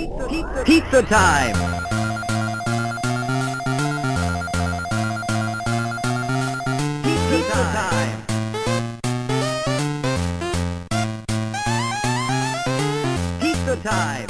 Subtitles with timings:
[0.00, 1.52] Pizza, pizza time.
[7.02, 8.16] Pizza time.
[13.42, 14.26] Pizza time.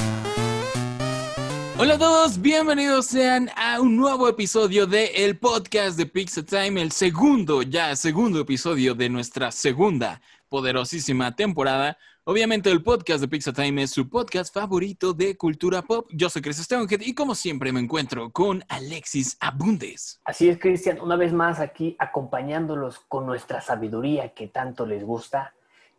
[1.77, 6.81] Hola a todos, bienvenidos sean a un nuevo episodio de el podcast de Pizza Time,
[6.81, 10.19] el segundo, ya segundo episodio de nuestra segunda
[10.49, 11.97] poderosísima temporada.
[12.23, 16.07] Obviamente el podcast de Pizza Time es su podcast favorito de cultura pop.
[16.11, 20.21] Yo soy Chris Stevenhead y como siempre me encuentro con Alexis Abundes.
[20.23, 25.55] Así es, Cristian, una vez más aquí acompañándolos con nuestra sabiduría que tanto les gusta.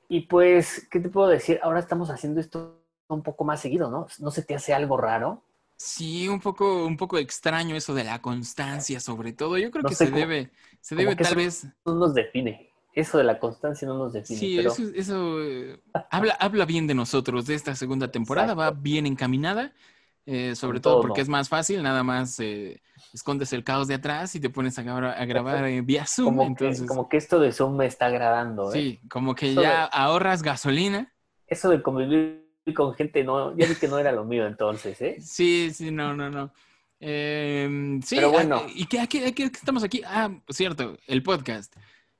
[0.08, 1.58] Y pues, ¿qué te puedo decir?
[1.60, 4.06] Ahora estamos haciendo esto un poco más seguido, ¿no?
[4.20, 5.42] ¿No se te hace algo raro?
[5.74, 9.58] Sí, un poco, un poco extraño eso de la constancia, sobre todo.
[9.58, 11.66] Yo creo No que sé se debe, se debe tal vez.
[11.84, 12.71] No nos define.
[12.94, 14.38] Eso de la constancia no nos define.
[14.38, 18.64] Sí, pero eso, eso eh, habla, habla bien de nosotros, de esta segunda temporada, va
[18.66, 18.82] Exacto.
[18.82, 19.72] bien encaminada,
[20.26, 21.02] eh, sobre todo todo.
[21.02, 22.82] porque es más fácil, nada más eh,
[23.14, 26.36] escondes el caos de atrás y te pones a, gra- a grabar eh, vía Zoom,
[26.36, 28.72] como, entonces que, como que esto de Zoom me está agradando.
[28.74, 28.78] ¿eh?
[28.78, 31.12] sí, como que Eso ya de- ahorras gasolina.
[31.46, 32.42] Eso de convivir
[32.76, 35.16] con gente, no, ya vi que no era lo mío entonces, ¿eh?
[35.20, 36.52] Sí, sí, no, no, no.
[37.00, 38.62] Eh, sí, Pero ah, bueno.
[38.74, 40.02] ¿y qué, qué- a qué estamos aquí?
[40.06, 41.74] Ah, cierto, el podcast.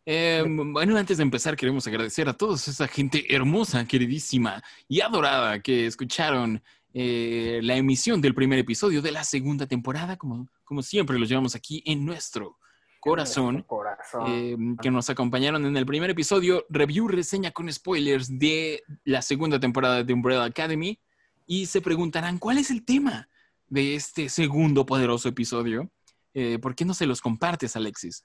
[0.04, 5.60] Eh, bueno, antes de empezar, queremos agradecer a toda esa gente hermosa, queridísima y adorada
[5.60, 6.62] que escucharon
[6.94, 11.54] eh, la emisión del primer episodio de la segunda temporada, como, como siempre los llevamos
[11.54, 12.58] aquí en nuestro
[13.00, 13.62] corazón.
[13.62, 14.24] Corazón.
[14.28, 19.58] eh, que nos acompañaron en el primer episodio, review, reseña con spoilers de la segunda
[19.58, 20.98] temporada de Umbrella Academy.
[21.46, 23.28] Y se preguntarán, ¿cuál es el tema
[23.68, 25.90] de este segundo poderoso episodio?
[26.34, 28.24] Eh, ¿Por qué no se los compartes, Alexis?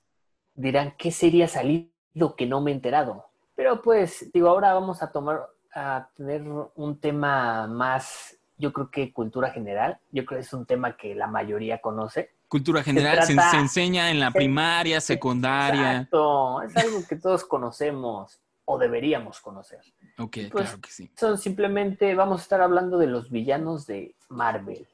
[0.57, 3.25] Dirán, ¿qué sería salido que no me he enterado?
[3.55, 6.43] Pero pues, digo, ahora vamos a tomar, a tener
[6.75, 9.99] un tema más, yo creo que cultura general.
[10.11, 12.31] Yo creo que es un tema que la mayoría conoce.
[12.47, 15.91] Cultura general se, trata- se enseña en la se- primaria, secundaria.
[15.93, 19.79] Exacto, es algo que todos conocemos o deberíamos conocer.
[20.17, 21.11] Ok, Pues- claro que sí.
[21.17, 24.87] Son simplemente, vamos a estar hablando de los villanos de Marvel.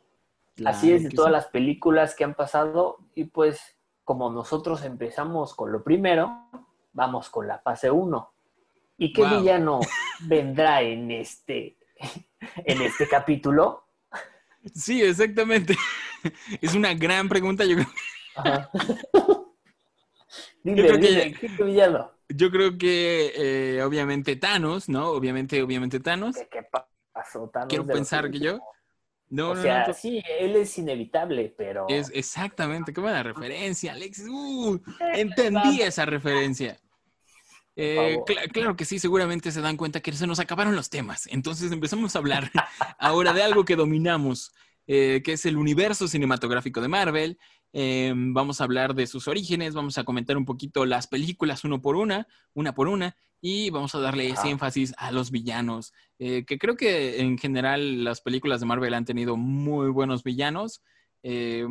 [0.66, 1.34] Así es, de todas sí.
[1.34, 3.60] las películas que han pasado y pues
[4.04, 6.50] como nosotros empezamos con lo primero,
[6.94, 8.34] vamos con la fase 1.
[8.98, 9.40] ¿Y qué Wow.
[9.40, 9.80] villano
[10.28, 11.78] vendrá en este,
[12.66, 13.84] en este capítulo?
[14.74, 15.76] Sí, exactamente.
[16.62, 17.66] Es una gran pregunta.
[17.66, 17.88] Yo creo,
[18.36, 18.70] Ajá.
[20.66, 22.12] Yo dime, creo que dime, ¿qué, qué villano?
[22.30, 23.34] yo creo que
[23.78, 25.10] eh, obviamente Thanos, ¿no?
[25.10, 26.36] Obviamente, obviamente Thanos.
[26.36, 27.50] ¿Qué, qué pa- pasó?
[27.50, 28.60] Thanos Quiero pensar que yo.
[29.34, 29.94] No, o no, sea, no.
[29.96, 31.88] sí, él es inevitable, pero...
[31.90, 34.28] Es exactamente, qué buena referencia, Alexis.
[34.30, 34.80] Uh,
[35.16, 36.78] entendí esa referencia.
[37.76, 38.20] Eh,
[38.52, 41.26] claro que sí, seguramente se dan cuenta que se nos acabaron los temas.
[41.32, 42.52] Entonces empezamos a hablar
[43.00, 44.54] ahora de algo que dominamos,
[44.86, 47.40] eh, que es el universo cinematográfico de Marvel.
[47.72, 51.82] Eh, vamos a hablar de sus orígenes, vamos a comentar un poquito las películas uno
[51.82, 56.46] por una, una por una, y vamos a darle ese énfasis a los villanos, eh,
[56.46, 60.82] que creo que en general las películas de Marvel han tenido muy buenos villanos.
[61.24, 61.68] eh,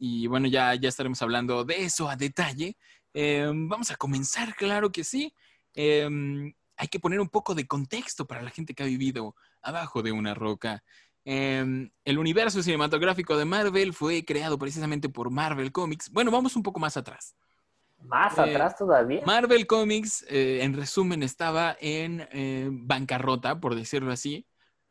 [0.00, 2.76] y bueno, ya, ya estaremos hablando de eso a detalle.
[3.14, 5.32] Eh, vamos a comenzar, claro que sí.
[5.74, 10.12] Hay que poner un poco de contexto para la gente que ha vivido abajo de
[10.12, 10.82] una roca.
[11.24, 16.10] Eh, el universo cinematográfico de Marvel fue creado precisamente por Marvel Comics.
[16.10, 17.36] Bueno, vamos un poco más atrás.
[18.04, 19.22] Más eh, atrás todavía.
[19.26, 24.46] Marvel Comics, eh, en resumen, estaba en eh, bancarrota, por decirlo así,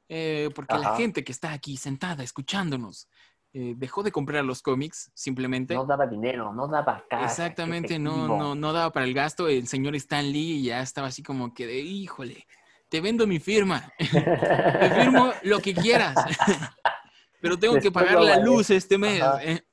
[0.09, 0.97] eh, porque la Ajá.
[0.97, 3.07] gente que está aquí sentada escuchándonos
[3.53, 5.73] eh, dejó de comprar los cómics simplemente.
[5.73, 7.23] No daba dinero, no daba cash.
[7.23, 9.47] Exactamente, no, no, no daba para el gasto.
[9.47, 12.45] El señor Stan Lee ya estaba así como que de, híjole,
[12.89, 16.15] te vendo mi firma, te firmo lo que quieras,
[17.41, 19.21] pero tengo que pagar la luz este mes.
[19.21, 19.43] Ajá.
[19.43, 19.63] eh.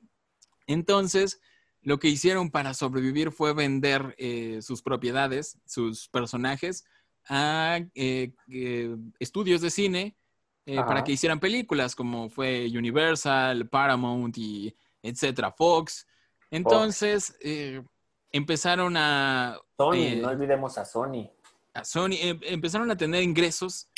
[0.67, 1.41] Entonces,
[1.85, 6.85] lo que hicieron para sobrevivir fue vender eh, sus propiedades, sus personajes,
[7.29, 10.17] a eh, eh, estudios de cine
[10.67, 16.07] eh, para que hicieran películas, como fue Universal, Paramount y etcétera, Fox.
[16.51, 17.83] Entonces, eh,
[18.33, 21.31] empezaron a, Sony, no olvidemos a Sony.
[21.75, 23.89] a Sony, em- empezaron a tener ingresos,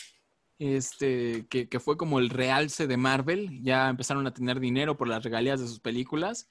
[0.58, 5.06] este, que, que fue como el realce de Marvel, ya empezaron a tener dinero por
[5.06, 6.48] las regalías de sus películas,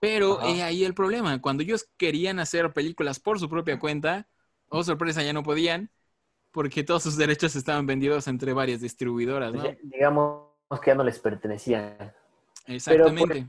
[0.00, 4.26] pero eh, ahí el problema, cuando ellos querían hacer películas por su propia cuenta,
[4.70, 5.90] oh sorpresa, ya no podían,
[6.50, 9.62] porque todos sus derechos estaban vendidos entre varias distribuidoras, ¿no?
[9.82, 10.48] Digamos
[10.82, 12.12] que ya no les pertenecían.
[12.66, 13.46] Exactamente.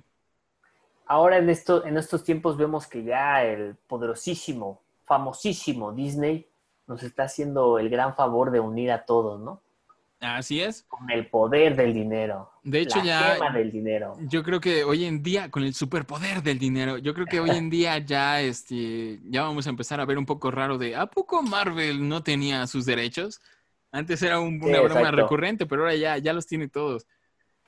[1.05, 6.47] Ahora en, esto, en estos tiempos vemos que ya el poderosísimo, famosísimo Disney
[6.87, 9.61] nos está haciendo el gran favor de unir a todos, ¿no?
[10.21, 10.83] Así es.
[10.83, 12.51] Con el poder del dinero.
[12.63, 13.33] De hecho, la ya.
[13.33, 14.15] gema del dinero.
[14.29, 17.49] Yo creo que hoy en día, con el superpoder del dinero, yo creo que hoy
[17.49, 21.07] en día ya, este, ya vamos a empezar a ver un poco raro de ¿a
[21.07, 23.41] poco Marvel no tenía sus derechos?
[23.91, 25.21] Antes era un- Sí, una broma exacto.
[25.23, 27.07] recurrente, pero ahora ya, ya los tiene todos.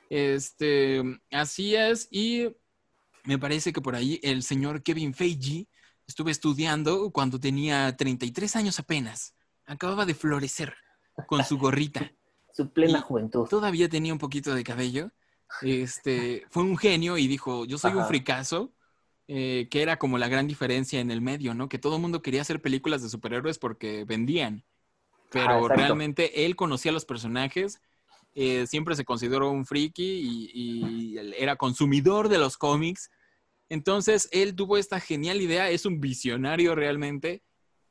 [0.10, 1.02] Este,
[1.32, 2.56] así es, y
[3.24, 5.68] me parece que por ahí el señor Kevin Feige
[6.06, 9.34] estuve estudiando cuando tenía 33 años apenas.
[9.66, 10.76] Acababa de florecer
[11.26, 12.12] con su gorrita
[12.54, 13.48] Su plena Y- juventud.
[13.50, 15.12] todavía tenía un poquito de cabello.
[15.62, 18.72] Este, fue un genio y dijo, yo soy un fricazo,
[19.28, 21.70] eh, que era como la gran diferencia en el medio, ¿no?
[21.70, 24.64] Que todo el mundo quería hacer películas de superhéroes porque vendían.
[25.30, 25.76] Pero Ajá, exacto.
[25.78, 27.82] realmente él conocía a los personajes,
[28.36, 33.12] eh, siempre se consideró un friki y, y era consumidor de los cómics.
[33.70, 37.42] Entonces, él tuvo esta genial idea, es un visionario realmente,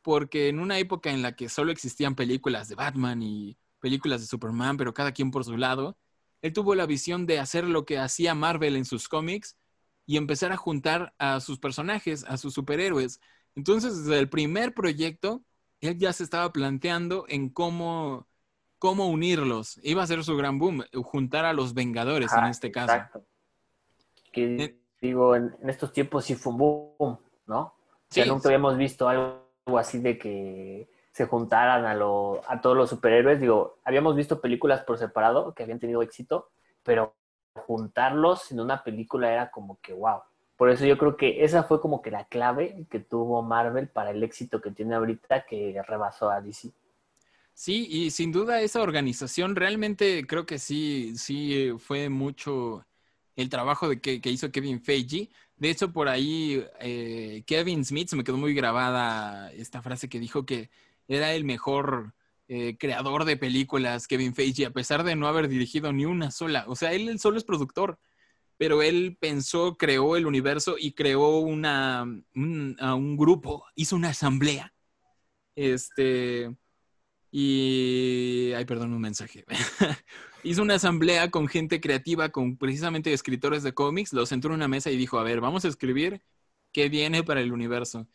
[0.03, 4.29] porque en una época en la que solo existían películas de Batman y películas de
[4.29, 5.99] Superman, pero cada quien por su lado,
[6.43, 9.59] él tuvo la visión de hacer lo que hacía Marvel en sus cómics
[10.07, 13.21] y empezar a juntar a sus personajes, a sus superhéroes.
[13.57, 15.45] Entonces, desde el primer proyecto,
[15.81, 18.29] él ya se estaba planteando en cómo,
[18.79, 19.81] cómo unirlos.
[19.85, 22.95] Iba a ser su gran boom, juntar a los Vengadores en este caso.
[22.95, 23.27] Exacto.
[24.33, 27.61] Que Eh, digo, en, en estos tiempos sí fue un boom, ¿no?
[27.63, 27.75] O
[28.09, 28.49] sea, Sí, nunca sí.
[28.49, 33.41] habíamos visto algo así de que se juntaran a, lo, a todos los superhéroes.
[33.41, 36.51] Digo, habíamos visto películas por separado que habían tenido éxito,
[36.83, 37.15] pero
[37.67, 40.23] juntarlos en una película era como que wow.
[40.57, 44.11] Por eso yo creo que esa fue como que la clave que tuvo Marvel para
[44.11, 46.71] el éxito que tiene ahorita que rebasó a DC.
[47.55, 52.87] Sí, y sin duda esa organización realmente creo que sí, sí fue mucho
[53.37, 55.31] el trabajo de que, que hizo Kevin Feige.
[55.57, 60.21] De hecho, por ahí eh, Kevin Smith se me quedó muy grabada esta frase que
[60.21, 60.71] dijo que
[61.13, 62.15] era el mejor
[62.49, 66.65] eh, creador de películas, Kevin Feige, a pesar de no haber dirigido ni una sola.
[66.69, 67.99] O sea, él, solo es productor,
[68.59, 72.03] pero él pensó, creó el universo y creó una,
[72.35, 74.75] un, a un grupo, hizo una asamblea.
[75.55, 76.55] Este,
[77.31, 79.45] y, ay, perdón, un mensaje.
[80.45, 84.69] Hizo una asamblea con gente creativa, con precisamente escritores de cómics, los sentó en una
[84.69, 86.23] mesa y dijo, a ver, vamos a escribir
[86.73, 88.07] qué viene para el universo.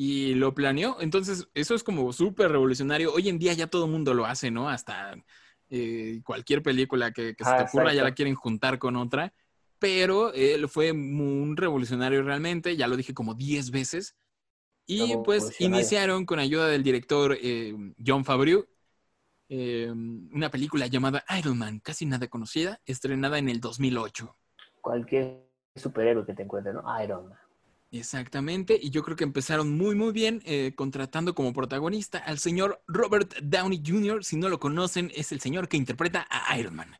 [0.00, 0.96] Y lo planeó.
[1.00, 3.12] Entonces, eso es como súper revolucionario.
[3.12, 4.68] Hoy en día ya todo el mundo lo hace, ¿no?
[4.68, 5.16] Hasta
[5.70, 9.34] eh, cualquier película que, que se Ah, te ocurra ya la quieren juntar con otra.
[9.80, 14.14] Pero él fue un revolucionario realmente, ya lo dije como 10 veces.
[14.86, 17.74] Y pues iniciaron con ayuda del director eh,
[18.04, 18.66] John Favreau
[19.50, 24.36] eh, una película llamada Iron Man, casi nada conocida, estrenada en el 2008.
[24.80, 26.82] Cualquier superhéroe que te encuentre, ¿no?
[27.02, 27.38] Iron Man.
[27.90, 32.82] Exactamente, y yo creo que empezaron muy muy bien eh, contratando como protagonista al señor
[32.86, 34.22] Robert Downey Jr.
[34.24, 36.94] Si no lo conocen, es el señor que interpreta a Iron Man.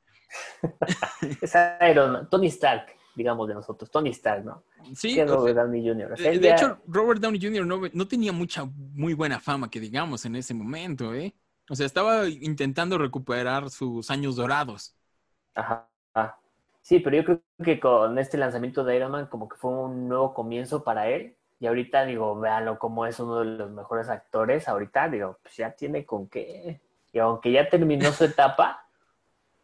[1.42, 1.52] Es
[1.90, 2.28] Iron Man.
[2.30, 3.90] Tony Stark, digamos de nosotros.
[3.90, 4.64] Tony Stark, ¿no?
[4.94, 6.12] Sí, que o sea, Robert Downey Jr.
[6.12, 7.66] O sea, de, él de ya- hecho, Robert Downey Jr.
[7.66, 11.34] No, no tenía mucha muy buena fama, que digamos, en ese momento, ¿eh?
[11.68, 14.94] O sea, estaba intentando recuperar sus años dorados.
[15.54, 15.86] Ajá.
[16.88, 20.08] Sí, pero yo creo que con este lanzamiento de Iron Man como que fue un
[20.08, 21.36] nuevo comienzo para él.
[21.60, 24.68] Y ahorita digo, véanlo como es uno de los mejores actores.
[24.68, 26.80] Ahorita digo, pues ya tiene con qué.
[27.12, 28.88] Y aunque ya terminó su etapa,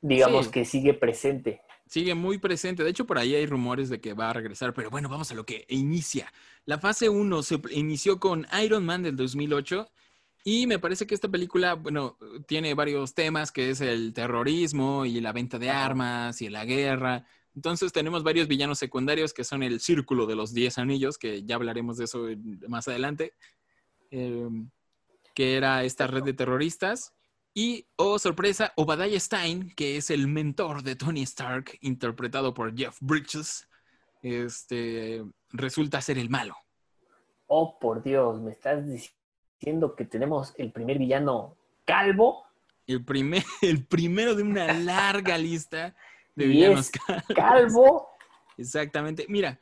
[0.02, 0.52] digamos Sí.
[0.52, 1.62] que sigue presente.
[1.86, 2.84] Sigue muy presente.
[2.84, 4.74] De hecho, por ahí hay rumores de que va a regresar.
[4.74, 6.30] Pero bueno, vamos a lo que inicia.
[6.66, 9.88] La fase 1 se inició con Iron Man del 2008.
[10.46, 15.18] Y me parece que esta película, bueno, tiene varios temas, que es el terrorismo y
[15.22, 17.26] la venta de armas y la guerra.
[17.54, 21.54] Entonces tenemos varios villanos secundarios que son el Círculo de los Diez Anillos, que ya
[21.54, 22.26] hablaremos de eso
[22.68, 23.32] más adelante,
[24.10, 24.50] eh,
[25.34, 27.14] que era esta red de terroristas.
[27.54, 32.98] Y, oh sorpresa, Obadiah Stein, que es el mentor de Tony Stark, interpretado por Jeff
[33.00, 33.66] Bridges,
[34.20, 36.54] este, resulta ser el malo.
[37.46, 39.23] Oh, por Dios, me estás diciendo
[39.96, 42.44] que tenemos el primer villano calvo.
[42.86, 45.94] El, primer, el primero de una larga lista
[46.34, 46.90] de Y villanos.
[46.90, 47.34] es.
[47.34, 48.08] Calvo.
[48.58, 49.26] Exactamente.
[49.28, 49.58] Mira,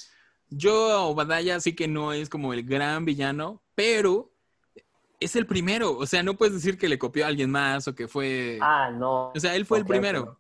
[0.49, 4.30] yo a Obadiah sí que no es como el gran villano, pero
[5.21, 5.97] es el primero.
[5.97, 8.59] O sea, no puedes decir que le copió a alguien más o que fue...
[8.61, 9.30] Ah, no.
[9.35, 10.38] o sea, él fue el primero.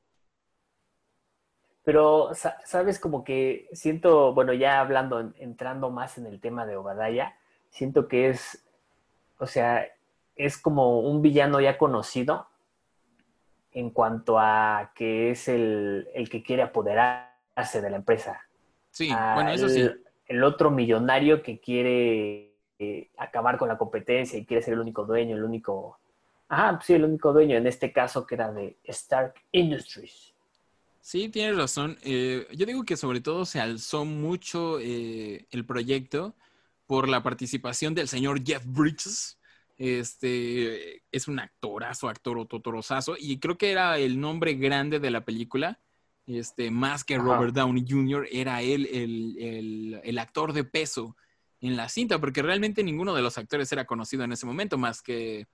[1.84, 2.98] Pero, sa- ¿sabes?
[3.00, 7.36] Como que siento, bueno, ya hablando, en- entrando más en el tema de Obadaya,
[7.70, 8.64] siento que es,
[9.42, 9.84] o sea,
[10.36, 12.46] es como un villano ya conocido
[13.72, 18.40] en cuanto a que es el, el que quiere apoderarse de la empresa.
[18.92, 19.90] Sí, a bueno, eso sí.
[20.28, 25.04] el otro millonario que quiere eh, acabar con la competencia y quiere ser el único
[25.04, 25.98] dueño, el único
[26.48, 30.34] Ajá, sí, el único dueño en este caso que era de Stark Industries.
[31.00, 31.98] Sí, tienes razón.
[32.04, 36.34] Eh, yo digo que sobre todo se alzó mucho eh, el proyecto
[36.92, 39.38] por la participación del señor Jeff Bridges.
[39.78, 45.24] Este es un actorazo, actor totorosazo, y creo que era el nombre grande de la
[45.24, 45.80] película.
[46.26, 47.24] Este, más que Ajá.
[47.24, 51.16] Robert Downey Jr., era él el, el- el actor de peso
[51.62, 55.00] en la cinta, porque realmente ninguno de los actores era conocido en ese momento, más
[55.00, 55.46] que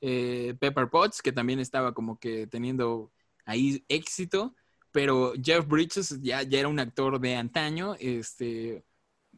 [0.00, 3.12] eh, Pepper Potts, que también estaba como que teniendo
[3.44, 4.54] ahí éxito,
[4.90, 8.86] pero Jeff Bridges ya, ya era un actor de antaño, este,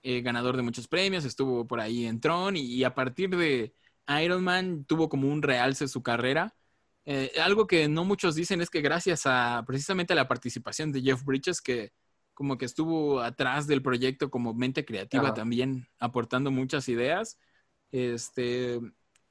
[0.03, 3.75] eh, ganador de muchos premios, estuvo por ahí en Tron y, y a partir de
[4.23, 6.55] Iron Man tuvo como un realce su carrera.
[7.07, 11.03] Eh, algo que no muchos dicen es que gracias a precisamente a la participación de
[11.03, 11.93] Jeff Bridges, que
[12.35, 15.35] como que estuvo atrás del proyecto como mente creativa Ajá.
[15.35, 17.39] también, aportando muchas ideas,
[17.93, 18.81] este,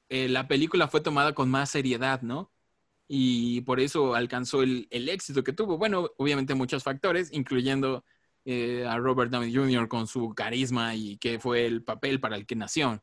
[0.08, 2.52] eh, la película fue tomada con más seriedad, ¿no?
[3.08, 5.78] Y por eso alcanzó el, el éxito que tuvo.
[5.78, 8.04] Bueno, obviamente muchos factores, incluyendo
[8.50, 9.88] eh, a Robert Downey Jr.
[9.88, 13.02] con su carisma y que fue el papel para el que nació.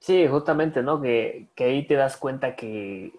[0.00, 1.00] Sí, justamente, ¿no?
[1.00, 3.12] Que, que ahí te das cuenta que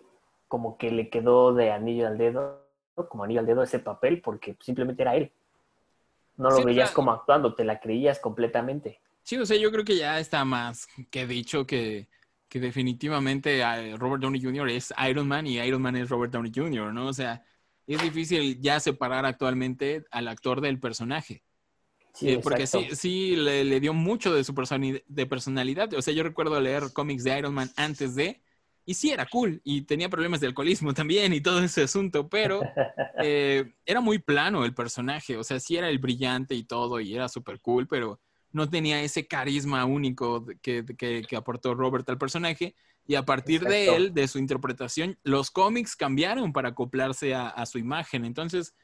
[0.47, 3.09] como que le quedó de anillo al dedo, ¿no?
[3.09, 5.31] como anillo al dedo ese papel, porque simplemente era él.
[6.37, 6.95] No lo Sí, veías claro.
[6.95, 9.01] como actuando, te la creías completamente.
[9.23, 12.07] Sí, o sea, yo creo que ya está más que dicho que,
[12.47, 14.69] que definitivamente eh, Robert Downey Jr.
[14.69, 17.07] es Iron Man y Iron Man es Robert Downey Jr., ¿no?
[17.07, 17.43] O sea,
[17.87, 21.43] es difícil ya separar actualmente al actor del personaje.
[22.19, 24.53] Sí, Eh, porque sí, sí le, le dio mucho de su
[25.07, 25.93] de personalidad.
[25.93, 28.41] O sea, yo recuerdo leer cómics de Iron Man antes de,
[28.85, 32.69] y sí era cool, y tenía problemas de alcoholismo también y todo ese asunto, pero
[33.17, 35.37] eh, era muy plano el personaje.
[35.37, 38.19] O sea, sí era el brillante y todo, y era súper cool, pero
[38.51, 42.75] no tenía ese carisma único de- que, que- que aportó Robert al personaje.
[43.05, 43.95] Y a partir de Exacto.
[43.95, 48.25] él, de su interpretación, los cómics cambiaron para acoplarse a, a su imagen.
[48.25, 48.75] Entonces,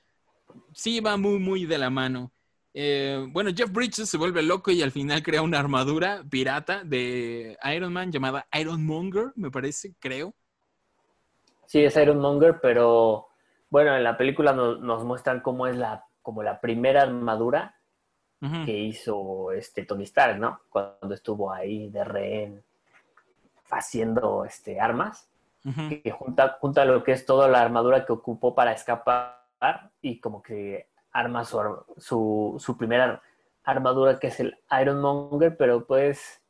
[0.74, 2.32] sí va muy, muy de la mano.
[2.74, 7.58] Eh, bueno, Jeff Bridges se vuelve loco y al final crea una armadura pirata de
[7.75, 10.34] Iron Man llamada Iron Monger, me parece, creo.
[11.68, 13.27] Sí, es Iron Monger, pero
[13.70, 17.75] bueno, en la película nos, nos muestran cómo es la, como la primera armadura
[18.65, 20.60] que hizo este Tony Stark, ¿no?
[20.70, 22.63] Cuando estuvo ahí de rehén
[23.72, 25.30] haciendo este, armas,
[25.63, 29.48] que junta, junta lo que es toda la armadura que ocupó para escapar
[30.01, 31.60] y como que arma su,
[31.98, 33.22] su, su primera
[33.63, 36.41] armadura que es el Iron Monger, pero pues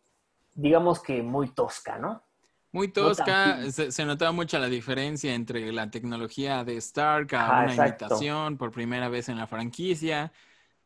[0.55, 2.23] digamos que muy tosca, ¿no?
[2.71, 7.63] Muy tosca, se, se notaba mucho la diferencia entre la tecnología de Stark a Ajá,
[7.65, 8.05] una exacto.
[8.05, 10.31] imitación por primera vez en la franquicia.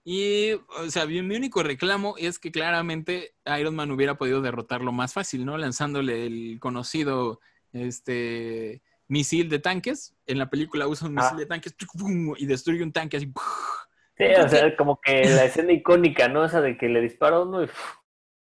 [0.04, 5.14] Y, o sea, mi único reclamo es que claramente Iron Man hubiera podido derrotarlo más
[5.14, 5.58] fácil, ¿no?
[5.58, 7.40] Lanzándole el conocido
[7.72, 10.16] este, misil de tanques.
[10.26, 11.24] En la película usa un Ah.
[11.24, 11.76] misil de tanques
[12.38, 13.32] y destruye un tanque así.
[14.18, 16.44] Sí, o sea, como que la escena icónica, ¿no?
[16.46, 17.70] Esa de que le dispara uno y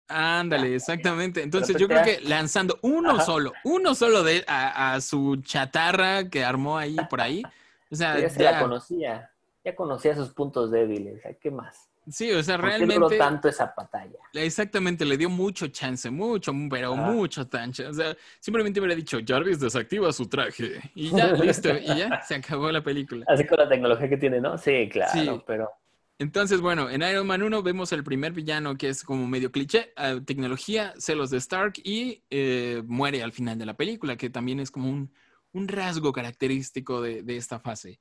[0.09, 1.43] Ándale, exactamente.
[1.43, 3.23] Entonces yo creo que lanzando uno Ajá.
[3.25, 7.43] solo, uno solo de a, a su chatarra que armó ahí por ahí.
[7.91, 9.31] O sea, ya se la conocía.
[9.65, 11.23] Ya conocía sus puntos débiles.
[11.41, 11.89] ¿Qué más?
[12.09, 14.19] Sí, o sea, ¿Por qué duró realmente, tanto esa batalla?
[14.33, 17.03] exactamente, le dio mucho chance, mucho, pero Ajá.
[17.13, 17.87] mucho chance.
[17.87, 22.35] O sea, simplemente hubiera dicho, Jarvis desactiva su traje y ya, listo, y ya se
[22.37, 23.25] acabó la película.
[23.29, 24.59] Así con la tecnología que tiene, ¿no?
[24.59, 25.43] Sí, claro, Sí.
[25.47, 25.71] pero
[26.19, 29.93] Entonces, bueno, en Iron Man 1 vemos el primer villano que es como medio cliché,
[30.25, 34.71] tecnología, celos de Stark y eh, muere al final de la película, que también es
[34.71, 35.13] como un,
[35.53, 38.01] un rasgo característico de, de esta fase.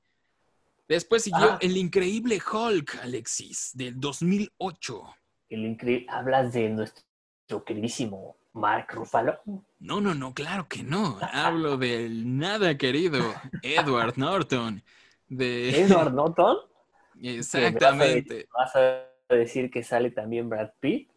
[0.92, 1.58] Después siguió Ah.
[1.62, 5.04] el increíble Hulk, Alexis, del 2008.
[5.48, 6.06] el increíble.
[6.10, 9.40] Hablas de nuestro queridísimo Mark Ruffalo.
[9.80, 11.18] No, no, no, claro que no.
[11.22, 14.84] Hablo del nada querido Edward Norton.
[15.30, 15.70] De...
[15.82, 16.58] Edward Norton.
[17.22, 18.50] Exactamente.
[18.54, 21.10] ¿Vas a decir que sale también Brad Pitt?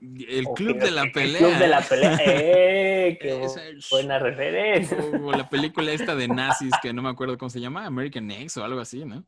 [0.00, 1.40] El ¿O club de la El pelea.
[1.40, 2.16] club de la pelea.
[2.20, 3.18] ¡Eh!
[3.20, 4.96] ¡Qué Esa buena referencia!
[5.24, 8.56] O la película esta de nazis que no me acuerdo cómo se llama, American X
[8.58, 9.24] o algo así, ¿no?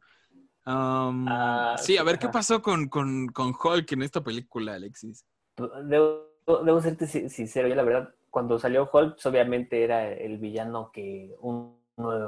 [0.67, 5.25] Um, Ah, sí, a ver qué pasó con, con, con Hulk en esta película, Alexis.
[5.85, 6.29] Debo,
[6.65, 10.91] debo serte sin- sincero, yo la verdad, cuando salió Hulk, pues, obviamente era el villano
[10.93, 11.79] que uno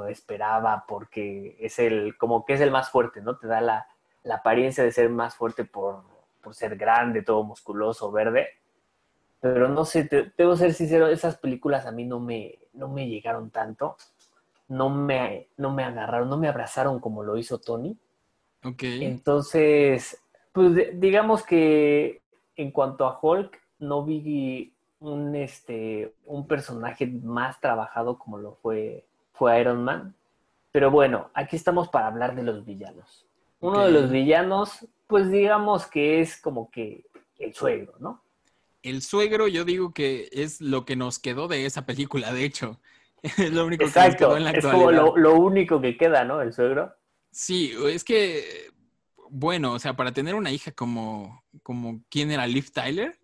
[0.09, 3.37] esperaba porque es el, como que es el más fuerte, ¿no?
[3.37, 3.87] Te da la,
[4.23, 6.03] la apariencia de ser más fuerte por,
[6.43, 8.49] por ser grande, todo musculoso, verde.
[9.41, 13.07] Pero no sé, te- debo ser sincero, esas películas a mí no me, no me
[13.07, 13.97] llegaron tanto,
[14.69, 17.97] no me, no me agarraron, no me abrazaron como lo hizo Tony.
[18.63, 18.83] Ok.
[18.83, 20.21] Entonces,
[20.51, 22.21] pues de- digamos que
[22.55, 29.05] en cuanto a Hulk, no vi un, este, un personaje más trabajado como lo fue,
[29.33, 30.15] fue Iron Man.
[30.71, 33.25] Pero bueno, aquí estamos para hablar de los villanos.
[33.59, 37.05] Uno de los villanos, pues digamos que es como que
[37.39, 38.23] el suegro, ¿no?
[38.81, 42.79] El suegro, yo digo que es lo que nos quedó de esa película, de hecho.
[43.23, 45.01] Es lo único que nos quedó en la es actualidad.
[45.01, 46.41] como lo, lo único que queda, ¿no?
[46.41, 46.93] El suegro.
[47.31, 48.69] Sí, es que,
[49.29, 52.45] bueno, o sea, para tener una hija como, como ¿quién era?
[52.45, 53.17] Liv Tyler.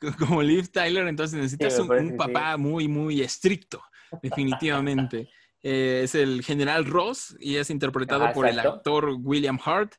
[0.18, 3.82] Como Liv Tyler, entonces necesitas un, papá muy, muy estricto,
[4.22, 5.28] definitivamente.
[5.62, 9.92] Eh, es el general Ross y es interpretado por el actor William Hart.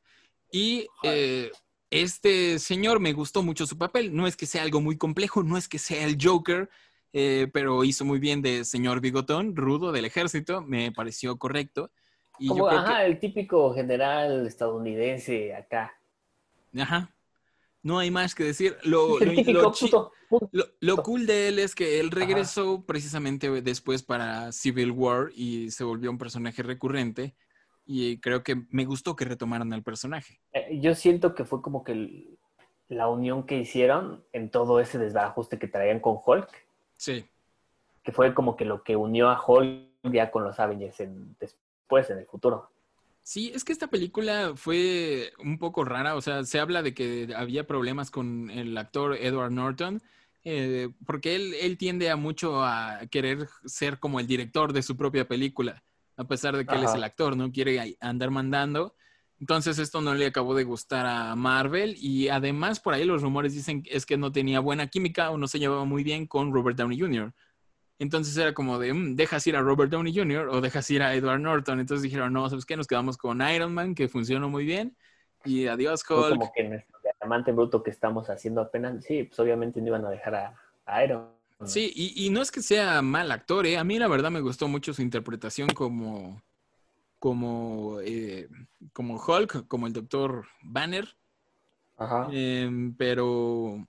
[0.51, 1.51] Y eh,
[1.89, 4.15] este señor me gustó mucho su papel.
[4.15, 6.70] No es que sea algo muy complejo, no es que sea el Joker,
[7.13, 10.62] eh, pero hizo muy bien de señor bigotón, rudo del ejército.
[10.62, 11.91] Me pareció correcto.
[12.39, 15.93] Y yo Como, creo ajá, el típico general estadounidense acá.
[16.77, 17.13] ajá,
[17.84, 18.77] no hay más que decir.
[18.84, 20.50] Lo, el lo- típico lo puto, puto.
[20.51, 25.72] lo- lo cool de él es que él regresó precisamente después para Civil War y
[25.72, 27.36] se volvió un personaje recurrente.
[27.93, 30.39] Y creo que me gustó que retomaran al personaje.
[30.53, 32.38] Eh, Yo siento que fue como que
[32.88, 36.48] la unión que hicieron en todo ese desbarajuste que traían con Hulk,
[36.95, 37.25] Sí.
[38.01, 42.10] que fue como que lo que unió a Hulk ya con los Avengers en- después,
[42.10, 42.69] en el futuro.
[43.24, 47.27] Sí, es que esta película fue un poco rara, o sea, se habla de que
[47.36, 50.01] había problemas con el actor Edward Norton,
[50.45, 54.95] eh, porque él, él tiende a mucho a querer ser como el director de su
[54.95, 55.83] propia película,
[56.18, 58.96] a pesar de que él es el actor, no quiere andar mandando.
[59.39, 63.53] Entonces esto no le acabó de gustar a Marvel y además por ahí los rumores
[63.53, 66.53] dicen que es que no tenía buena química o no se llevaba muy bien con
[66.53, 67.34] Robert Downey Jr.
[67.98, 70.48] Entonces era como de, "Mm, dejas ir a Robert Downey Jr.
[70.50, 71.80] o dejas ir a Edward Norton.
[71.80, 72.77] Entonces dijeron, no, ¿sabes qué?
[72.77, 74.96] Nos quedamos con Iron Man, que funcionó muy bien.
[75.44, 76.30] Y adiós, Hulk.
[76.30, 80.10] como que nuestro diamante bruto que estamos haciendo apenas, sí, pues obviamente no iban a
[80.12, 81.30] dejar a, a Iron.
[81.65, 83.77] Sí, y, y no es que sea mal actor, ¿eh?
[83.77, 86.41] A mí la verdad me gustó mucho su interpretación como,
[87.20, 88.50] como, eh,
[88.94, 91.15] como Hulk, como el Doctor Banner.
[91.98, 92.30] Ajá.
[92.34, 93.88] Em, pero,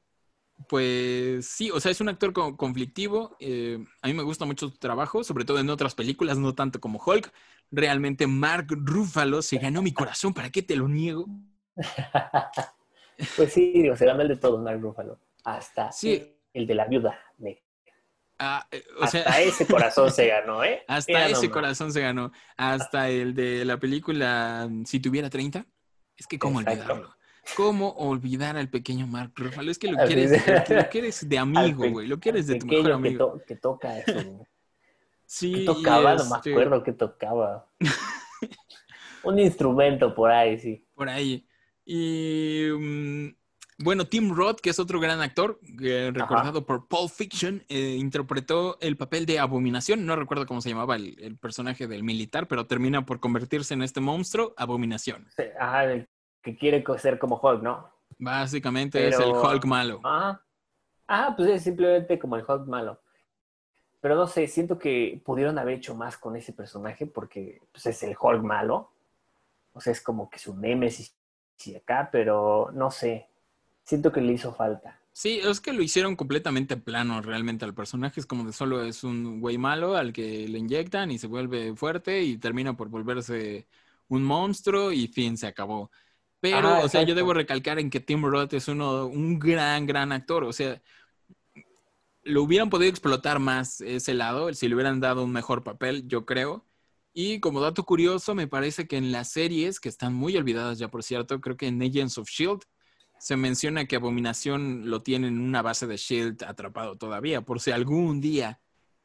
[0.69, 3.37] pues sí, o sea, es un actor co- conflictivo.
[3.41, 6.81] eh, a mí me gusta mucho su trabajo, sobre todo en otras películas, no tanto
[6.81, 7.33] como Hulk.
[7.71, 11.27] Realmente Mark Ruffalo se ganó mi corazón, ¿para qué te lo niego?
[13.37, 15.19] Pues sí, digo, se ganó el de todos, Mark Ruffalo.
[15.45, 16.35] Hasta Sí.
[16.55, 17.19] el de la viuda.
[17.39, 17.61] negra.
[18.45, 20.83] Ah, eh, o Hasta sea, ese corazón se ganó, ¿eh?
[20.89, 21.49] hasta ese nomás.
[21.51, 22.33] corazón se ganó.
[22.57, 25.65] Hasta el de la película Si tuviera 30.
[26.17, 26.83] Es que, ¿cómo Exacto.
[26.93, 27.17] olvidarlo?
[27.57, 29.71] ¿Cómo olvidar al pequeño Mark Ruffalo?
[29.71, 30.69] Es que lo quieres, es.
[30.71, 32.09] lo quieres de amigo, güey.
[32.09, 33.27] Lo quieres de tu mejor que, amigo.
[33.33, 34.47] to- que toca eso.
[35.27, 36.15] Sí, ¿Qué y tocaba?
[36.17, 37.69] No me este, acuerdo qué tocaba.
[39.25, 40.85] Un instrumento por ahí, sí.
[40.95, 41.47] por ahí.
[41.85, 43.29] Y mm,
[43.83, 48.79] bueno, Tim Roth, que es otro gran actor, eh, recordado por Pulp Fiction, eh, interpretó
[48.81, 50.07] el papel de Abominación.
[50.07, 53.83] No recuerdo cómo se llamaba el, el personaje del militar, pero termina por convertirse en
[53.83, 55.27] este monstruo, Abominación.
[55.37, 56.09] Sí, Ajá, el
[56.43, 57.91] que quiere ser como Hulk, ¿no?
[58.19, 60.01] Básicamente es el Hulk malo.
[60.05, 60.43] Ajá.
[61.07, 63.01] Ah, pues es simplemente como el Hulk malo.
[64.01, 68.03] Pero no sé, siento que pudieron haber hecho más con ese personaje porque pues, es
[68.03, 68.91] el Hulk malo.
[69.75, 71.15] O sea, es como que su némesis
[71.65, 73.29] y acá, pero no sé.
[73.85, 74.99] Siento que le hizo falta.
[75.13, 78.21] Sí, es que lo hicieron completamente plano realmente al personaje.
[78.21, 81.75] Es como de solo es un güey malo al que le inyectan y se vuelve
[81.77, 83.67] fuerte y termina por volverse
[84.09, 85.91] un monstruo y fin, se acabó.
[86.41, 90.11] Pero, o sea, yo debo recalcar en que Tim Roth es uno, un gran, gran
[90.13, 90.45] actor.
[90.45, 90.83] O sea,
[92.25, 96.25] lo hubieran podido explotar más ese lado, si le hubieran dado un mejor papel, yo
[96.27, 96.65] creo.
[97.13, 100.89] Y como dato curioso, me parece que en las series, que están muy olvidadas ya
[100.89, 102.63] por cierto, creo que en Agents of Shield
[103.23, 107.71] se menciona que Abominación lo tiene en una base de Shield atrapado todavía, por si
[107.71, 108.61] algún día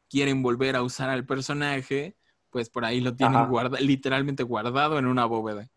[0.09, 2.17] quieren volver a usar al personaje,
[2.49, 5.69] pues por ahí lo tienen guarda- literalmente guardado en una bóveda.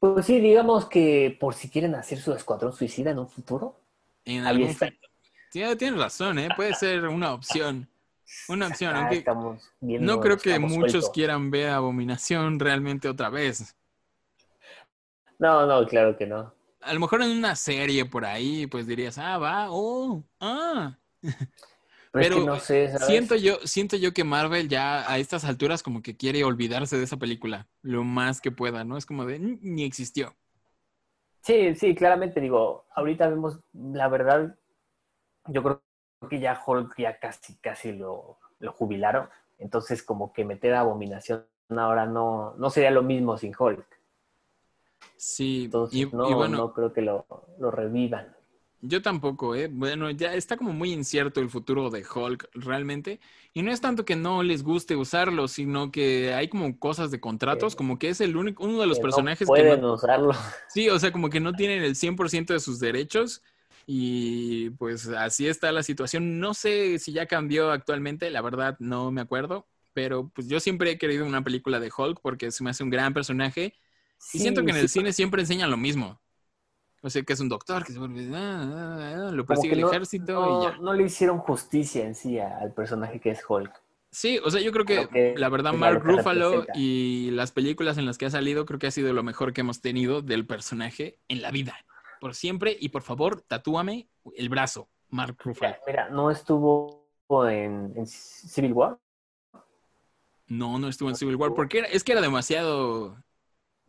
[0.00, 3.78] Pues sí, digamos que por si quieren hacer su escuadrón suicida en un futuro.
[4.24, 4.88] En algún está.
[5.50, 6.48] Sí, tienes razón, ¿eh?
[6.56, 7.90] Puede ser una opción.
[8.48, 13.76] Una opción, Acá aunque viendo no creo que muchos quieran ver Abominación realmente otra vez.
[15.42, 16.54] No, no, claro que no.
[16.82, 20.96] A lo mejor en una serie por ahí, pues dirías, ah, va, oh, ah.
[21.20, 21.32] Pero,
[22.12, 23.06] Pero, es que no sé, ¿sabes?
[23.06, 27.02] Siento yo, siento yo que Marvel ya a estas alturas como que quiere olvidarse de
[27.02, 28.96] esa película lo más que pueda, ¿no?
[28.96, 30.36] Es como de, "Mm, ni existió.
[31.40, 34.56] Sí, sí, claramente digo, ahorita vemos, la verdad,
[35.48, 35.82] yo creo
[36.30, 39.28] que ya Hulk ya casi, casi lo, lo jubilaron.
[39.58, 43.91] Entonces, como que meter a Abominación ahora no, no sería lo mismo sin Hulk.
[45.16, 47.26] Sí, Entonces, y, no, y bueno, no creo que lo,
[47.58, 48.34] lo revivan.
[48.84, 49.68] Yo tampoco, ¿eh?
[49.68, 53.20] Bueno, ya está como muy incierto el futuro de Hulk realmente.
[53.54, 57.20] Y no es tanto que no les guste usarlo, sino que hay como cosas de
[57.20, 59.80] contratos, Que- como que es el único, uno de los Que no personajes que pueden
[59.82, 60.32] no, usarlo.
[60.66, 63.42] Sí, o sea, como que no tienen el 100% de sus derechos
[63.86, 66.40] y pues así está la situación.
[66.40, 70.90] No sé si ya cambió actualmente, la verdad no me acuerdo, pero pues yo siempre
[70.90, 73.74] he querido una película de Hulk porque se me hace un gran personaje
[74.32, 76.20] y siento que en el Sí, cine siempre enseñan lo mismo.
[77.02, 79.80] O sea, que es un doctor que se vuelve, ah, ah, ah, lo persigue el
[79.80, 80.78] no- ejército no, y ya.
[80.78, 83.72] no le hicieron justicia en sí al personaje que es Hulk.
[84.12, 88.18] Sí, o sea, yo creo que, la verdad Mark Ruffalo y las películas en las
[88.18, 91.40] que ha salido creo que ha sido lo mejor que hemos tenido del personaje en
[91.42, 91.74] la vida.
[92.20, 95.72] Por siempre y por favor, tatúame el brazo, Mark Ruffalo.
[95.86, 97.08] Mira, mira, no estuvo
[97.50, 98.98] en, en Civil War.
[100.46, 103.16] No, no estuvo en ¿No Civil War porque era- es que era demasiado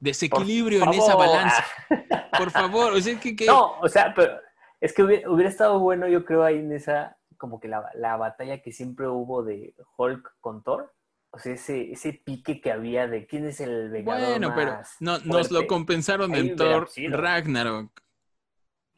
[0.03, 1.63] desequilibrio en esa balanza.
[2.37, 4.33] Por favor, o sea, que, que- No, o sea, pero
[4.81, 8.17] es que hubiera, hubiera estado bueno, yo creo, ahí en esa, como que la, la
[8.17, 10.93] batalla que siempre hubo de Hulk con Thor.
[11.31, 14.95] O sea, ese, ese pique que había de quién es el vengador Bueno, pero más
[14.99, 16.87] no, nos lo compensaron en Thor.
[17.09, 17.89] Ragnarok.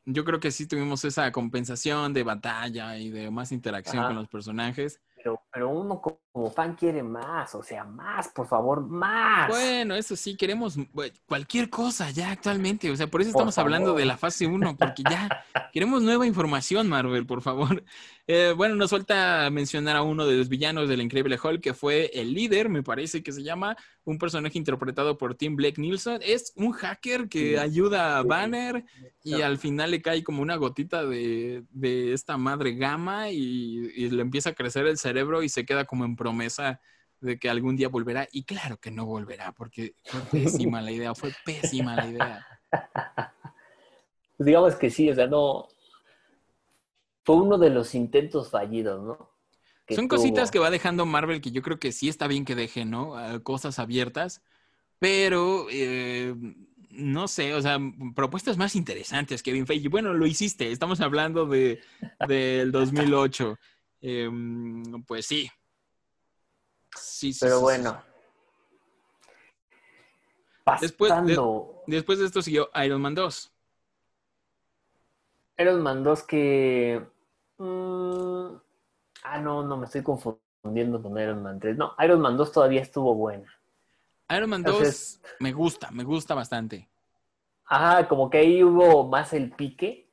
[0.04, 4.08] Yo creo que sí tuvimos esa compensación de batalla y de más interacción Ajá.
[4.08, 5.00] con los personajes.
[5.15, 6.02] Pero, pero uno
[6.36, 9.48] como fan quiere más, o sea, más, por favor, más.
[9.48, 10.76] Bueno, eso sí, queremos
[11.26, 12.91] cualquier cosa ya actualmente.
[12.91, 15.30] O sea, por eso Por estamos hablando de la fase 1, porque ya
[15.71, 17.86] queremos nueva información, Marvel, por favor.
[18.28, 22.12] Eh, bueno, nos falta mencionar a uno de los villanos del Increíble Hulk, que fue
[22.13, 26.19] el líder, me parece que se llama, un personaje interpretado por Tim Blake Nilsson.
[26.21, 27.56] Es un hacker que Sí.
[27.56, 28.28] ayuda a Sí.
[28.28, 28.84] Banner
[29.24, 34.10] y al final le cae como una gotita de, de esta madre gamma y, y
[34.10, 36.82] le empieza a crecer el cerebro y se queda como en promesa
[37.20, 38.28] de que algún día volverá.
[38.32, 42.48] Y claro que no volverá, porque fue pésima la idea, fue pésima la idea.
[44.38, 45.70] Pues digamos que sí, o sea, no.
[47.24, 49.32] Fue uno de los intentos fallidos, ¿no?
[49.86, 52.54] Que Son cositas que va dejando Marvel que yo creo que sí está bien que
[52.54, 53.16] deje, ¿no?
[53.16, 54.42] Ah, Cosas abiertas,
[55.00, 56.36] pero eh,
[56.90, 57.80] no sé, o sea,
[58.14, 59.88] propuestas más interesantes, Kevin Feige.
[59.88, 61.80] Bueno, lo hiciste, estamos hablando de,
[62.28, 63.58] del 2008.
[64.02, 65.50] Em, pues sí.
[66.96, 68.02] Sí, sí, Pero sí, sí, bueno.
[70.82, 71.42] Después de- sí.
[71.88, 73.52] Después de esto siguió Iron Man 2.
[75.60, 77.06] Iron Man 2 que.
[77.58, 78.48] mm,
[79.24, 81.78] ah, no, no, me estoy confundiendo con Iron Man 3.
[81.78, 83.54] No, Iron Man 2 todavía estuvo buena.
[84.36, 86.90] Iron Man 2 Entonces- me gusta, me gusta bastante.
[87.68, 90.10] Ajá, como que ahí hubo más el pique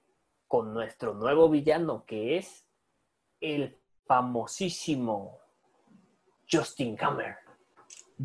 [0.46, 2.66] con nuestro nuevo villano, que es
[3.40, 5.38] el famosísimo
[6.52, 7.36] Justin Hammer.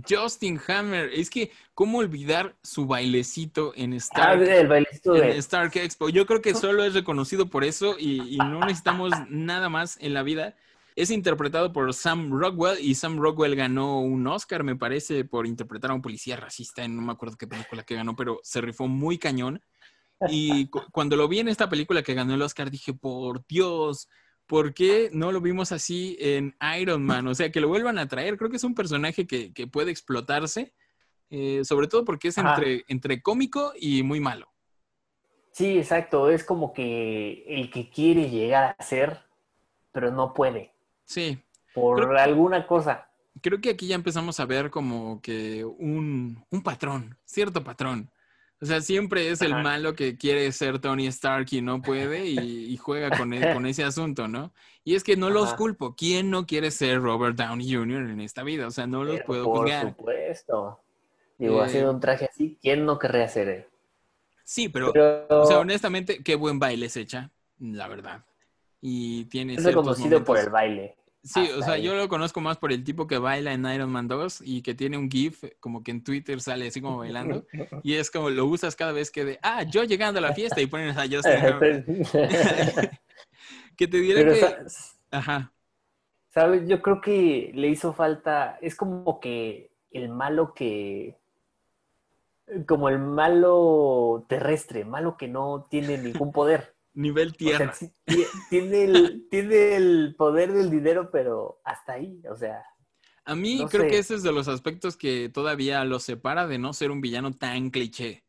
[0.07, 4.41] Justin Hammer, es que, ¿cómo olvidar su bailecito en Ah, Stark?
[4.43, 5.29] el bailecito en.
[5.39, 6.09] Stark Expo.
[6.09, 10.13] Yo creo que solo es reconocido por eso y, y no necesitamos nada más en
[10.13, 10.55] la vida.
[10.95, 15.91] Es interpretado por Sam Rockwell y Sam Rockwell ganó un Oscar, me parece, por interpretar
[15.91, 18.87] a un policía racista en no me acuerdo qué película que ganó, pero se rifó
[18.87, 19.61] muy cañón.
[20.27, 24.09] Y cu- cuando lo vi en esta película que ganó el Oscar, dije, por Dios,
[24.47, 27.27] ¿por qué no lo vimos así en Iron Man?
[27.27, 28.38] O sea, que lo vuelvan a traer.
[28.38, 30.73] Creo que es un personaje que, que puede explotarse,
[31.29, 34.47] eh, sobre todo porque es entre, entre cómico y muy malo.
[35.51, 39.19] Sí, exacto, es como que el que quiere llegar a ser,
[39.91, 40.71] pero no puede,
[41.03, 41.39] Sí,
[41.73, 43.10] por Creo- alguna cosa.
[43.41, 48.10] creo que aquí ya empezamos a ver como que un, un patrón, cierto patrón.
[48.60, 49.62] O sea, siempre es el Ajá.
[49.62, 53.65] malo que quiere ser Tony Stark y no puede y, y juega con, e- con
[53.67, 54.52] ese asunto, ¿no?
[54.84, 55.58] Y es que no los Ajá.
[55.58, 55.96] culpo.
[55.96, 58.10] ¿Quién no quiere ser Robert Downey Jr.
[58.10, 58.65] en esta vida?
[58.67, 59.89] O sea, no los Pero puedo por juzgar.
[59.89, 60.80] supuesto.
[61.38, 63.65] Digo, Eh, haciendo un traje así, ¿quién no querría ser él?
[64.43, 68.26] Sí, pero, Pero o sea, honestamente, qué buen baile se echa, la verdad.
[68.82, 70.96] Y tiene es reconocido por el baile.
[71.23, 71.84] Sí, o sea, ahí.
[71.84, 74.75] yo lo conozco más por el tipo que baila en Iron Man 2 y que
[74.75, 77.45] tiene un GIF, como que en Twitter sale así como bailando.
[77.84, 80.62] Y es como lo usas cada vez que de, ah, yo llegando a la fiesta
[80.62, 82.06] y pones a Justin
[83.75, 84.56] que te diré Pero, que,
[85.12, 85.51] ajá,
[86.38, 86.67] ¿sabes?
[86.67, 91.17] Yo creo que le hizo falta, es como que el malo que,
[92.67, 96.75] como el malo terrestre, malo que no tiene ningún poder.
[96.97, 97.73] Nivel O sea, tierra.
[97.73, 97.93] sí,
[98.49, 102.63] tiene, el, tiene el poder del dinero, pero hasta ahí, o sea,
[103.25, 103.89] A mí no creo sé.
[103.89, 107.31] que ese es de los aspectos que todavía lo separa de no ser un villano
[107.33, 108.23] tan cliché,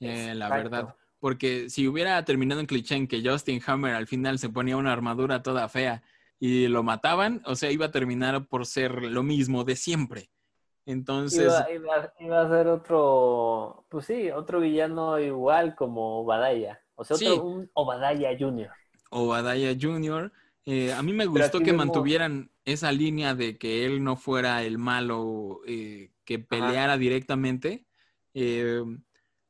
[0.00, 0.94] eh, la verdad.
[1.18, 4.92] Porque si hubiera terminado en cliché en que Justin Hammer al final se ponía una
[4.92, 6.02] armadura toda fea
[6.38, 10.30] y lo mataban, o sea, iba a terminar por ser lo mismo de siempre.
[10.86, 16.80] Entonces, iba, iba- iba a ser otro, pues sí, otro villano igual como Badaya.
[16.96, 17.26] O sea, Sí.
[17.26, 18.70] otro, un Obadiah Jr.
[19.10, 20.32] Obadiah Jr.
[20.64, 24.78] Eh, a mí me gustó que mantuvieran esa línea de que él no fuera el
[24.78, 27.86] malo eh, que peleara directamente.
[28.34, 28.82] eh,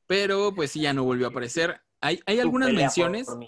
[0.06, 1.80] pero pues sí, ya no volvió a aparecer.
[2.00, 3.26] Hay, algunas por- menciones.
[3.26, 3.44] por.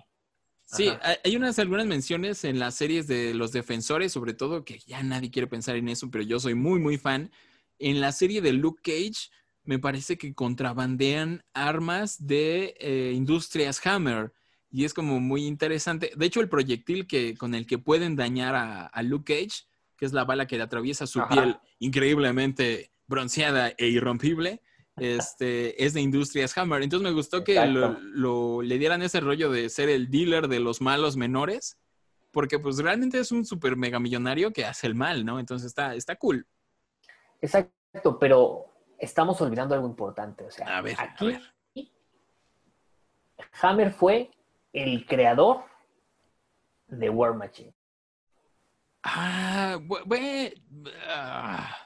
[0.64, 4.80] Sí, hay, hay unas algunas menciones en las series de los defensores, sobre todo que
[4.80, 7.30] ya nadie quiere pensar en eso, pero yo soy muy, muy fan.
[7.78, 9.30] En la serie de Luke Cage,
[9.68, 14.32] me parece que contrabandean armas de eh, Industrias Hammer.
[14.70, 16.10] Y es como muy interesante.
[16.16, 19.66] De hecho, el proyectil que, con el que pueden dañar a, a Luke Cage,
[19.98, 21.28] que es la bala que le atraviesa su Ajá.
[21.28, 24.62] piel increíblemente bronceada e irrompible,
[24.96, 26.82] este, es de Industrias Hammer.
[26.82, 30.80] Entonces me gustó que lo- le dieran ese rollo de ser el dealer de los
[30.80, 31.78] malos menores,
[32.30, 35.38] porque pues realmente es un super mega millonario que hace el mal, ¿no?
[35.38, 36.46] Entonces está, está cool.
[37.42, 38.64] Exacto, pero
[38.98, 40.44] estamos olvidando algo importante.
[40.44, 41.42] O sea, A ver, a aquí ver.
[43.62, 44.30] Hammer fue
[44.72, 45.64] el creador
[46.88, 47.74] de War Machine.
[49.02, 50.52] Ah, bue-
[51.08, 51.76] ah,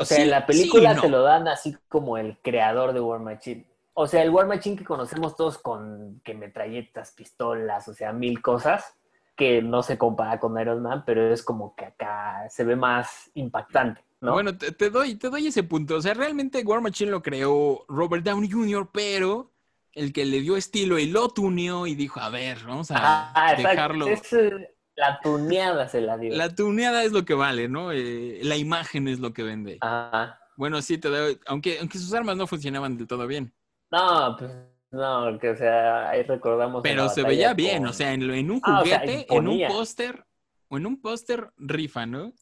[0.00, 1.02] O sea, sí- en la sí película no.
[1.02, 3.66] te lo dan así como el creador de War Machine.
[3.94, 8.40] O sea, el War Machine que conocemos todos con que metralletas, pistolas, o sea, mil
[8.40, 8.96] cosas,
[9.36, 13.30] que no se compara con Iron Man, pero es como que acá se ve más
[13.34, 14.32] impactante, ¿no?
[14.32, 15.96] Bueno, te, te doy, te doy ese punto.
[15.96, 19.52] O sea, realmente War Machine lo creó Robert Downey Jr., pero
[19.92, 23.54] el que le dio estilo y lo tuneó y dijo, a ver, vamos a Ah,
[23.54, 24.06] dejarlo.
[24.06, 26.34] Es, eh, la tuneada se la dio.
[26.34, 27.92] La tuneada es lo que vale, ¿no?
[27.92, 29.78] Eh, la imagen es lo que vende.
[29.80, 30.38] Ajá.
[30.56, 33.52] Bueno, sí, te doy, aunque, aunque sus armas no funcionaban del todo bien.
[33.90, 34.50] No, pues
[34.90, 36.82] no, que o sea, ahí recordamos.
[36.82, 39.66] Pero se veía bien, o sea, en, en un Ah, o sea, juguete, en un
[39.66, 40.24] póster,
[40.68, 42.32] o en un póster rifa, ¿no?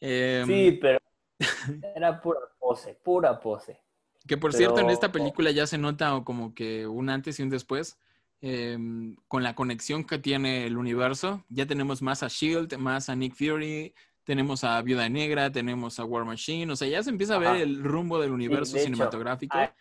[0.00, 0.98] Em, Sí, pero
[1.94, 3.80] era pura pose, pura pose.
[4.26, 7.42] Que por cierto, en Pero- esta película ya se nota como que un antes y
[7.42, 7.98] un después.
[8.42, 11.44] em, con la conexión que tiene el universo.
[11.50, 13.92] Ya tenemos más a Shield, más a Nick Fury,
[14.24, 16.72] tenemos a Viuda Negra, tenemos a War Machine.
[16.72, 17.58] O sea, ya se empieza a ver Ajá.
[17.58, 19.58] el rumbo del universo de hecho, cinematográfico.
[19.58, 19.74] ah,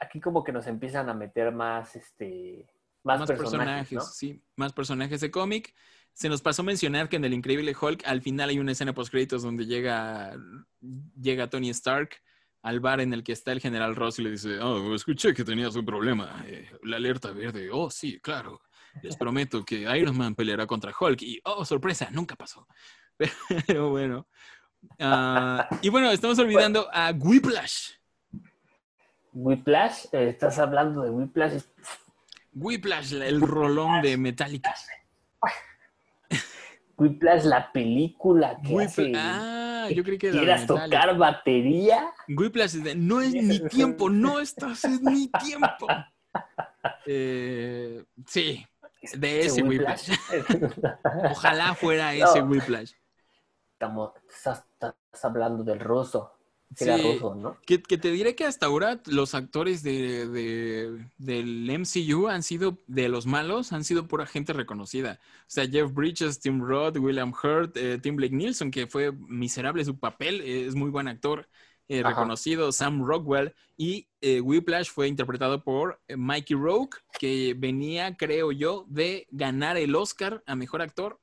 [0.00, 2.66] Aquí como que nos empiezan a meter más, este,
[3.02, 3.58] más, más personajes,
[3.90, 4.00] personajes, ¿no?
[4.00, 5.74] sí, más personajes de cómic.
[6.20, 9.10] Se nos pasó mencionar que en el Increíble Hulk al final hay una escena post
[9.10, 10.36] créditos donde llega,
[11.18, 12.10] llega Tony Stark
[12.60, 15.44] al bar en el que está el general Ross y le dice, oh, escuché que
[15.44, 18.60] tenías un problema, eh, la alerta verde, oh, sí, claro,
[19.02, 22.66] les prometo que Iron Man peleará contra Hulk y, oh, sorpresa, nunca pasó.
[23.66, 24.28] Pero bueno.
[24.98, 27.92] Ah, y bueno, estamos olvidando a Whiplash.
[29.32, 31.62] Whiplash, eh, estás hablando de Whiplash.
[32.52, 34.74] Whiplash, el rolón de Metallica.
[37.00, 42.12] Whiplash, la película que hace, Ah, yo creí que quieras tocar batería.
[42.28, 45.86] Whiplash es de, no es mi tiempo, no estás en mi tiempo.
[47.06, 48.66] Eh, sí,
[49.14, 50.10] de ese Whiplash.
[51.30, 52.48] Ojalá fuera ese No.
[52.50, 52.92] Whiplash.
[53.72, 56.34] Estamos, estás, estás hablando del ruso.
[56.78, 57.02] Era Sí.
[57.02, 57.56] ruso, ¿no?
[57.66, 62.78] Que, que te diré que hasta ahora los actores de, de- del MCU han sido,
[62.86, 65.18] de los malos, han sido pura gente reconocida.
[65.42, 69.84] O sea, Jeff Bridges, Tim Roth, William Hurt, eh, Tim Blake Nielsen, que fue miserable
[69.84, 71.48] su papel, eh, es muy buen actor,
[71.88, 78.16] eh, reconocido, Sam Rockwell, y eh, Whiplash fue interpretado por eh, Mikey Rourke, que venía,
[78.16, 81.18] creo yo, de ganar el Oscar a Mejor Actor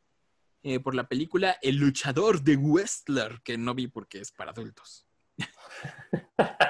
[0.84, 5.07] por la película El luchador de Wrestler, que no vi porque es para adultos.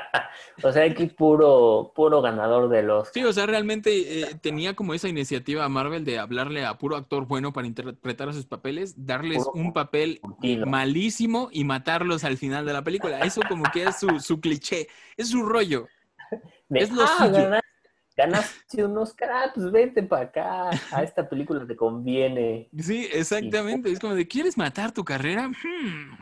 [0.63, 3.09] O sea, aquí puro, puro ganador de los.
[3.13, 7.27] Sí, o sea, realmente eh, tenía como esa iniciativa Marvel de hablarle a puro actor
[7.27, 10.19] bueno para interpretar a sus papeles, darles Puro un papel
[10.65, 13.19] malísimo y matarlos al final de la película.
[13.19, 15.87] Eso como que es su, su cliché, es su rollo.
[16.69, 17.31] De, es lo ah, suyo".
[17.31, 17.67] ganaste,
[18.17, 20.69] ganaste un Oscar, ah, pues vente para acá.
[20.91, 22.67] A esta película te conviene.
[22.79, 23.91] Sí, exactamente.
[23.91, 25.49] Es como de, ¿quieres matar tu carrera?
[25.49, 26.17] Hmm.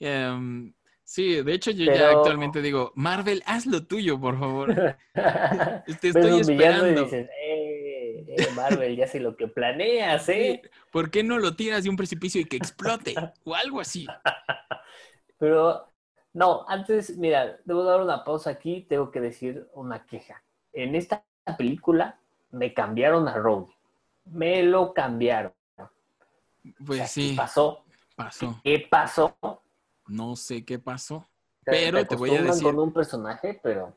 [0.00, 0.72] Em,
[1.08, 4.74] sí, de hecho yo ya actualmente digo, Marvel, haz lo tuyo, por favor.
[6.00, 7.04] Te estoy villano y esperando.
[7.04, 10.60] dices, eh, eh, Marvel, ya sé lo que planeas, ¿eh?
[10.92, 13.14] ¿Por qué no lo tiras de un precipicio y que explote?
[13.44, 14.06] O algo así.
[15.38, 15.86] Pero,
[16.34, 20.42] no, antes, mira, debo dar una pausa aquí, tengo que decir una queja.
[20.72, 21.24] En esta
[21.56, 23.74] película me cambiaron a Rhodey.
[24.26, 25.52] Me lo cambiaron.
[26.84, 27.84] Pues ¿Qué sí, pasó?
[28.14, 28.60] pasó.
[28.62, 29.36] ¿Qué pasó?
[30.08, 31.28] No sé qué pasó.
[31.64, 33.96] Pero te voy a decir- con un personaje, pero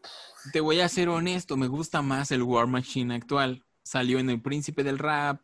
[0.51, 3.63] Te voy a ser honesto, me gusta más el War Machine actual.
[3.83, 5.41] Salió en El Príncipe del Rap,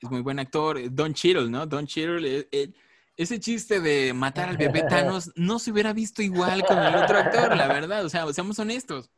[0.00, 0.78] es muy buen actor.
[0.90, 1.66] Don Cheadle, ¿no?
[1.66, 2.72] Don Cheadle, eh, eh,
[3.16, 7.18] ese chiste de matar al bebé Thanos no se hubiera visto igual con el otro
[7.18, 8.04] actor, la verdad.
[8.04, 9.10] O sea, seamos honestos.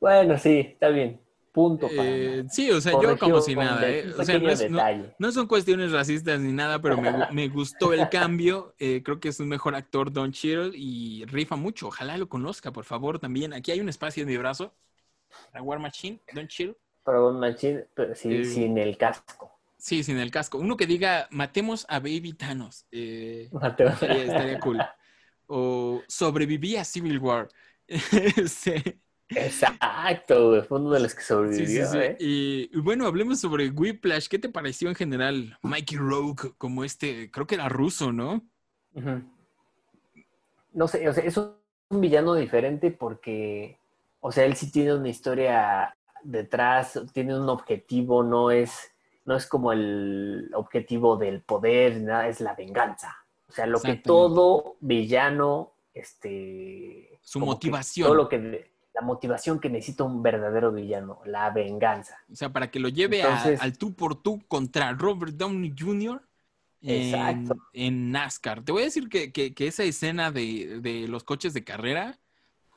[0.00, 1.20] bueno, sí, está bien.
[1.58, 4.12] Punto para Eh, sí, o sea, yo como si nada, ¿eh?
[4.16, 4.70] O sea, no, es-
[5.18, 8.76] no- son cuestiones racistas ni nada, pero me, me gustó el cambio.
[8.78, 11.88] Eh, creo que es un mejor actor, Don Cheadle, y rifa mucho.
[11.88, 13.52] Ojalá lo conozca, por favor, también.
[13.52, 14.72] Aquí hay un espacio en mi brazo.
[15.52, 16.76] La War Machine, Don Cheadle.
[17.04, 19.50] Pero un machín, pero sí, Eh, sin el casco.
[19.78, 20.58] Sí, sin el casco.
[20.58, 22.86] Uno que diga, matemos a Baby Thanos.
[22.92, 24.78] Estaría, estaría cool.
[25.50, 27.48] O sobreviví a Civil War.
[27.88, 30.62] Este, Exacto.
[30.64, 31.98] Fue uno de los que Sí, sí, sobrevivió, sí.
[31.98, 32.16] ¿eh?
[32.18, 34.28] Y, bueno, hablemos sobre Whiplash.
[34.28, 37.30] ¿Qué te pareció en general Mikey Rogue como este?
[37.30, 38.42] Creo que era ruso, ¿no?
[40.72, 41.54] No sé, o sea, es un
[41.90, 43.78] villano diferente porque,
[44.20, 48.90] o sea, él sí tiene una historia detrás, tiene un objetivo, no es,
[49.24, 53.16] no es como el objetivo del poder, nada, es la venganza.
[53.48, 57.18] O sea, lo que todo villano, este...
[57.22, 58.06] Su que motivación.
[58.06, 62.16] todo lo que, la motivación que necesita un verdadero villano, la venganza.
[62.30, 66.20] O sea, para que lo lleve a- al tú por tú contra Robert Downey Jr.
[66.80, 67.56] En, Exacto.
[67.72, 68.62] en NASCAR.
[68.64, 72.18] Te voy a decir que, que- que esa escena de, de los coches de carrera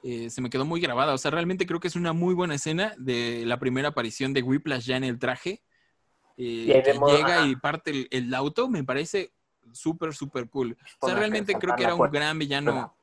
[0.03, 1.13] eh, se me quedó muy grabada.
[1.13, 4.41] O sea, realmente creo que es una muy buena escena de la primera aparición de
[4.41, 5.61] Whiplash ya en el traje.
[6.37, 7.47] eh, que llega ajá.
[7.47, 8.67] y parte el, el auto.
[8.69, 9.31] Me parece
[9.71, 10.75] súper, súper cool.
[10.99, 12.95] O sea, realmente creo que era un gran villano.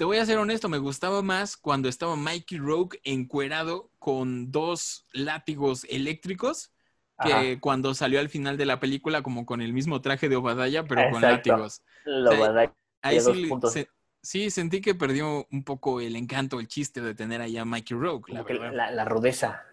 [0.00, 5.04] Te voy a ser honesto, me gustaba más cuando estaba Mikey Rogue encuerado con dos
[5.12, 6.72] látigos eléctricos
[7.18, 7.60] que Ajá.
[7.60, 11.02] cuando salió al final de la película como con el mismo traje de Obadaya, pero
[11.10, 11.82] con látigos.
[12.06, 13.88] O sea, Ahí sí, se-
[14.22, 17.94] sí sentí que perdió un poco el encanto, el chiste de tener ahí a Mikey
[17.94, 19.66] Rogue, la la, la rudeza.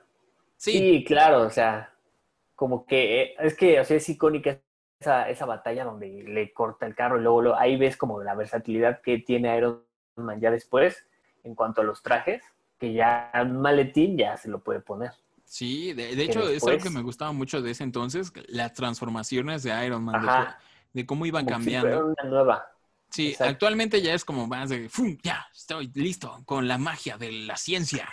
[0.58, 1.94] Sí, Sí, claro, o sea,
[2.54, 4.60] como que eh, es que o sea, es icónica
[5.00, 8.36] esa, esa batalla donde le corta el carro y luego, luego ahí ves como la
[8.36, 9.87] versatilidad que tiene Iron
[10.26, 11.06] Man ya después
[11.44, 12.44] en cuanto a los trajes,
[12.80, 15.12] que ya maletín ya se lo puede poner.
[15.46, 19.86] sí, de, hecho es algo que me gustaba mucho de ese entonces, las transformaciones de
[19.86, 20.28] Iron Man,
[20.94, 21.90] de, cómo iban Como si cambiando.
[21.90, 22.68] fuera una nueva.
[23.10, 23.52] Sí, Exacto.
[23.52, 25.18] actualmente ya es como más de, ¡fum!
[25.24, 28.10] Ya, estoy listo con la magia de la ciencia.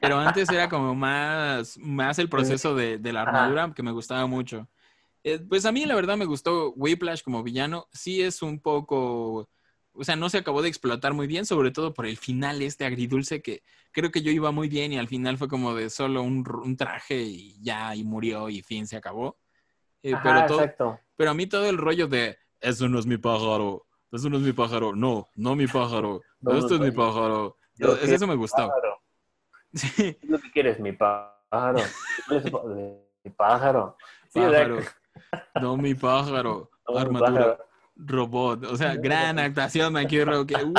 [0.00, 3.30] Pero antes era como más, más el proceso de, de la Ajá.
[3.30, 4.66] armadura que me gustaba mucho.
[5.22, 7.86] Eh, pues a mí la verdad me gustó Whiplash como villano.
[7.92, 9.48] Sí es un poco,
[10.00, 12.86] o sea, no se acabó de explotar muy bien, sobre todo por el final este
[12.86, 16.22] agridulce que creo que yo iba muy bien y al final fue como de solo
[16.22, 19.38] un, traje y ya, y murió y fin, se acabó.
[20.02, 21.00] Eh, Ajá, pero todo, exacto.
[21.16, 24.42] pero a mí todo el rollo de, eso no es mi pájaro, eso no es
[24.42, 27.58] mi pájaro, no, no mi pájaro, No, esto es mi pájaro.
[27.74, 28.68] yo eso me gustaba.
[28.68, 28.96] Pájaro.
[29.72, 31.30] Sí, ¿Qué es lo que quieres, mi pájaro?
[32.26, 32.64] ¿Cuál es tu pá-
[33.22, 33.96] Mi pájaro.
[34.28, 34.78] Sí, pájaro,
[35.60, 37.69] no mi pájaro, no, mi armadura, pájaro.
[38.06, 38.64] Robot.
[38.64, 40.74] O sea, gran actuación, me quiero que, ¡wow!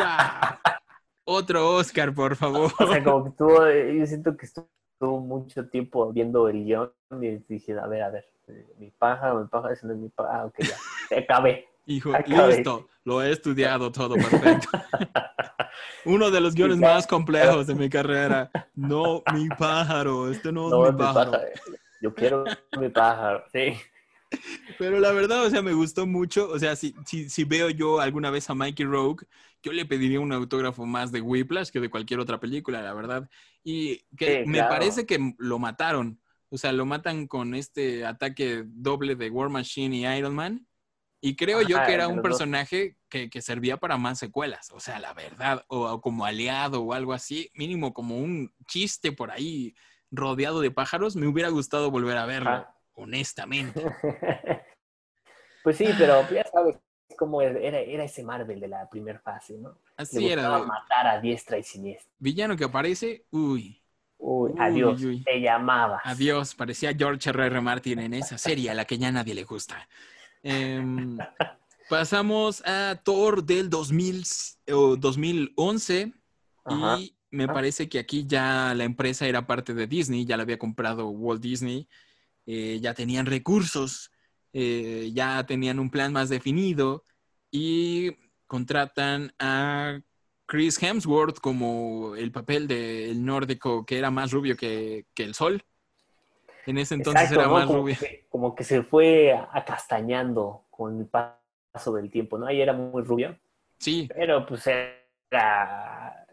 [1.23, 2.71] Otro Oscar, por favor.
[2.79, 6.91] O sea, como que estuvo, eh, yo siento que estuvo mucho tiempo viendo el guion
[7.21, 10.09] y dije, a ver, a ver, eh, mi pájaro, mi pájaro, ese no es mi
[10.09, 10.75] pájaro, ah, ok, ya,
[11.09, 11.67] se acabé.
[11.87, 12.57] Hijo, Acabé.
[12.57, 14.69] listo, lo he estudiado todo perfecto.
[16.05, 18.51] Uno de los guiones más complejos de mi carrera.
[18.75, 21.31] No mi pájaro, este no es No, mi mi pájaro.
[21.31, 21.47] pájaro,
[22.01, 22.43] yo quiero
[22.79, 23.73] mi pájaro, sí.
[24.77, 26.49] Pero la verdad, o sea, me gustó mucho.
[26.49, 29.25] O sea, si, si, si veo yo alguna vez a Mikey Rogue,
[29.63, 33.29] yo le pediría un autógrafo más de Whiplash que de cualquier otra película, la verdad.
[33.63, 34.69] Y que Sí, me claro.
[34.69, 36.19] parece que lo mataron.
[36.49, 40.67] O sea, lo matan con este ataque doble de War Machine y Iron Man.
[41.23, 44.69] Y creo yo que era un personaje que, que servía para más secuelas.
[44.71, 49.11] O sea, la verdad, o, o como aliado o algo así, mínimo como un chiste
[49.11, 49.75] por ahí
[50.09, 52.75] rodeado de pájaros, me hubiera gustado volver a verlo, Ajá.
[53.01, 53.81] Honestamente.
[55.63, 56.77] Pues sí, pero ya sabes
[57.17, 59.77] cómo era, era ese Marvel de la primera fase, ¿no?
[59.95, 60.57] Así Le era.
[60.59, 62.11] matar a diestra y siniestra.
[62.17, 63.77] Villano que aparece, uy,
[64.17, 65.23] Uy, Uy, adiós, uy.
[65.23, 66.01] te llamabas.
[66.03, 67.45] adiós, parecía George R.
[67.45, 67.61] R.
[67.61, 69.87] Martin en esa serie a la que ya nadie le gusta.
[70.43, 71.17] Em,
[71.89, 74.23] pasamos a Thor del 2000,
[74.71, 76.13] o 2011
[76.63, 76.97] Ajá.
[76.99, 77.53] y me Ajá.
[77.53, 81.41] parece que aquí ya la empresa era parte de Disney, ya la había comprado Walt
[81.41, 81.87] Disney,
[82.45, 84.11] eh, ya tenían recursos,
[84.53, 87.03] eh, ya tenían un plan más definido
[87.51, 88.11] y
[88.47, 89.99] contratan a
[90.45, 95.63] Chris Hemsworth como el papel del nórdico que era más rubio que, que el sol.
[96.65, 97.53] En ese entonces Exacto, era ¿no?
[97.53, 97.95] más como rubio.
[97.99, 102.45] Que, como que se fue acastañando con el paso del tiempo, ¿no?
[102.47, 103.37] Ahí era muy rubio,
[103.79, 106.25] Sí, pero pues era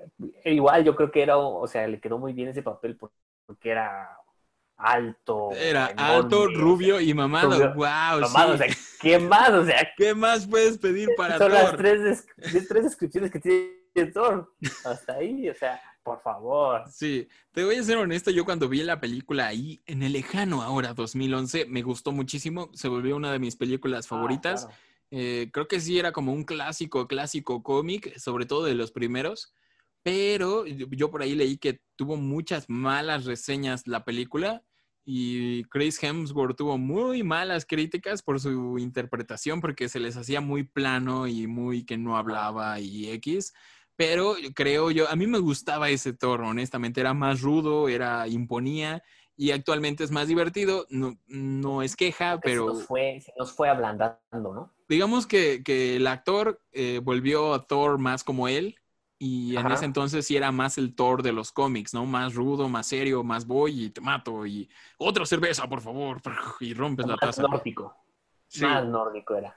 [0.44, 3.12] igual, yo creo que era, o sea, le quedó muy bien ese papel por-
[3.46, 4.18] porque era
[4.78, 5.50] alto.
[5.52, 7.50] era enorme, alto, rubio y mamado.
[7.52, 8.62] rubio, wow, mamado, sí.
[8.62, 9.50] o sea, ¿quién más?
[9.50, 12.02] O sea, ¿Qué más puedes pedir para son las tres,
[12.36, 13.78] des- tres descripciones que tiene
[14.12, 14.54] Thor.
[14.84, 16.84] Hasta ahí, o sea, por favor.
[16.88, 20.62] Sí, te voy a ser honesto, yo cuando vi la película ahí, en el lejano
[20.62, 24.66] ahora, 2011, me gustó muchísimo, se volvió una de mis películas Ah, favoritas.
[24.66, 24.78] claro.
[25.10, 29.52] Eh, creo que sí era como un clásico, clásico cómic, sobre todo de los primeros,
[30.08, 34.62] pero yo por ahí leí que tuvo muchas malas reseñas la película
[35.04, 40.62] y Chris Hemsworth tuvo muy malas críticas por su interpretación porque se les hacía muy
[40.62, 43.52] plano y muy que no hablaba y X.
[43.96, 49.02] Pero creo yo, a mí me gustaba ese Thor, honestamente, era más rudo, era imponía
[49.36, 50.86] y actualmente es más divertido.
[50.88, 54.72] No, no es queja, Que se pero nos fue, se nos fue ablandando, ¿no?
[54.88, 58.76] digamos que, que el actor eh, volvió a Thor más como él
[59.18, 59.74] y en Ajá.
[59.74, 62.06] ese entonces sí era más el Thor de los cómics, ¿no?
[62.06, 66.20] Más rudo, más serio, más voy y te mato y otra cerveza, por favor,
[66.60, 67.42] y rompes la Más taza.
[67.42, 67.96] nórdico.
[68.46, 68.62] Sí.
[68.64, 69.56] Más nórdico era.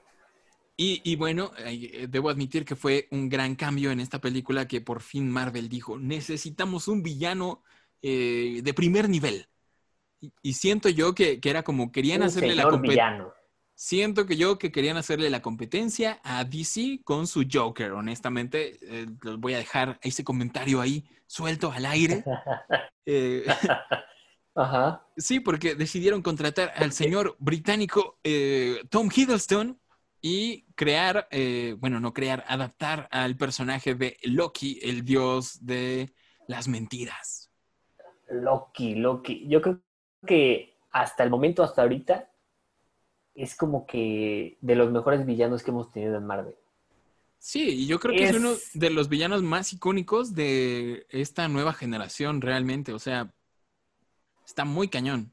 [0.77, 4.81] Y, y bueno, eh, debo admitir que fue un gran cambio en esta película que
[4.81, 7.61] por fin Marvel dijo, necesitamos un villano
[8.01, 9.45] eh, de primer nivel.
[10.19, 13.33] Y, y siento yo que, que era como querían Un hacerle la señor competencia.
[13.83, 18.77] Siento que yo que querían hacerle la competencia a DC con su Joker, honestamente.
[18.83, 22.23] eh, los voy a dejar ese comentario ahí suelto al aire.
[23.07, 23.43] Eh,
[24.55, 25.03] Ajá.
[25.17, 29.81] sí, porque decidieron contratar al señor británico eh, Tom Hiddleston
[30.21, 31.27] y crear,
[31.79, 36.13] bueno, no crear, adaptar al personaje de Loki, el dios de
[36.47, 37.49] las mentiras.
[38.29, 39.47] Loki, Loki.
[39.47, 39.81] Yo creo
[40.27, 42.30] que hasta el momento, hasta ahorita,
[43.35, 46.55] es como que de los mejores villanos que hemos tenido en Marvel.
[47.39, 51.47] Sí, y yo creo que es, Es- uno de los villanos más icónicos de esta
[51.47, 52.93] nueva generación, realmente.
[52.93, 53.33] O sea,
[54.45, 55.31] está muy cañón.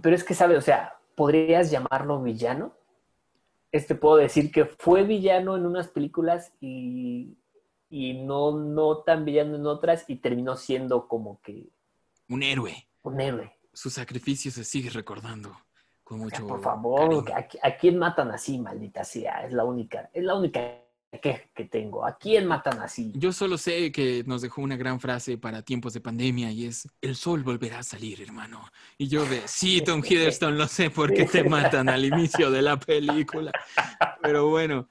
[0.00, 0.58] Pero es que, ¿sabes?
[0.58, 2.74] O sea, ¿podrías llamarlo villano?
[3.72, 7.36] Este puedo decir que fue villano en unas películas y,
[7.90, 11.68] y no, no tan villano en otras y terminó siendo como que
[12.28, 12.86] Un héroe.
[13.02, 13.52] un héroe.
[13.72, 15.56] Su sacrificio se sigue recordando
[16.12, 17.24] con mucho por favor.
[17.32, 19.46] ¿a, a quién matan así, maldita sea?
[19.46, 20.60] Es la única, es la única
[21.20, 22.04] queja que tengo.
[22.04, 23.12] ¿A quién matan así?
[23.14, 26.86] Yo solo sé que nos dejó una gran frase para tiempos de pandemia y es,
[27.00, 28.62] el sol volverá a salir, hermano.
[28.98, 32.60] Y yo de, sí, Tom Hiddleston, lo sé por qué te matan al inicio de
[32.60, 33.52] la película.
[34.22, 34.88] Pero bueno,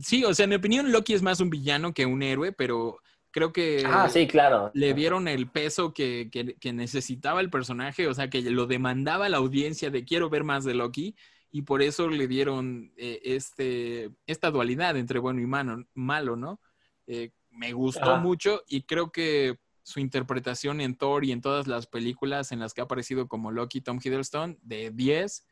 [0.00, 2.98] sí, o sea, en mi opinión, Loki es más un villano que un héroe, pero
[3.34, 4.70] creo que Ah, sí, claro.
[4.74, 9.28] le dieron el peso que, que- que necesitaba el personaje, o sea, que lo demandaba
[9.28, 11.16] la audiencia de quiero ver más de Loki,
[11.50, 15.46] y por eso le dieron eh, este, esta dualidad entre bueno y
[15.94, 16.60] malo, ¿no?
[17.08, 21.86] Eh, me gustó mucho y creo que su interpretación en Thor y en todas las
[21.88, 25.44] películas en las que ha aparecido como Loki, Tom Hiddleston, de 10,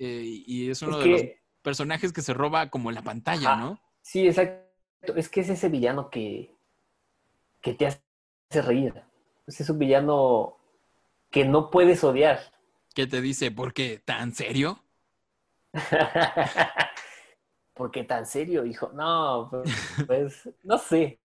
[0.00, 1.22] eh, y es uno Es de los
[1.62, 3.54] personajes que se roba como la pantalla.
[3.56, 3.80] ¿no?
[4.02, 5.14] Sí, exacto.
[5.16, 6.57] Es que es ese villano que,
[7.60, 9.02] que te hace reír.
[9.46, 10.58] Es un villano
[11.30, 12.40] que no puedes odiar.
[12.94, 14.00] Que te dice, ¿por qué?
[14.04, 14.82] ¿Tan serio?
[17.74, 18.90] ¿Por qué tan serio, hijo?
[18.92, 19.70] No, pues,
[20.06, 21.20] pues, no sé.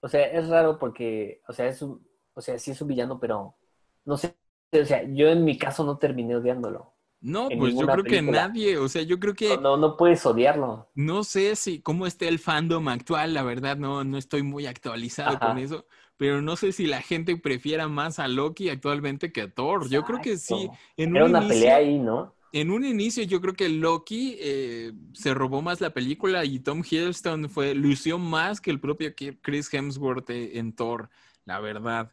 [0.00, 3.18] O sea, es raro porque, o sea, es un, o sea, sí es un villano,
[3.18, 3.56] pero
[4.04, 4.36] no sé.
[4.72, 6.89] O sea, yo en mi caso no terminé odiándolo.
[7.20, 10.24] No, pues yo creo que nadie, o sea, yo creo que No, no, no puedes
[10.24, 10.88] odiarlo.
[10.94, 15.38] no sé si cómo esté el fandom actual, la verdad no, no estoy muy actualizado
[15.38, 15.40] Ajá.
[15.40, 19.50] con eso, pero no sé si la gente prefiera más a Loki actualmente que a
[19.54, 19.88] Thor.
[19.88, 22.34] Yo creo que sí, en Era un una inicio, pelea ahí, ¿no?
[22.52, 26.82] en un inicio yo creo que Loki eh, se robó más la película y Tom
[26.88, 31.10] Hiddleston fue, lució más que el propio Chris Hemsworth eh, en Thor,
[31.44, 32.12] la verdad.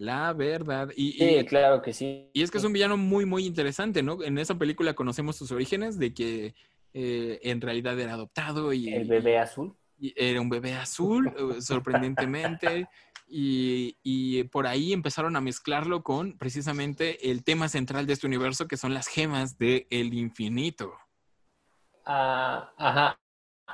[0.00, 0.88] La verdad.
[0.96, 2.30] Y, Sí, y- claro que sí.
[2.32, 4.22] y es que es un villano muy, muy interesante, ¿no?
[4.22, 6.54] En esa película conocemos sus orígenes de que
[6.94, 9.76] eh, en realidad era adoptado y, El bebé azul.
[9.98, 12.88] y era un bebé azul, eh, sorprendentemente.
[13.28, 18.66] Y, y por ahí empezaron a mezclarlo con precisamente el tema central de este universo,
[18.66, 20.94] que son las gemas del infinito.
[22.06, 23.20] Ah, ajá.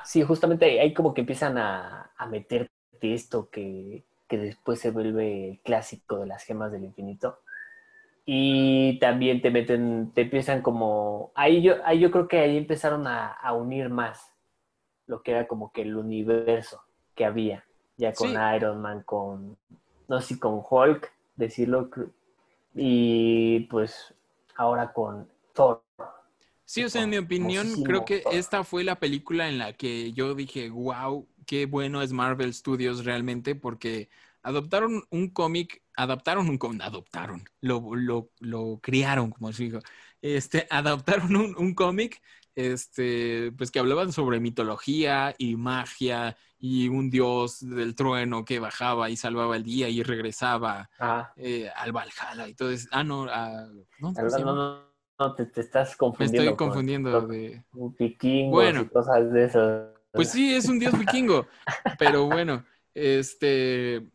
[0.03, 2.69] Sí, justamente ahí como que empiezan a, a meterte
[3.01, 7.39] esto que, que después se vuelve clásico de las gemas del infinito.
[8.25, 13.07] Y también te meten, te empiezan como, ahí yo, ahí yo creo que ahí empezaron
[13.07, 14.33] a, a unir más
[15.07, 16.83] lo que era como que el universo
[17.15, 17.63] que había,
[17.95, 18.35] ya con Sí.
[18.55, 19.57] Iron Man, con,
[20.07, 21.89] no sé si con Hulk, decirlo,
[22.75, 24.13] y pues
[24.55, 25.81] ahora con Thor.
[26.69, 30.11] Sí, o sea, en mi opinión, creo que esta fue la película en la que
[30.11, 34.09] yo dije, wow, qué bueno es Marvel Studios realmente, porque
[34.43, 39.79] adoptaron un cómic, adaptaron un cómic, adoptaron, lo, lo, lo criaron, como se dijo,
[40.21, 42.21] este, adaptaron un, un cómic
[42.53, 49.09] este, pues que hablaban sobre mitología y magia y un dios del trueno que bajaba
[49.09, 52.89] y salvaba el día y regresaba Ah, eh, al Valhalla y todo eso.
[52.91, 53.67] Ah, no, a-
[53.99, 54.13] ¿no?
[54.13, 54.83] ¿Cómo se no, llama?
[55.19, 56.41] No, te, te estás Me confundiendo.
[56.43, 57.63] estoy con- confundiendo con de...
[57.99, 58.81] vikingos Bueno.
[58.81, 59.93] y cosas de eso.
[60.11, 61.47] Pues sí, es un dios vikingo,
[61.99, 64.07] pero bueno, este,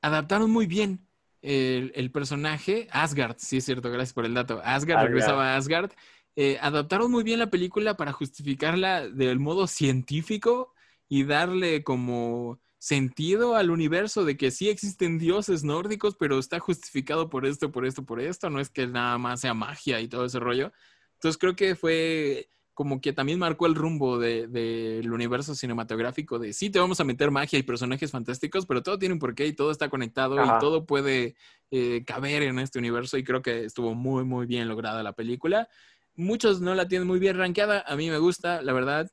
[0.00, 1.06] adaptaron muy bien
[1.42, 5.02] el, el personaje, Asgard, sí es cierto, gracias por el dato, Asgard Asgard.
[5.06, 5.90] regresaba a Asgard,
[6.36, 10.74] Eh, adaptaron muy bien la película para justificarla del modo científico
[11.08, 17.30] y darle como sentido al universo de que sí existen dioses nórdicos, pero está justificado
[17.30, 20.26] por esto, por esto, por esto, no es que nada más sea magia y todo
[20.26, 20.70] ese rollo.
[21.14, 26.52] Entonces creo que fue como que también marcó el rumbo de- del universo cinematográfico de
[26.52, 29.54] sí te vamos a meter magia y personajes fantásticos, pero todo tiene un porqué y
[29.54, 30.58] todo está conectado Ajá.
[30.58, 31.36] y todo puede
[31.70, 35.70] eh, caber en este universo y creo que estuvo muy, muy bien lograda la película.
[36.16, 39.10] Muchos no la tienen muy bien rankeada, a mí me gusta, la verdad.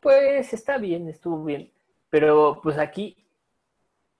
[0.00, 1.72] Pues está bien, estuvo bien.
[2.08, 3.26] Pero pues aquí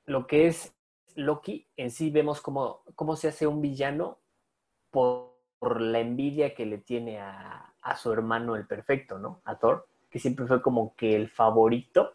[0.05, 0.75] lo que es
[1.17, 4.19] Loki, en sí vemos cómo, cómo se hace un villano
[4.91, 9.41] por, por la envidia que le tiene a, a su hermano el perfecto, ¿no?
[9.45, 12.15] A Thor, que siempre fue como que el favorito,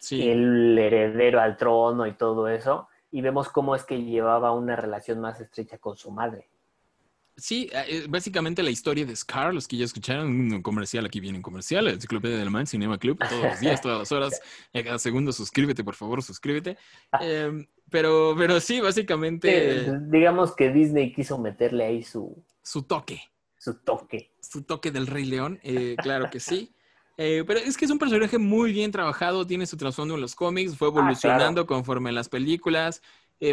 [0.00, 2.88] Sí, el heredero al trono y todo eso.
[3.10, 6.48] Y vemos cómo es que llevaba una relación más estrecha con su madre.
[7.40, 11.38] Sí, eh, básicamente la historia de Scar, los que ya escucharon, un comercial, aquí viene
[11.38, 14.40] un comercial, la Enciclopedia del Man, Cinema Club, todos los días, todas las horas,
[14.74, 16.76] a cada segundo, suscríbete, por favor, suscríbete.
[17.20, 23.20] Eh, pero, pero sí, básicamente digamos que Disney quiso meterle ahí su, su toque.
[23.58, 24.30] su toque.
[24.40, 26.72] su toque del Rey León, eh, claro que sí.
[27.16, 30.34] Eh, pero es que es un personaje muy bien trabajado, tiene su trasfondo en los
[30.34, 33.02] cómics, fue evolucionando conforme las películas,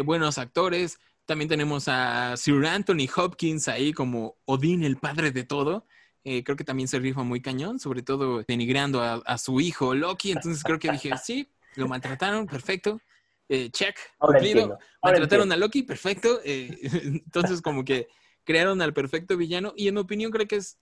[0.04, 0.98] buenos actores.
[1.28, 5.86] También tenemos a Sir Anthony Hopkins ahí como Odín, el padre de todo.
[6.24, 9.94] Eh, creo que también se rifa muy cañón, sobre todo denigrando a, a su hijo
[9.94, 10.32] Loki.
[10.32, 12.98] Entonces creo que dije, sí, lo maltrataron, perfecto.
[13.46, 14.78] Eh, check, Ahora cumplido.
[15.02, 16.40] Maltrataron a Loki, perfecto.
[16.46, 16.70] eh,
[17.26, 18.08] entonces, como que
[18.44, 19.74] crearon al perfecto villano.
[19.76, 20.78] Y en mi opinión, creo que es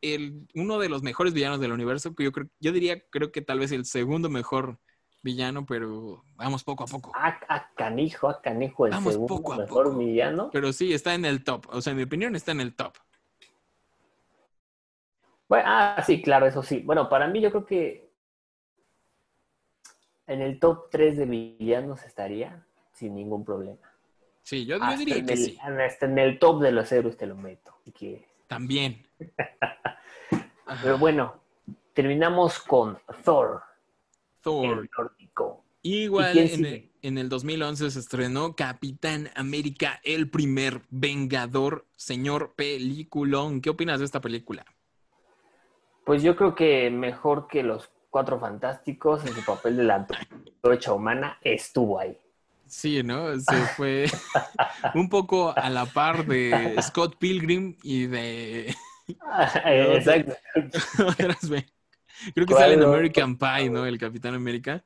[0.00, 2.16] el, uno de los mejores villanos del universo.
[2.16, 4.80] Que yo, creo, yo diría, creo que tal vez el segundo mejor
[5.24, 7.10] villano, pero vamos poco a poco.
[7.16, 9.98] A, a canijo, a canijo, el Vamos segundo poco a mejor poco.
[9.98, 10.50] villano.
[10.52, 11.66] Pero sí, está en el top.
[11.70, 12.92] O sea, en mi opinión, está en el top.
[15.48, 16.80] Bueno, ah, sí, claro, eso sí.
[16.84, 18.10] Bueno, para mí yo creo que
[20.26, 23.78] en el top 3 de villanos estaría sin ningún problema.
[24.42, 25.58] Sí, yo, yo diría que el- sí.
[25.60, 27.74] Hasta en el top de los héroes te lo meto.
[28.46, 29.06] También.
[30.82, 31.40] Pero bueno,
[31.94, 33.62] terminamos con Thor,
[34.44, 34.88] Thor.
[35.82, 43.60] Igual en el, en el 2011 se estrenó Capitán América, el primer Vengador, señor peliculón.
[43.60, 44.64] ¿Qué opinas de esta película?
[46.06, 50.92] Pues yo creo que mejor que los Cuatro Fantásticos en su papel de la antorcha
[50.92, 52.16] humana estuvo ahí.
[52.66, 53.36] Sí, ¿no?
[53.40, 54.06] Se fue
[54.94, 58.74] un poco a la par de Scott Pilgrim y de
[59.66, 60.34] Exacto.
[62.34, 62.82] Creo que ¿Cuál sale en?
[62.82, 63.86] American Pie, ¿no?
[63.86, 64.84] El Capitán América.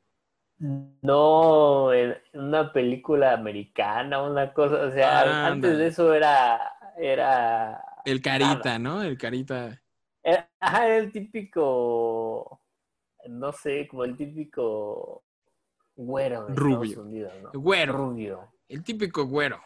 [0.59, 5.47] No, en una película americana, una cosa, o sea, Ándale.
[5.47, 6.59] antes de eso era,
[6.97, 9.03] era, El Carita, ¿no?
[9.03, 9.81] El Carita.
[10.23, 12.61] era, ajá, era el típico,
[13.29, 15.23] no sé, como el típico
[15.95, 17.03] güero de Rubio.
[17.03, 17.51] Unidos, ¿no?
[17.61, 17.93] Güero.
[17.93, 18.53] Rubio.
[18.69, 19.61] El típico güero.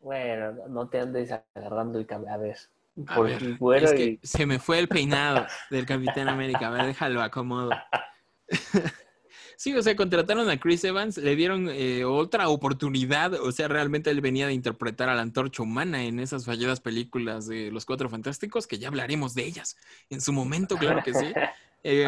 [0.00, 2.58] Bueno, no te andes agarrando el cabello, a ver,
[3.04, 6.68] por ver, es que se me fue el peinado del Capitán América.
[6.68, 7.70] A ver, déjalo acomodo.
[9.60, 13.34] Sí, o sea, contrataron a Chris Evans, le dieron eh, otra oportunidad.
[13.34, 17.46] O sea, realmente él venía de interpretar a la antorcha humana en esas falladas películas
[17.46, 19.76] de Los Cuatro Fantásticos, que ya hablaremos de ellas
[20.08, 21.26] en su momento, claro que sí.
[21.82, 22.06] Eh,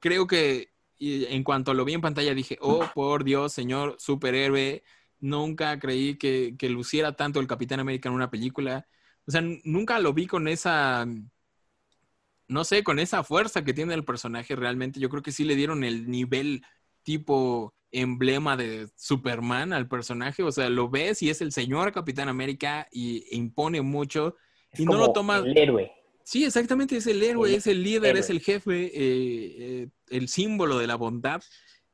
[0.00, 4.82] creo que en cuanto lo vi en pantalla dije, oh, por Dios, señor superhéroe,
[5.20, 8.86] nunca creí que, que luciera tanto el Capitán América en una película.
[9.30, 11.06] O sea, nunca lo vi con esa,
[12.48, 14.98] no sé, con esa fuerza que tiene el personaje realmente.
[14.98, 16.62] Yo creo que sí le dieron el nivel
[17.04, 20.42] tipo emblema de Superman al personaje.
[20.42, 24.34] O sea, lo ves y es el señor Capitán América y impone mucho.
[24.72, 25.92] es y no lo como toma- el héroe.
[26.24, 28.20] Sí, exactamente, es el héroe, El es el líder, héroe.
[28.20, 28.92] es el jefe, eh,
[29.84, 31.40] eh, el símbolo de la bondad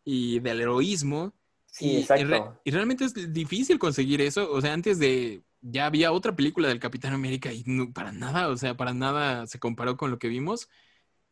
[0.05, 1.35] y del heroísmo.
[1.67, 2.59] Sí, y, exacto.
[2.65, 4.51] y realmente es difícil conseguir eso.
[4.51, 8.49] O sea, antes de, ya había otra película del Capitán América y no- para nada,
[8.49, 10.69] o sea, para nada se comparó con lo que vimos.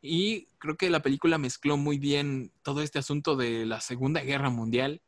[0.03, 4.51] Y creo que la película mezcló muy bien todo este asunto de la Segunda Guerra
[4.51, 5.01] Mundial.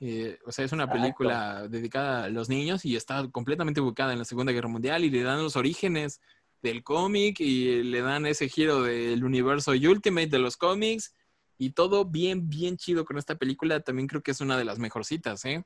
[0.00, 1.00] Eh, o sea, es una Exacto.
[1.00, 5.10] película dedicada a los niños y está completamente ubicada en la Segunda Guerra Mundial y
[5.10, 6.20] le dan los orígenes
[6.60, 11.14] del cómic y le dan ese giro del universo Ultimate de los cómics
[11.58, 13.80] y todo bien, bien chido con esta película.
[13.80, 15.62] También creo que es una de las mejorcitas, ¿eh?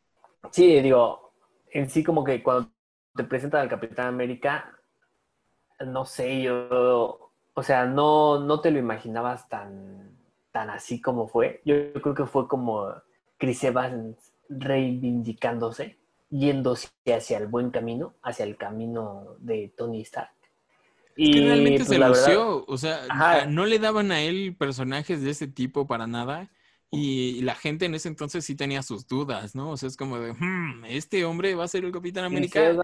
[0.53, 1.33] Sí, digo,
[1.71, 2.71] en sí como que cuando
[3.17, 4.77] te presentan al Capitán América,
[5.85, 10.17] no sé, yo, o sea, no, no te lo imaginabas tan,
[10.53, 11.61] tan así como fue.
[11.65, 12.93] Yo, creo que fue como
[13.39, 14.17] Chris Evans
[14.49, 15.99] reivindicándose,
[16.31, 20.31] yéndose hacia el buen camino, hacia el camino de Tony Stark.
[21.19, 23.47] Y que realmente pues, se lució, o sea, Ajá.
[23.47, 26.51] no le daban a él personajes de ese tipo para nada.
[26.91, 29.71] Y la gente en ese entonces sí tenía sus dudas, ¿no?
[29.71, 32.77] O sea, es como de, "Hmm, ¿este hombre va a ser el Capitán América?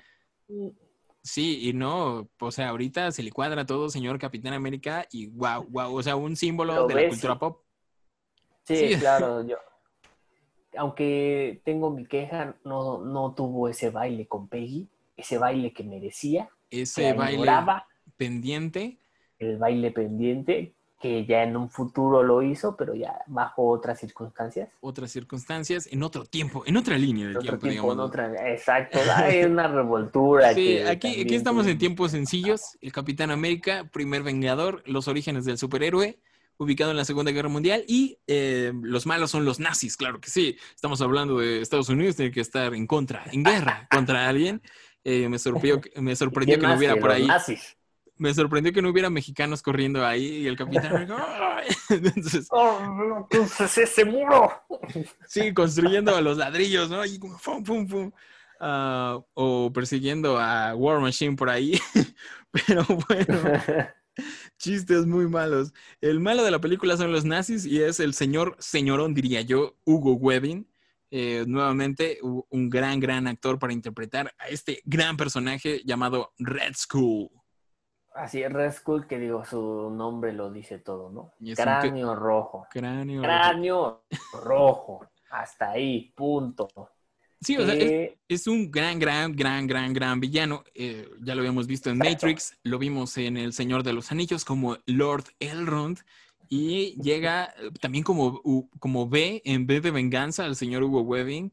[1.23, 5.65] Sí, y no, o sea, ahorita se le cuadra todo, señor Capitán América, y wow,
[5.69, 7.63] wow, o sea, un símbolo Lo de la cultura pop.
[8.65, 8.99] Sí, Sí.
[8.99, 9.57] claro, yo.
[10.77, 16.49] Aunque tengo mi queja, no, no tuvo ese baile con Peggy, ese baile que merecía,
[16.71, 17.87] que Ese baile añoraba,
[18.17, 18.99] pendiente,
[19.39, 24.71] el baile pendiente, que ya en un futuro lo hizo, pero ya bajo otras circunstancias.
[24.81, 27.99] otras circunstancias, en otro tiempo, en otra línea del otro tiempo, en digamos.
[28.09, 30.55] otra, exacto, hay una revoltura.
[30.55, 32.79] Sí, que aquí, aquí estamos en tiempos sencillos.
[32.81, 36.21] El Capitán América, primer vengador, los orígenes del superhéroe,
[36.57, 40.31] ubicado en la Segunda Guerra Mundial, y eh, los malos son los nazis, claro que
[40.31, 40.57] sí.
[40.75, 44.63] Estamos hablando de Estados Unidos, tiene que estar en contra, en guerra contra alguien.
[45.03, 47.77] Eh, me sorprendió, que- me sorprendió ¿Quién que no hubiera por ahí, nazis?
[48.17, 51.09] Me sorprendió que no hubiera mexicanos corriendo ahí y el Capitán
[51.89, 53.29] entonces, ¡Oh,
[53.77, 54.53] ese muro!
[55.27, 57.05] Sí, construyendo a los ladrillos, ¿no?
[57.05, 58.13] Y como pum, pum, pum.
[58.61, 61.81] Ah, o persiguiendo a War Machine por ahí.
[62.53, 63.51] Pero bueno,
[64.59, 65.73] chistes muy malos.
[66.01, 69.77] El malo de la película son los nazis y es el señor, señorón diría yo,
[69.85, 70.69] Hugo Webbing.
[71.11, 77.29] Eh, nuevamente, un gran, gran actor para interpretar a este gran personaje llamado Red Skull.
[78.15, 81.33] Así es, Red Skull, que digo, su nombre lo dice todo, ¿no?
[81.55, 82.67] Cráneo rojo.
[82.71, 83.23] Cráneo.
[83.23, 85.07] Cráneo rojo.
[85.31, 86.69] Hasta ahí, punto.
[87.41, 90.63] Sí, o sea, es, Eh, Es un gran, gran, gran, gran, gran villano.
[90.75, 92.27] Eh, ya lo habíamos visto en Exacto.
[92.27, 95.99] Matrix, lo vimos en El Señor de los Anillos como Lord Elrond
[96.49, 98.43] y llega eh, también como,
[98.79, 101.51] como B en B de venganza al señor Hugo Webbing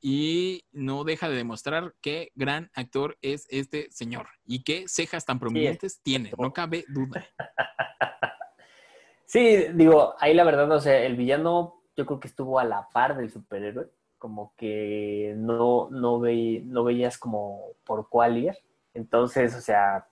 [0.00, 5.38] y no deja de demostrar qué gran actor es este señor y qué cejas tan
[5.40, 7.26] prominentes tiene, no cabe duda.
[9.24, 12.88] sí, digo, ahí la verdad, o sea, el villano yo creo que estuvo a la
[12.92, 13.88] par del superhéroe,
[14.18, 18.56] como que no, no, ve- no veías como por cuál ir.
[18.94, 20.06] Entonces, o sea,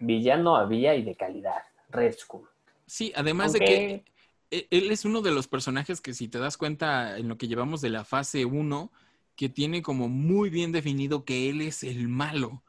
[0.00, 1.62] villano había y de calidad.
[1.88, 2.48] Red Skull.
[2.86, 4.04] Sí, además de que
[4.50, 7.80] él es uno de los personajes que si te das cuenta en lo que llevamos
[7.80, 8.92] de la fase 1,
[9.36, 12.62] que tiene como muy bien definido que él es el malo.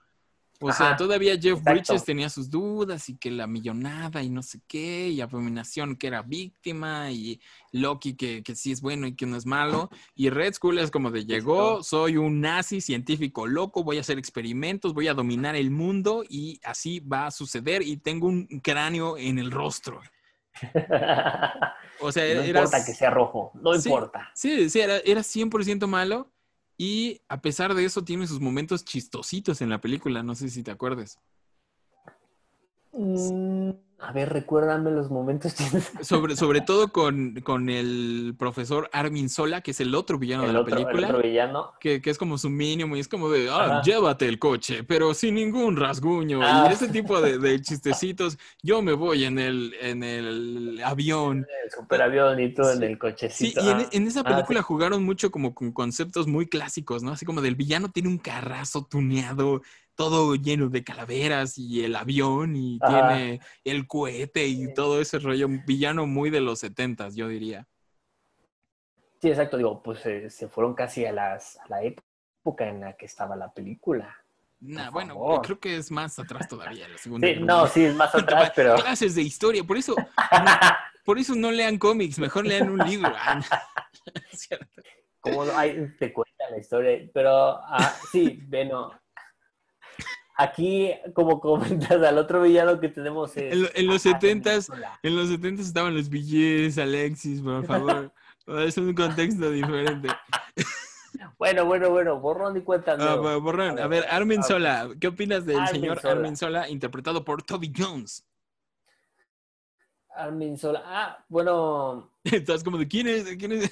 [0.60, 1.72] O sea, todavía Jeff exacto.
[1.72, 6.08] Bridges tenía sus dudas y que la millonada y no sé qué, y Abominación que
[6.08, 7.40] era víctima, y
[7.72, 10.90] Loki que, que sí es bueno y que no es malo, y Red Skull es
[10.90, 15.56] como de llegó, soy un nazi científico loco, voy a hacer experimentos, voy a dominar
[15.56, 20.02] el mundo y así va a suceder y tengo un cráneo en el rostro.
[22.00, 23.90] O sea, no era, importa que sea rojo, no Sí.
[23.90, 24.30] importa.
[24.36, 26.32] Sí, sí, era, era 100% malo
[26.78, 30.62] y a pesar de eso tiene sus momentos chistositos en la película, no sé si
[30.62, 31.20] te acuerdas.
[32.92, 35.54] Mm, a ver, recuérdame los momentos.
[36.02, 40.54] Sobre, sobre todo con, con el profesor Armin Sola, que es el otro villano de
[40.54, 41.72] la otro, el película, otro villano.
[41.80, 43.82] que, que es como su mínimo y es como de, ah, Ajá.
[43.82, 46.42] llévate el coche, pero sin ningún rasguño.
[46.44, 46.68] Ah.
[46.70, 51.48] Y ese tipo de, de chistecitos, yo me voy en el, en el avión.
[51.66, 52.78] El superavión y tú Sí.
[52.78, 53.62] en el Sí, cochecito.
[53.66, 53.90] y en, ah.
[53.92, 57.12] en esa Ah, película jugaron mucho como con conceptos muy clásicos, ¿no?
[57.14, 59.62] Así como del villano tiene un carrazo tuneado,
[59.98, 63.10] todo lleno de calaveras y el avión y Ajá.
[63.10, 67.68] tiene el cohete y todo ese rollo, un villano muy de los setentas, yo diría.
[69.20, 69.58] Sí, exacto.
[69.58, 73.36] Digo, pues eh, se fueron casi a, las, a la época en la que estaba
[73.36, 74.16] la película.
[74.60, 75.42] Nah, bueno, favor.
[75.42, 77.28] creo que es más atrás todavía la segunda.
[77.28, 78.76] Sí, no, sí, es más atrás, pero...
[78.76, 79.96] Clases de historia, por eso,
[81.04, 83.12] por eso no lean cómics, mejor lean un libro.
[83.16, 83.42] Ah,
[84.32, 84.82] cierto.
[85.20, 88.92] como ahí te cuenta la historia, pero ah, sí, bueno.
[90.40, 93.54] Aquí, como comentas, al otro villano que tenemos es...
[93.54, 94.72] En, lo- en los setentas.
[95.02, 98.12] En los 70 estaban los billetes, Alexis, por favor.
[98.48, 100.08] Es un contexto diferente.
[101.38, 103.16] Bueno, bueno, bueno, borrón y cuenta Ah, nueva.
[103.36, 103.78] bo- borrón.
[103.78, 104.42] A ver, Armin.
[104.42, 104.88] Sola.
[105.02, 106.14] ¿Qué opinas del Armin señor Sola.
[106.14, 108.26] Armin Sola interpretado por Toby Jones?
[110.16, 110.82] Armin Sola.
[110.86, 113.72] Ah, bueno, Estás como de quién es, ¿De quién es.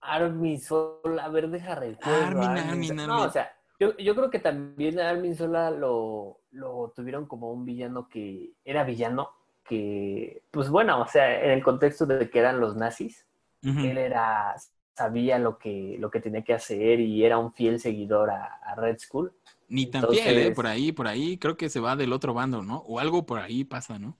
[0.00, 1.24] Armin Sola.
[1.24, 2.26] A ver, deja recuerdo.
[2.26, 3.10] Armin, Armin, Armin.
[3.10, 7.64] o sea, Yo, yo creo que también a Armin Sola lo, lo tuvieron como un
[7.64, 9.30] villano que era villano,
[9.64, 13.26] que, pues bueno, o sea, en el contexto de que eran los nazis,
[13.62, 14.54] él era,
[14.94, 18.74] sabía lo que, lo que tenía que hacer y era un fiel seguidor a, a
[18.74, 19.32] Red Skull.
[19.68, 20.50] Ni tan fiel, ¿eh?
[20.50, 22.84] Por ahí, por ahí, creo que se va del otro bando, ¿no?
[22.86, 24.18] O algo por ahí pasa, ¿no?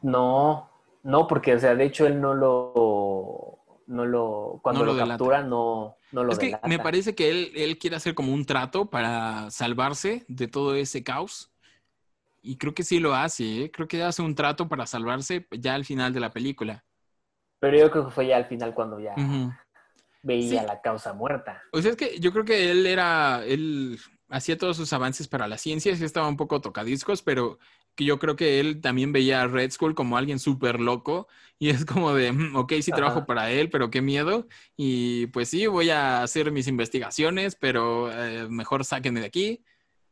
[0.00, 0.70] No,
[1.02, 5.06] no, porque, o sea, de hecho él no lo, no lo, cuando No lo lo,
[5.06, 8.44] captura no, no lo es que me parece que él, él quiere hacer como un
[8.44, 11.50] trato para salvarse de todo ese caos.
[12.42, 13.70] Y creo que sí lo hace, ¿eh?
[13.70, 16.84] Creo que hace un trato para salvarse ya al final de la película.
[17.60, 19.14] Pero yo creo que fue ya al final cuando ya
[20.22, 20.66] veía Sí.
[20.66, 21.62] la causa muerta.
[21.72, 23.98] O sea, es que yo creo que él era, él
[24.28, 27.58] hacía todos sus avances para la ciencia, sí estaba un poco tocadiscos, pero
[27.94, 31.28] que yo creo que él también veía a Red Skull como alguien súper loco
[31.58, 33.26] y es como de, "Mm, ok, sí trabajo Ajá.
[33.26, 34.48] para él, pero qué miedo.
[34.76, 39.64] Y pues sí, voy a hacer mis investigaciones, pero eh, mejor sáquenme de aquí.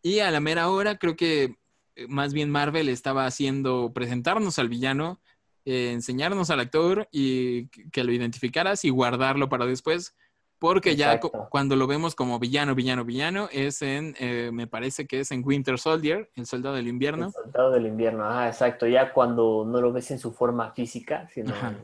[0.03, 1.57] Y a la mera hora creo que
[1.97, 5.21] eh, más bien Marvel estaba haciendo presentarnos al villano,
[5.65, 10.15] eh, enseñarnos al actor y que lo identificaras y guardarlo para después.
[10.61, 15.21] Porque ya cuando lo vemos como villano, villano, villano, es en, eh, me parece que
[15.21, 17.29] es en Winter Soldier, el soldado del invierno.
[17.29, 18.87] El soldado del invierno, ah, exacto.
[18.87, 21.75] Ya cuando no lo ves en su forma física, sino Ajá.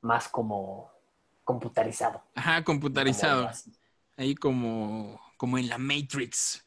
[0.00, 0.90] más como
[1.44, 2.22] computarizado.
[2.34, 3.42] Ajá, computarizado.
[3.42, 3.76] Como
[4.16, 6.64] ahí como, como en la Matrix.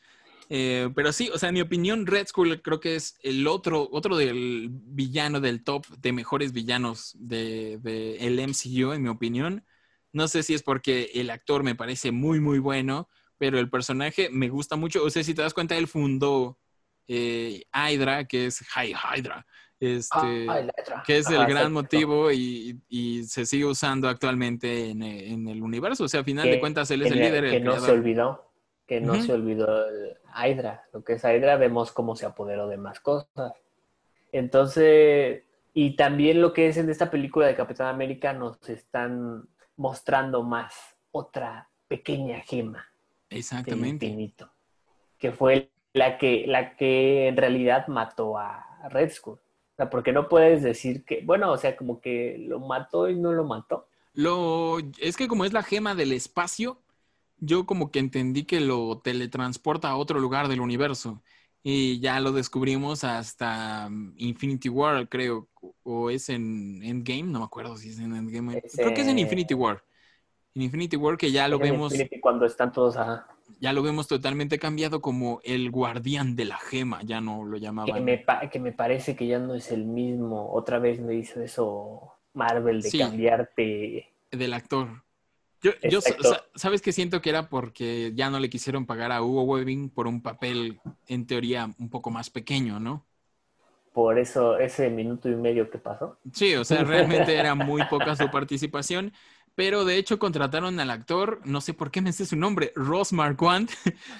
[0.49, 3.89] Eh, pero sí, o sea, en mi opinión, Red Skull creo que es el otro,
[3.91, 9.63] otro del villano del top de mejores villanos del de, el MCU, en mi opinión.
[10.11, 13.07] No sé si es porque el actor me parece muy, muy bueno,
[13.37, 15.03] pero el personaje me gusta mucho.
[15.03, 16.57] O sea, si te das cuenta, él fundó
[17.07, 19.45] eh, Hydra, que es High Hydra.
[19.79, 20.17] Este,
[20.49, 20.67] Ah,
[21.05, 25.63] que es el Ajá, gran motivo y, y se sigue usando actualmente en, en el
[25.63, 26.03] universo.
[26.03, 27.49] O sea, a final de cuentas, él es el líder.
[27.49, 28.51] que el no se olvidó,
[28.85, 30.83] que no se olvidó el Hydra.
[30.91, 33.53] Lo que es Hydra, vemos cómo se apoderó de más cosas.
[34.33, 35.43] Entonces,
[35.73, 39.47] y también lo que es en esta película de Capitán América, nos están
[39.79, 40.73] mostrando más
[41.11, 42.85] otra pequeña gema
[43.29, 44.05] del Exactamente.
[44.05, 44.51] infinito,
[45.17, 49.39] que fue la que, la que en realidad mató a Red Skull.
[49.39, 53.15] O sea, porque no puedes decir que, bueno, o sea, como que lo mató y
[53.15, 53.87] no lo mató.
[54.13, 56.81] Lo, es que como es la gema del espacio,
[57.37, 61.21] yo como que entendí que lo teletransporta a otro lugar del universo.
[61.61, 65.49] Y ya lo descubrimos hasta mm, Infinity War, creo.
[65.83, 68.61] O es en Endgame, no me acuerdo si es en Endgame.
[68.63, 69.83] Es, Creo que es en Infinity War.
[70.55, 73.27] En Infinity War que ya lo vemos, Infinity Cuando están todos, ajá.
[73.59, 77.61] ya lo vemos totalmente cambiado como el guardián de la gema, ya no lo que
[77.61, 78.03] llamaban.
[78.03, 80.51] me, pa- que me parece que ya no es el mismo.
[80.53, 82.99] Otra vez me hizo eso Marvel de Sí.
[82.99, 84.07] cambiarte.
[84.31, 85.03] del actor.
[85.61, 85.99] Yo, yo
[86.55, 90.07] sabes que siento que era porque ya no le quisieron pagar a Hugo Webbing por
[90.07, 93.05] un papel en teoría un poco más pequeño, ¿no?
[93.93, 96.17] Por eso, ese minuto y medio que pasó.
[96.33, 99.13] Sí, o sea, realmente era muy poca su participación,
[99.55, 103.11] pero de hecho contrataron al actor, no sé por qué me sé su nombre, Ross
[103.13, 103.69] Marquand.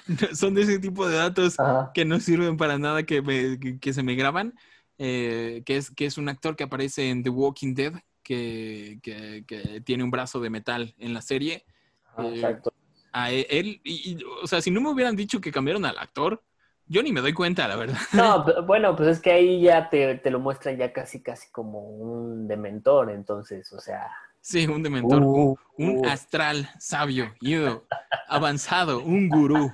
[0.34, 1.92] Son de ese tipo de datos Ajá.
[1.94, 4.54] que no sirven para nada que, me- que- que se me graban,
[4.98, 7.94] eh, que, es, que es un actor que aparece en The Walking Dead,
[8.34, 11.64] que, que- que tiene un brazo de metal en la serie.
[12.04, 12.72] Ajá, Eh, exacto.
[13.12, 15.98] a e- él, y, y, o sea, si no me hubieran dicho que cambiaron al
[15.98, 16.40] actor,
[16.86, 17.98] yo ni me doy cuenta, la verdad.
[18.12, 21.80] No, bueno, pues es que ahí ya te, te lo muestra ya casi, casi como
[21.80, 24.08] un dementor, entonces, o sea.
[24.40, 27.84] Sí, un dementor, uh, un, un uh, astral sabio, ido,
[28.28, 29.72] avanzado, un gurú,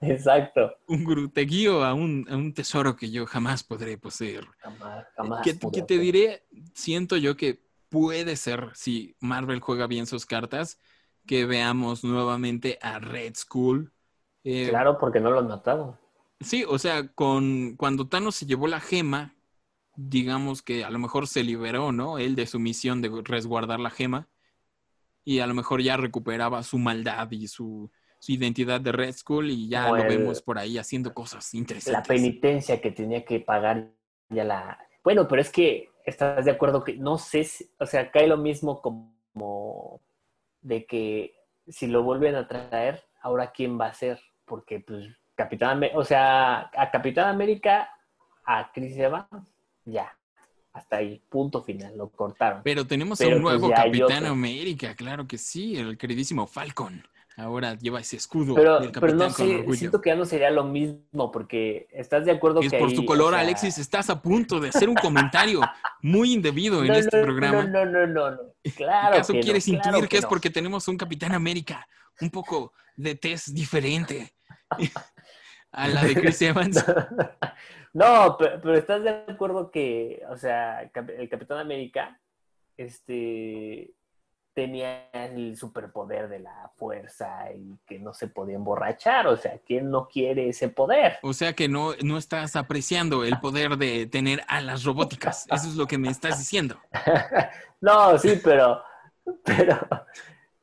[0.00, 0.74] exacto.
[0.86, 1.28] un gurú.
[1.28, 4.46] Te guío a un, a un tesoro que yo jamás podré poseer.
[4.58, 5.40] Jamás, jamás.
[5.42, 6.44] ¿Qué, pudo qué te diré?
[6.74, 10.78] Siento yo que puede ser, si Marvel juega bien sus cartas,
[11.26, 13.92] que veamos nuevamente a Red Skull.
[14.44, 15.98] Eh, Claro, porque no lo han matado.
[16.40, 19.34] Sí, o sea, con cuando Thanos se llevó la gema,
[19.96, 22.18] digamos que a lo mejor se liberó, ¿no?
[22.18, 24.28] Él de su misión de resguardar la gema
[25.24, 29.50] y a lo mejor ya recuperaba su maldad y su, su identidad de Red Skull
[29.50, 32.08] y ya Como lo el- vemos por ahí haciendo cosas La interesantes.
[32.08, 33.90] penitencia que tenía que pagar
[34.28, 34.78] ya la.
[35.04, 38.36] Bueno, pero es que estás de acuerdo que no sé, si- o sea, cae lo
[38.36, 40.00] mismo como
[40.60, 41.34] de que
[41.68, 46.04] si lo vuelven a traer, ahora quién va a ser, porque pues Capitán América, o
[46.04, 47.88] sea, a Capitán América,
[48.44, 49.54] a Chris Evans,
[49.84, 50.12] ya,
[50.72, 52.62] hasta ahí, punto final, lo cortaron.
[52.64, 54.26] Pero tenemos a un pues, nuevo Capitán.
[54.26, 57.06] América, claro que sí, el queridísimo Falcon.
[57.38, 60.24] Ahora lleva ese escudo Pero, del pero capitán no con sé, siento que ya no
[60.24, 62.78] sería lo mismo, porque estás de acuerdo Es que.
[62.78, 63.78] por ahí, o color, sea, Alexis.
[63.78, 65.60] Estás a punto de hacer un comentario
[66.02, 67.62] muy indebido en no, este no, programa.
[67.62, 68.38] No, no, no, no, no.
[68.76, 69.14] Claro.
[69.14, 70.28] ¿Acaso que no, quieres claro intuir que, es no.
[70.28, 71.86] porque tenemos un Capitán América
[72.20, 74.34] un poco de test diferente
[75.70, 76.84] a la de Chris Evans?
[77.92, 82.20] No, pero, pero estás de acuerdo que, o sea, el Capitán América,
[82.76, 83.92] este,
[84.58, 89.28] tenía el superpoder de la fuerza y que no se podía emborrachar.
[89.28, 91.18] O sea, ¿quién no quiere ese poder?
[91.22, 95.46] O sea que no, no estás apreciando el poder de tener alas robóticas.
[95.48, 96.76] Eso es lo que me estás diciendo.
[97.80, 98.82] no, sí, pero,
[99.44, 99.78] pero,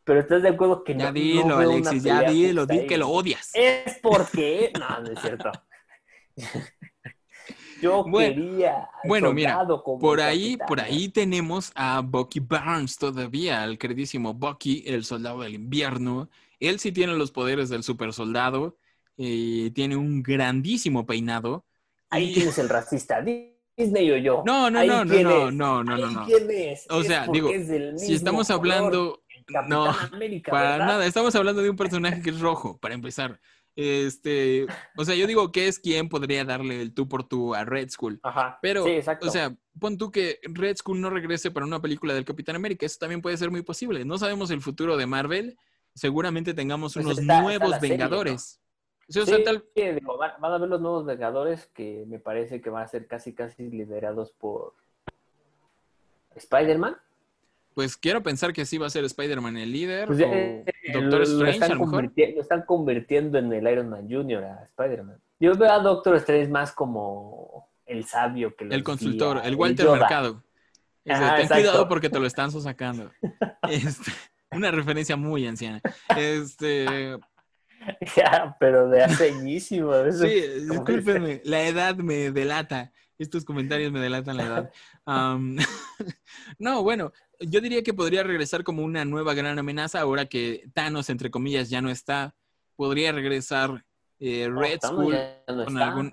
[0.03, 2.87] pero estás de acuerdo que Ya no, dilo, no veo una Alexis, ya dilo, di
[2.87, 3.51] que lo odias.
[3.53, 5.51] Es porque, no, no es cierto.
[7.86, 9.59] Yo Bueno, quería bueno, mira,
[9.99, 10.67] Por ahí, capitán.
[10.67, 16.29] por ahí tenemos a Bucky Barnes todavía, al queridísimo Bucky, el soldado del invierno.
[16.59, 18.77] Él sí tiene los poderes del super soldado,
[19.17, 21.65] eh, tiene un grandísimo peinado.
[22.09, 24.43] Ahí y- tienes el racista, Disney o yo.
[24.45, 26.27] No, no, Ahí no, no, no, no, no, no, no.
[26.27, 26.86] es.
[26.89, 27.67] O sea, digo, es
[28.01, 30.86] Si estamos color hablando, Capitán no, América, para ¿verdad?
[30.88, 33.39] nada, estamos hablando de un personaje que es rojo, para empezar.
[33.76, 34.65] Este,
[34.95, 37.89] o sea, yo digo que es quien podría darle el tú por tú a Red
[37.89, 38.19] Skull.
[38.23, 38.57] Ajá.
[38.61, 39.28] Pero, sí, exacto.
[39.28, 42.86] o sea, pon tú que Red Skull no regrese para una película del Capitán América.
[42.86, 44.05] Eso también puede ser muy posible.
[44.05, 45.57] No sabemos el futuro de Marvel.
[45.93, 48.59] Seguramente tengamos Pues unos está- está nuevos serie, Vengadores.
[49.09, 52.19] Sí, o Sí, sea, tal- digo, van, van a ver los nuevos Vengadores que me
[52.19, 54.73] parece que van a ser casi casi liderados por
[56.36, 56.97] Spider-Man.
[57.76, 61.11] Pues quiero pensar que sí va a ser Spider-Man el líder Pues, o eh, Doctor
[61.11, 62.11] lo- lo Strange están a lo mejor.
[62.36, 64.43] Lo están convirtiendo en el Iron Man Jr.
[64.45, 65.19] a Spider-Man.
[65.39, 69.88] Yo veo a Doctor Strange más como el sabio que los El consultor, el Walter.
[69.89, 70.41] Mercado.
[71.07, 71.53] Ajá, ten exacto.
[71.63, 73.11] cuidado porque te lo están sacando.
[73.69, 74.11] Este,
[74.51, 75.82] una referencia muy anciana.
[76.17, 77.17] Este,
[78.15, 79.93] Ya, pero de hace añísimo.
[79.93, 82.91] eso- Sí, discúlpenme, la edad me delata.
[83.17, 84.71] Estos comentarios me delatan la edad.
[86.59, 91.09] No, bueno, yo diría que podría regresar como una nueva gran amenaza ahora que Thanos,
[91.09, 92.36] entre comillas, ya no está.
[92.75, 93.86] Podría regresar
[94.19, 95.15] eh, No, Red Thanos Skull
[95.57, 96.11] no con algún...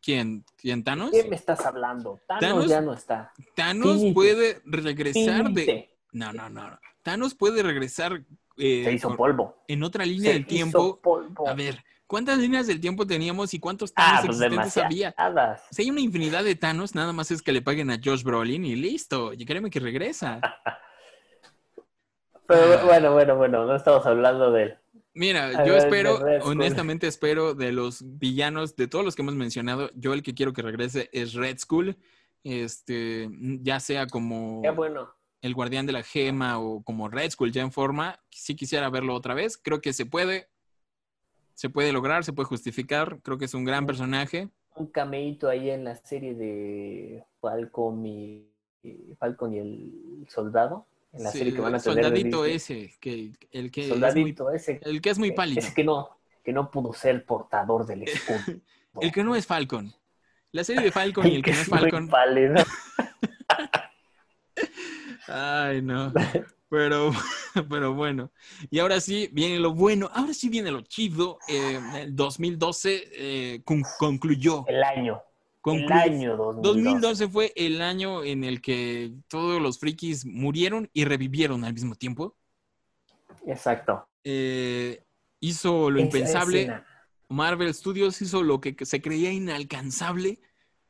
[0.00, 0.44] ¿Quién?
[0.56, 1.10] ¿Quién Thanos?
[1.12, 2.20] ¿Qué me estás hablando?
[2.26, 3.32] Thanos, Thanos ya no está.
[3.54, 4.14] Thanos Finite.
[4.14, 5.90] puede regresar de...
[6.12, 6.70] No, no, no.
[6.70, 6.78] no.
[7.02, 8.24] Thanos puede regresar
[8.56, 9.62] eh, Se hizo polvo.
[9.68, 11.00] en otra línea Se del hizo tiempo.
[11.00, 11.48] polvo.
[11.48, 15.14] A ver, ¿cuántas líneas del tiempo teníamos y cuántos Thanos ah, pues existentes había?
[15.70, 18.66] Si hay una infinidad de Thanos, nada más es que le paguen a Josh Brolin
[18.66, 19.32] y listo.
[19.32, 20.38] Y créeme que regresa.
[22.46, 22.84] Pero Ah.
[22.84, 24.74] bueno, bueno, bueno, no estamos hablando de él.
[25.14, 29.34] Mira, A yo ver, espero, honestamente espero de los villanos, de todos los que hemos
[29.34, 31.96] mencionado, yo el que quiero que regrese es Red Skull.
[32.44, 33.30] Este,
[33.62, 35.08] ya sea como bueno.
[35.40, 39.14] el guardián de la gema o como Red Skull ya en forma, sí quisiera verlo
[39.14, 39.56] otra vez.
[39.56, 40.50] Creo que se puede,
[41.54, 43.18] se puede lograr, se puede justificar.
[43.22, 44.48] Creo que es un gran personaje.
[44.74, 48.46] Un cameíto ahí en la serie de Falcon y
[49.18, 50.86] Falcon y el soldado.
[51.12, 53.88] En la Sí, serie que van a el tener soldadito ese, que el que es
[53.88, 54.80] muy, Soldadito ese.
[54.82, 55.58] el que es muy pálido.
[55.60, 56.08] Ese que no,
[56.42, 58.38] que no pudo ser el portador del escudo.
[59.00, 59.92] El que no es Falcon.
[60.52, 62.08] La serie de Falcon y el que no es muy Falcon.
[62.08, 62.54] pálido.
[65.28, 66.12] Ay, no.
[66.72, 67.10] Pero,
[67.68, 68.30] pero bueno.
[68.70, 70.08] Y ahora sí viene lo bueno.
[70.14, 71.38] Ahora sí viene lo chido.
[71.46, 74.64] Eh, el 2012 eh, con- concluyó.
[74.66, 75.20] El año.
[75.66, 76.62] El año 2012.
[76.62, 81.94] 2012 fue el año en el que todos los frikis murieron y revivieron al mismo
[81.94, 82.34] tiempo.
[83.46, 84.08] Exacto.
[84.24, 85.02] Eh,
[85.40, 86.60] hizo lo Esa impensable.
[86.62, 86.86] escena.
[87.28, 90.40] Marvel Studios hizo lo que se creía inalcanzable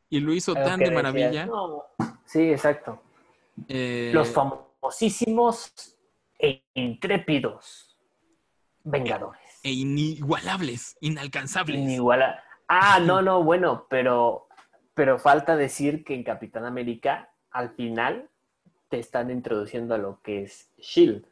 [0.09, 1.47] y lo hizo tan de maravilla.
[1.47, 1.83] "No".
[2.25, 3.03] Sí, exacto.
[3.69, 4.31] Los
[4.83, 5.73] famosísimos
[6.39, 7.97] e intrépidos
[8.85, 9.41] Vengadores.
[9.63, 11.79] e inigualables, inalcanzables.
[11.79, 12.43] Iniguala.
[12.67, 14.49] Ah, no, no, bueno, pero,
[14.95, 18.29] pero falta decir que en Capitán América, al final,
[18.89, 21.25] te están introduciendo a lo que es Shield.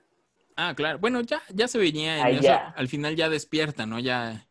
[0.57, 0.99] Ah, claro.
[1.01, 2.43] Bueno, ya, ya se venía en eso.
[2.43, 2.73] ya.
[2.77, 3.99] Al final ya despierta, ¿no?
[3.99, 4.47] Ya.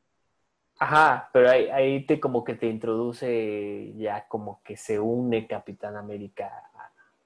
[0.79, 5.95] Ajá, pero ahí, ahí te como que te introduce ya como que se une Capitán
[5.95, 6.51] América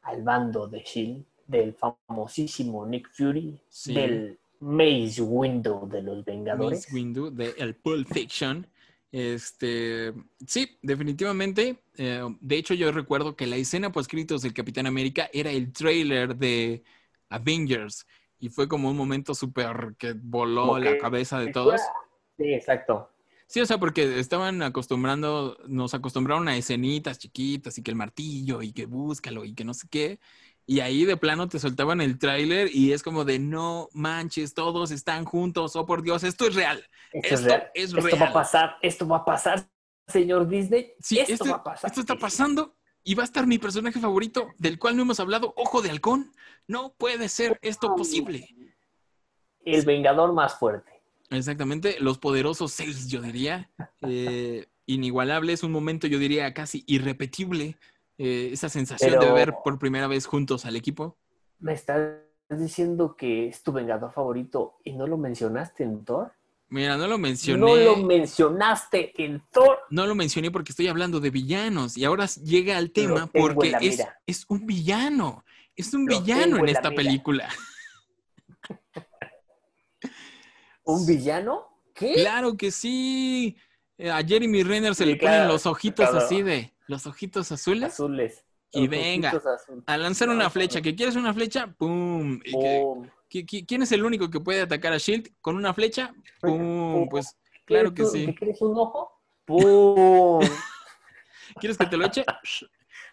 [0.01, 3.93] al bando de Shield, del famosísimo Nick Fury, Sí.
[3.93, 6.85] del Maze Window de los Vengadores.
[6.87, 8.65] Miss Windu de el Pulp Fiction.
[9.11, 10.11] Este,
[10.47, 11.83] sí, definitivamente.
[11.97, 16.35] Eh, de hecho, yo recuerdo que la escena post-créditos del Capitán América era el trailer
[16.35, 16.83] de
[17.29, 18.07] Avengers.
[18.39, 21.79] Y fue como un momento súper que voló Como la que- cabeza de todos.
[22.37, 23.09] Sí, exacto.
[23.47, 28.63] Sí, o sea, porque estaban acostumbrando, nos acostumbraron a escenitas chiquitas y que el martillo
[28.63, 30.19] y que búscalo y que no sé qué.
[30.65, 34.91] Y ahí de plano te soltaban el tráiler y es como de no manches, todos
[34.91, 36.83] están juntos, oh por Dios, esto es real.
[37.11, 37.71] Esto, es Esto real.
[37.73, 39.67] es Esto va a pasar, esto va a pasar,
[40.07, 40.93] señor Disney.
[40.99, 41.89] Sí, esto esto, va a pasar.
[41.89, 45.53] esto está pasando y va a estar mi personaje favorito, del cual no hemos hablado,
[45.57, 46.31] Ojo de Halcón.
[46.67, 48.47] No puede ser esto posible.
[49.65, 50.91] El vengador más fuerte.
[51.29, 53.69] Exactamente, los poderosos seis, yo diría.
[54.01, 57.77] Eh, inigualable, es un momento, yo diría, casi irrepetible.
[58.17, 61.17] Eh, esa sensación de ver por primera vez juntos al equipo.
[61.59, 62.17] Me estás
[62.49, 66.31] diciendo que es tu vengador favorito y no lo mencionaste en Thor.
[66.69, 67.59] Mira, no lo mencioné.
[67.59, 69.79] No lo mencionaste en Thor.
[69.91, 74.03] No lo mencioné porque estoy hablando de villanos y ahora llega al tema porque es,
[74.25, 75.43] es un villano.
[75.75, 77.47] Es un Lo villano en esta película.
[80.83, 81.67] ¿Un villano?
[81.93, 82.13] ¿Qué?
[82.15, 83.55] Claro que sí.
[83.97, 86.25] Eh, A Jeremy Renner se Sí, le ponen los ojitos claro.
[86.25, 88.43] así de los ojitos azules Azules.
[88.71, 89.83] Y Los venga, azules.
[89.85, 90.81] a lanzar una flecha.
[90.81, 91.67] ¿Que quieres una flecha?
[91.77, 92.39] ¡Pum!
[92.43, 93.11] ¿Y que- Boom.
[93.29, 96.13] que- que- ¿Quién es el único que puede atacar a Shield con una flecha?
[96.41, 97.07] ¡Pum!
[97.09, 98.25] Pues claro ¿Quieres que sí.
[98.25, 99.21] ¿que ¿Quieres un ojo?
[99.45, 100.39] ¡Pum!
[101.59, 102.25] ¿Quieres que te lo eche?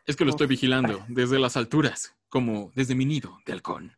[0.07, 3.95] Es que lo estoy vigilando desde las alturas, como desde mi nido de halcón.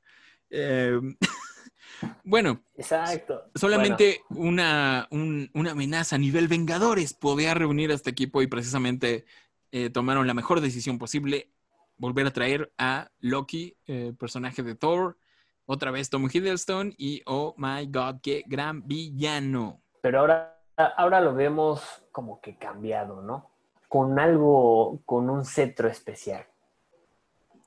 [0.51, 0.99] Eh,
[2.25, 3.45] bueno, Exacto.
[3.55, 9.25] solamente una, un- una amenaza a nivel Vengadores podía reunir a este equipo y precisamente
[9.73, 11.51] eh, tomaron la mejor decisión posible,
[11.97, 15.18] volver a traer a Loki, eh, personaje de Thor,
[15.66, 19.83] otra vez Tom Hiddleston y oh my god, qué gran villano.
[20.01, 20.59] Pero ahora,
[20.97, 23.51] ahora lo vemos como que cambiado, ¿no?
[23.89, 26.47] Con algo, con un cetro especial.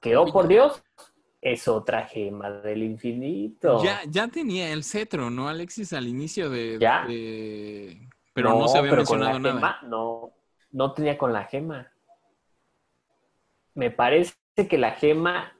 [0.02, 0.84] Que, oh por Dios,
[1.42, 3.84] es otra gema del infinito.
[3.84, 5.94] Ya, ya tenía el cetro, ¿no, Alexis?
[5.94, 6.78] Al inicio de...
[6.80, 7.06] Ya.
[7.08, 9.56] de- Pero no, se había mencionado la nada.
[9.56, 10.32] gema, no,
[10.72, 11.92] no tenía con la gema.
[13.76, 14.34] Me parece
[14.70, 15.56] que la gema,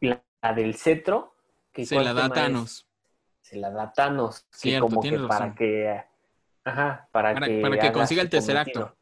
[0.00, 0.22] la,
[0.54, 1.34] del cetro,
[1.72, 2.32] que Se ¿cuál la da es?
[2.32, 2.88] Thanos.
[3.42, 4.42] Se la da Thanos.
[4.50, 5.54] que Cierto, como que para razón.
[5.54, 6.00] que.
[6.64, 7.60] Ajá, para, Para- que.
[7.60, 8.96] para que haga consiga el tercer acto.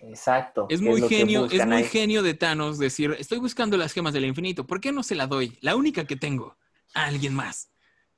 [0.00, 0.66] Exacto.
[0.68, 1.84] Es muy genio, es muy ahí.
[1.84, 5.26] genio de Thanos decir, estoy buscando las gemas del infinito, ¿por qué no se la
[5.26, 5.56] doy?
[5.60, 6.56] La única que tengo,
[6.94, 7.70] a alguien más,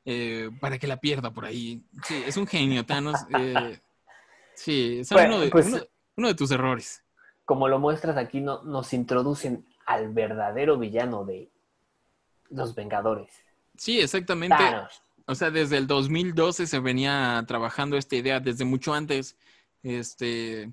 [0.04, 1.82] eh, para que la pierda por ahí.
[2.06, 3.20] Sí, es un genio, Thanos.
[3.38, 3.80] eh,
[4.54, 5.82] sí, es Bueno, uno, de, pues- uno-
[6.16, 7.03] uno de tus errores.
[7.44, 11.50] Como lo muestras aquí, no, nos introducen al verdadero villano de
[12.50, 13.30] los Vengadores.
[13.76, 14.56] Sí, exactamente.
[14.56, 15.02] Thanos.
[15.26, 19.38] O sea, desde el 2012 se venía trabajando esta idea, desde mucho antes,
[19.82, 20.72] este,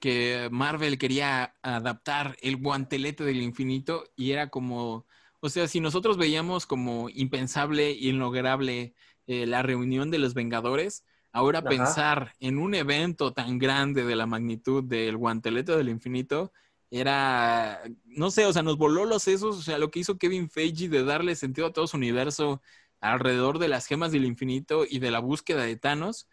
[0.00, 5.06] que Marvel quería adaptar el guantelete del infinito y era como,
[5.40, 8.94] o sea, si nosotros veíamos como impensable y inlograble
[9.26, 11.04] eh, la reunión de los Vengadores,
[11.34, 11.68] ahora Ajá.
[11.68, 16.52] pensar en un evento tan grande de la magnitud del guantelete del infinito
[16.90, 20.48] era, no sé, o sea, nos voló los sesos, o sea, lo que hizo Kevin
[20.48, 22.62] Feige de darle sentido a todo su universo
[23.00, 26.28] alrededor de las gemas del infinito y de la búsqueda de Thanos.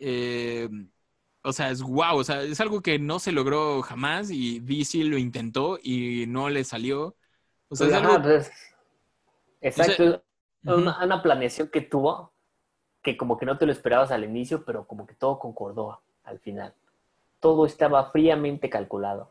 [0.00, 0.68] eh,
[1.46, 5.04] o sea, es guau, o sea, es algo que no se logró jamás y DC
[5.04, 7.16] lo intentó y no le salió.
[7.68, 8.22] O sea, es Ajá, algo...
[8.22, 8.50] pues,
[9.60, 10.24] exacto.
[10.64, 10.76] Ujú.
[10.76, 12.33] una, una planeación que tuvo
[13.04, 16.40] que como que no te lo esperabas al inicio, pero como que todo concordó al
[16.40, 16.74] final.
[17.38, 19.28] Todo estaba fríamente calculado.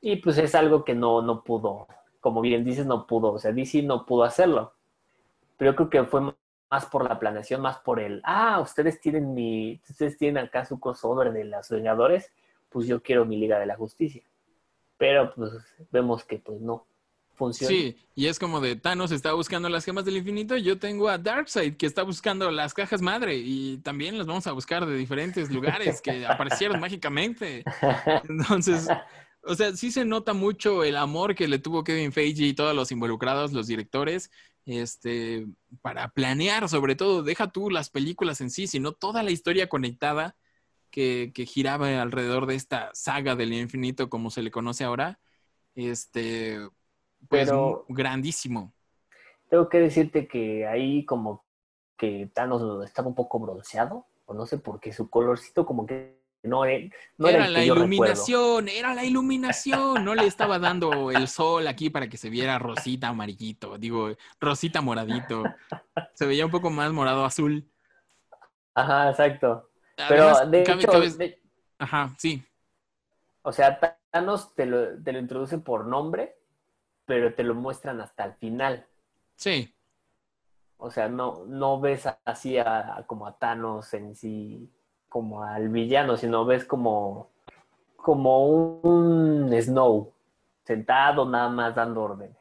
[0.00, 1.88] Y pues es algo que no, no pudo,
[2.20, 4.74] como bien dices, no pudo, o sea, DC no pudo hacerlo.
[5.56, 6.20] Pero yo creo que fue
[6.70, 10.78] más por la planeación, más por el, ah, ustedes tienen mi, ustedes tienen acá su
[10.78, 12.30] crossover de los Vengadores,
[12.68, 14.22] pues yo quiero mi Liga de la Justicia.
[14.98, 15.52] Pero pues
[15.90, 16.84] vemos que pues no
[17.34, 17.68] funciona.
[17.68, 21.18] Sí, y es como de Thanos está buscando las gemas del infinito, yo tengo a
[21.18, 25.50] Darkseid que está buscando las cajas madre y también las vamos a buscar de diferentes
[25.50, 27.64] lugares que aparecieron mágicamente.
[28.28, 28.88] Entonces,
[29.42, 32.74] o sea, sí se nota mucho el amor que le tuvo Kevin Feige y todos
[32.74, 34.30] los involucrados, los directores,
[34.66, 35.46] este,
[35.82, 40.36] para planear, sobre todo, deja tú las películas en sí, sino toda la historia conectada
[40.90, 45.18] que, que giraba alrededor de esta saga del infinito, como se le conoce ahora,
[45.74, 46.60] este,
[47.28, 48.72] Pero- mu- grandísimo.
[49.48, 51.44] Tengo que decirte que ahí como
[51.96, 56.18] que Thanos estaba un poco bronceado, o no sé por qué, su colorcito como que
[56.42, 57.80] no, e- no era, era la recuerdo.
[57.84, 60.04] iluminación, era la iluminación.
[60.04, 64.10] No le estaba dando el sol aquí para que se viera rosita amarillito, digo,
[64.40, 65.42] rosita moradito.
[66.14, 67.66] Se veía un poco más morado azul.
[68.74, 69.70] Ajá, exacto.
[70.08, 71.40] Pero de cabe- hecho, cabe- de-
[71.78, 72.42] Ajá, sí.
[73.42, 73.78] o sea,
[74.10, 76.36] Thanos te lo, te lo introducen por nombre,
[77.06, 78.86] pero te lo muestran hasta el final.
[79.36, 79.74] Sí,
[80.76, 84.68] O sea, no, no ves así a, a- como a Thanos en sí,
[85.08, 87.30] como al villano, sino ves como,
[87.96, 88.46] como
[88.82, 90.12] un Snow,
[90.64, 92.36] sentado nada más dando órdenes.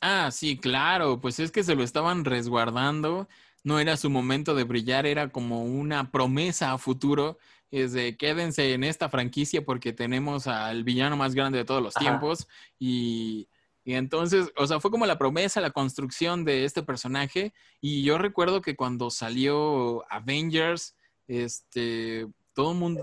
[0.00, 3.28] Ah, sí, claro, pues es que se lo estaban resguardando,
[3.64, 7.38] no era su momento de brillar, era como una promesa a futuro,
[7.70, 11.94] es de quédense en esta franquicia porque tenemos al villano más grande de todos los
[11.94, 11.98] Ajá.
[11.98, 12.46] tiempos
[12.78, 13.48] y,
[13.86, 17.54] y entonces, o sea, fue como la promesa, la construcción de este personaje.
[17.80, 20.96] Y yo recuerdo que cuando salió Avengers,
[21.28, 23.00] este, todo el mundo,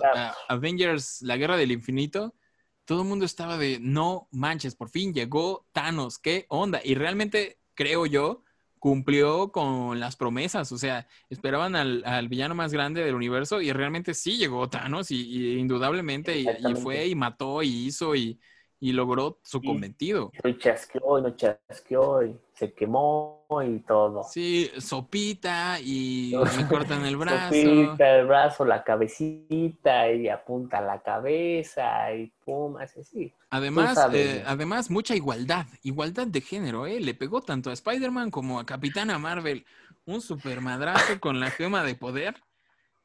[0.50, 2.36] Avengers, la guerra del infinito,
[2.84, 6.82] todo el mundo estaba de, no manches, por fin llegó Thanos, ¿qué onda?
[6.84, 8.44] Y realmente, creo yo,
[8.78, 13.72] cumplió con las promesas, o sea, esperaban al, al villano más grande del universo y
[13.72, 18.38] realmente sí llegó Thanos y, y indudablemente y, fue y mató y hizo y,
[18.84, 19.68] y logró su Sí.
[19.68, 20.30] cometido.
[20.44, 24.24] Y chasqueó y no chasqueó y se quemó y todo.
[24.24, 26.32] Sí, sopita y
[26.68, 27.54] le cortan el brazo.
[27.56, 33.34] Sopita, el brazo, la cabecita y apunta la cabeza y pum, así.
[33.52, 37.00] Además, sabes, eh, además, mucha igualdad, igualdad de género, ¿eh?
[37.00, 39.66] Le pegó tanto a Spider-Man como a Capitana Marvel.
[40.06, 42.36] Un super madrazo con la gema de poder.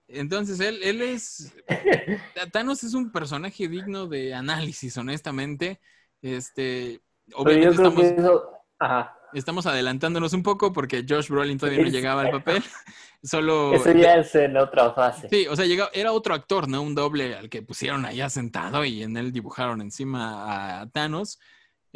[0.09, 1.54] Entonces, él, él es.
[2.52, 5.80] Thanos es un personaje digno de análisis, honestamente.
[6.22, 7.00] Este.
[7.34, 11.82] Obviamente yo creo estamos, que eso, ajá, estamos adelantándonos un poco porque Josh Brolin todavía
[11.82, 12.62] no llegaba al papel.
[13.22, 13.74] Solo.
[13.74, 15.28] eso ya es en otra fase.
[15.28, 16.82] Sí, o sea, llegó, era otro actor, ¿no?
[16.82, 21.40] Un doble al que pusieron allá sentado y en él dibujaron encima a Thanos.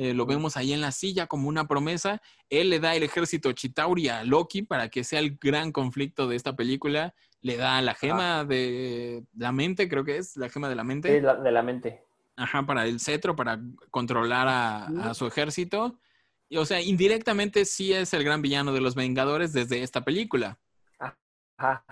[0.02, 2.20] Eh, lo vemos ahí en la silla como una promesa.
[2.50, 6.34] Él le da el ejército Chitauri a Loki para que sea el gran conflicto de
[6.34, 7.14] esta película.
[7.40, 11.14] Le da la gema de la mente, creo que es, la gema de la mente.
[11.14, 12.02] Sí, la- de la mente.
[12.34, 16.00] Ajá, para el cetro, para controlar a, a su ejército.
[16.48, 20.58] Y, o sea, indirectamente sí es el gran villano de los Vengadores desde esta película.
[20.98, 21.84] Ajá.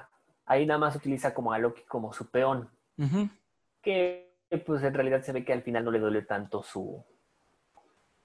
[0.46, 2.68] Ahí nada más utiliza como a Loki como su peón.
[3.82, 4.34] Que
[4.66, 7.04] pues en realidad se ve que al final no le duele tanto su,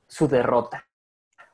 [0.08, 0.88] su derrota.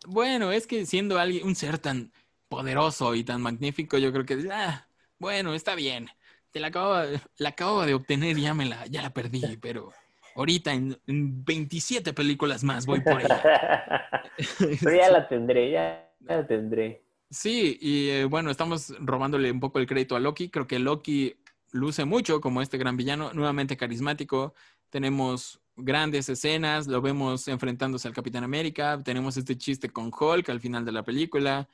[0.06, 2.12] Bueno, es que siendo alguien, un ser tan
[2.50, 4.88] poderoso y tan magnífico, yo creo que, ah,
[5.20, 6.08] bueno, está bien.
[6.52, 6.96] Te la acabo,
[7.38, 9.94] la acabo de obtener y ya me la, ya la perdí, pero
[10.36, 13.42] ahorita en, en 27 películas más voy por ella.
[14.82, 17.04] Pero ya la tendré, ya, ya la tendré.
[17.30, 20.50] Sí, y eh, bueno, estamos robándole un poco el crédito a Loki.
[20.50, 21.38] Creo que Loki
[21.72, 24.54] luce mucho como este gran villano, nuevamente carismático.
[24.90, 29.02] Tenemos grandes escenas, lo vemos enfrentándose al Capitán América.
[29.04, 31.68] Tenemos este chiste con Hulk al final de la película.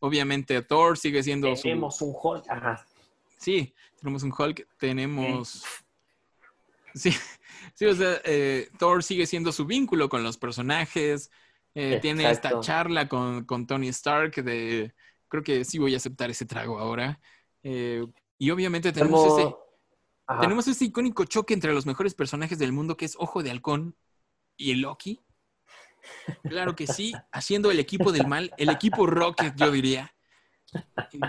[0.00, 1.62] Obviamente Thor sigue siendo su...
[1.62, 2.44] Tenemos un Hulk.
[2.48, 2.86] Ajá.
[3.38, 5.64] Sí, tenemos un Hulk, tenemos...
[6.94, 7.12] Sí,
[7.74, 11.30] sí, o sea, eh, Thor sigue siendo su vínculo con los personajes.
[11.74, 14.94] eh, tiene esta charla con, con Tony Stark de...
[15.28, 17.20] Creo que sí voy a aceptar ese trago ahora.
[17.62, 18.06] Eh,
[18.38, 19.54] y obviamente tenemos ese,
[20.26, 20.40] Ajá.
[20.40, 23.96] tenemos ese icónico choque entre los mejores personajes del mundo que es Ojo de Halcón
[24.56, 25.20] y el Loki.
[26.42, 30.14] Claro que sí, haciendo el equipo del mal, el equipo Rocket, yo diría.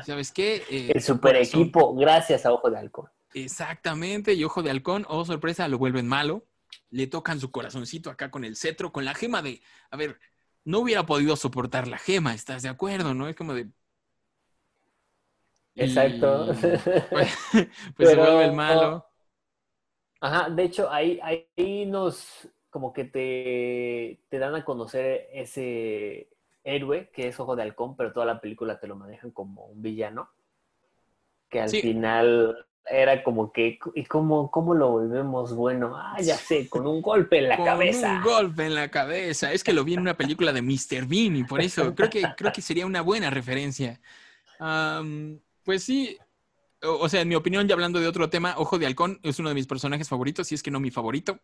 [0.06, 0.64] ¿Sabes qué?
[0.70, 3.10] Eh, El super equipo, gracias a Ojo de Halcón.
[3.34, 6.46] Exactamente, y Ojo de Halcón, oh sorpresa, lo vuelven malo.
[6.90, 9.62] Le tocan su corazoncito acá con el cetro, con la gema de.
[9.92, 10.20] A ver,
[10.64, 13.14] no hubiera podido soportar la gema, ¿estás de acuerdo?
[13.14, 13.28] ¿No?
[13.28, 13.70] Es como de.
[15.76, 16.48] Y- Exacto.
[17.10, 17.68] Pues, pues se
[17.98, 19.06] Pero- vuelve el malo.
[20.22, 26.30] Ajá, de hecho, ahí, ahí nos como que te, te dan a conocer ese
[26.64, 29.82] héroe que es Ojo de Halcón, pero toda la película te lo manejan como un
[29.82, 30.30] villano.
[31.50, 31.82] Que al Sí.
[31.82, 35.96] final era como que, ¿y cómo, cómo lo volvemos bueno?
[35.96, 38.14] Ah, ya sé, con un golpe en la con cabeza.
[38.18, 39.54] un golpe en la cabeza.
[39.54, 41.06] Es que lo vi en una película de Mr.
[41.08, 44.02] Bean y por eso creo que, creo que sería una buena referencia.
[45.66, 46.18] Pues sí,
[46.84, 49.40] o, o sea, en mi opinión, ya hablando de otro tema, Ojo de Halcón es
[49.40, 51.40] uno de mis personajes favoritos, si es que no mi favorito.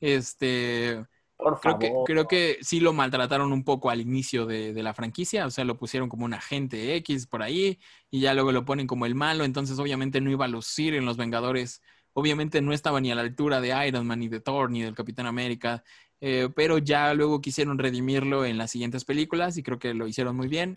[0.00, 1.04] Este,
[1.36, 1.78] Por creo favor.
[1.78, 5.50] que, creo que sí lo maltrataron un poco al inicio de, de la franquicia, o
[5.50, 7.78] sea, lo pusieron como un agente X por ahí
[8.10, 11.04] y ya luego lo ponen como el malo, entonces obviamente no iba a lucir en
[11.04, 11.82] los Vengadores,
[12.12, 14.94] obviamente no estaba ni a la altura de Iron Man, ni de Thor, ni del
[14.94, 15.84] Capitán América,
[16.20, 20.36] eh, pero ya luego quisieron redimirlo en las siguientes películas y creo que lo hicieron
[20.36, 20.74] muy bien,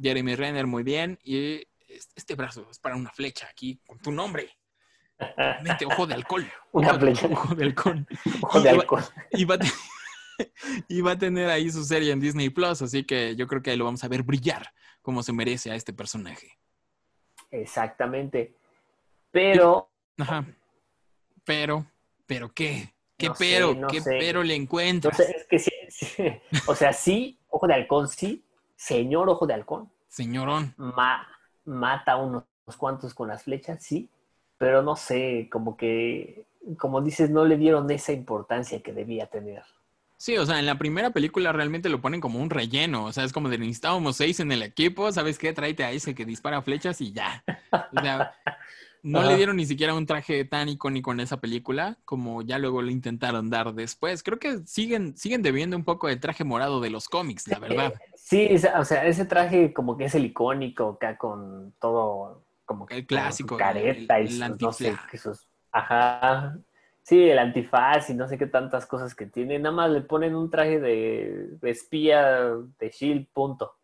[0.00, 1.62] Jeremy Renner muy bien y
[1.96, 4.50] este este brazo es para una flecha aquí con tu nombre.
[5.62, 6.50] Mente, ojo de alcohol.
[6.72, 7.26] Una ojo, flecha.
[7.30, 8.06] ojo de halcón.
[8.42, 9.04] Ojo de Y- Halcón.
[9.32, 9.58] y va, a
[10.88, 13.70] y va a tener ahí su serie en Disney Plus, así que yo creo que
[13.70, 16.58] ahí lo vamos a ver brillar como se merece a este personaje.
[17.50, 18.56] Exactamente.
[19.30, 20.44] Pero Ajá.
[21.44, 21.86] Pero,
[22.26, 22.92] ¿pero qué?
[23.16, 23.74] ¿Qué No sé, pero?
[23.74, 24.16] no ¿Qué sé.
[24.18, 25.18] pero le encuentras?
[25.20, 26.14] Es que sí, sí.
[26.66, 28.44] O sea, sí, Ojo de Halcón, sí.
[28.76, 29.92] Señor Ojo de Halcón.
[30.08, 30.74] Señorón.
[30.76, 31.26] ma-
[31.64, 32.44] mata a unos
[32.76, 34.08] cuantos con las flechas, sí.
[34.58, 36.44] Pero no sé, como que,
[36.78, 39.62] como dices, no le dieron esa importancia que debía tener.
[40.22, 43.06] Sí, o sea, en la primera película realmente lo ponen como un relleno.
[43.06, 45.10] O sea, es como de necesitábamos seis en el equipo.
[45.10, 45.52] ¿Sabes qué?
[45.52, 47.42] Tráete a ese que dispara flechas y ya.
[47.72, 48.32] O sea,
[49.02, 52.82] no le dieron ni siquiera un traje tan icónico en esa película como ya luego
[52.82, 54.22] lo intentaron dar después.
[54.22, 57.94] Creo que siguen, siguen debiendo un poco el traje morado de los cómics, la verdad.
[58.32, 58.48] Sí,
[58.78, 63.06] o sea, ese traje como que es el icónico acá con todo, como que El
[63.06, 65.10] clásico, careta el- y el sus, no sé, antifaz.
[65.10, 66.58] que sus, ajá,
[67.02, 69.58] sí, el antifaz y no sé qué tantas cosas que tiene.
[69.58, 73.74] Nada más le ponen un traje de, de espía de Shield, punto.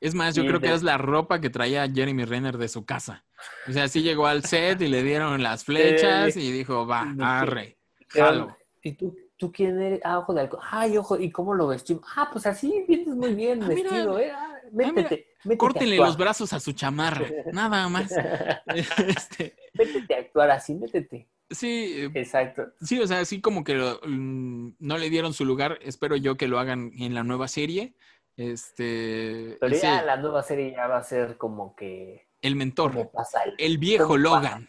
[0.00, 2.84] Es más, yo Y creo que es la ropa que traía Jeremy Renner de su
[2.84, 3.24] casa.
[3.66, 7.78] O sea, sí llegó al set y le dieron las flechas y dijo, va, arre,
[8.08, 8.54] jalo.
[8.82, 10.00] ¿Y tú, tú quién eres?
[10.04, 10.60] Ah, ojo de halcón.
[10.70, 12.04] Ay, ojo, ¿y cómo lo vestimos?
[12.16, 13.90] Ah, pues así vienes muy bien Ah, mira.
[13.90, 14.30] vestido, ¿eh?
[14.32, 18.12] Ah, mira, métete, métete a Córtenle los brazos a su chamarra, nada más.
[18.66, 21.28] Este, métete a actuar así, métete.
[21.50, 22.72] sí, eh, Exacto.
[22.80, 25.78] sí, o sea, así como que lo- mm, no le dieron su lugar.
[25.82, 27.94] Espero yo que lo hagan en la nueva serie.
[28.36, 32.26] Este, Pero ese- la nueva serie ya va a ser como que...
[32.42, 33.54] el mentor, ¿Cómo pasa el...
[33.58, 34.18] el viejo pasa?
[34.18, 34.68] Logan.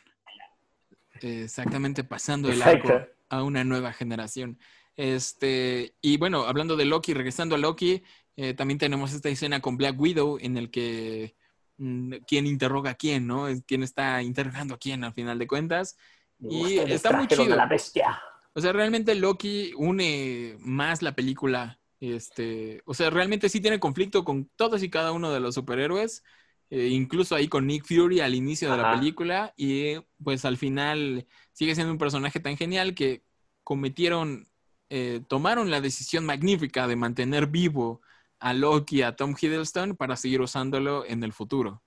[1.22, 2.94] Exactamente, pasando el Exacto.
[2.94, 3.08] arco
[3.40, 4.60] a una nueva generación.
[4.95, 8.03] Este, y bueno, hablando de Loki, regresando a Loki,
[8.38, 11.36] eh, también tenemos esta escena con Black Widow en el que
[11.78, 13.48] mm, quién interroga a quién, ¿no?
[13.48, 15.98] Es quién está interrogando a quién al final de cuentas.
[16.40, 17.56] Y está muy chido.
[17.56, 18.22] la bestia.
[18.53, 21.80] O sea, realmente Loki une más la película.
[21.99, 26.24] Este, o sea, realmente sí tiene conflicto con todos y cada uno de los superhéroes.
[26.70, 29.54] Eh, incluso ahí con Nick Fury al inicio de la película.
[29.56, 33.24] Y pues al final sigue siendo un personaje tan genial que
[33.64, 34.48] cometieron,
[34.90, 38.02] eh, tomaron la decisión magnífica de mantener vivo
[38.40, 41.82] a Loki, a Tom Hiddleston, para seguir usándolo en el futuro.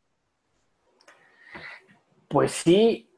[2.28, 3.10] Pues sí,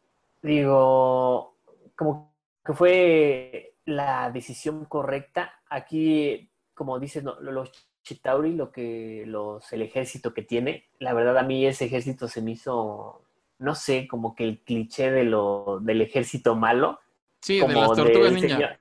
[0.43, 1.57] digo,
[1.97, 2.35] como
[2.65, 5.53] que fue la decisión correcta.
[5.69, 7.70] Aquí, como dicen no, los
[8.15, 12.43] Chitauri, lo que los, el ejército que tiene, la verdad a mí ese ejército se
[12.43, 13.23] me hizo,
[13.59, 16.99] no sé, como que el cliché de lo, del ejército malo.
[17.41, 18.49] Sí, de las tortugas del ninja.
[18.57, 18.78] señor-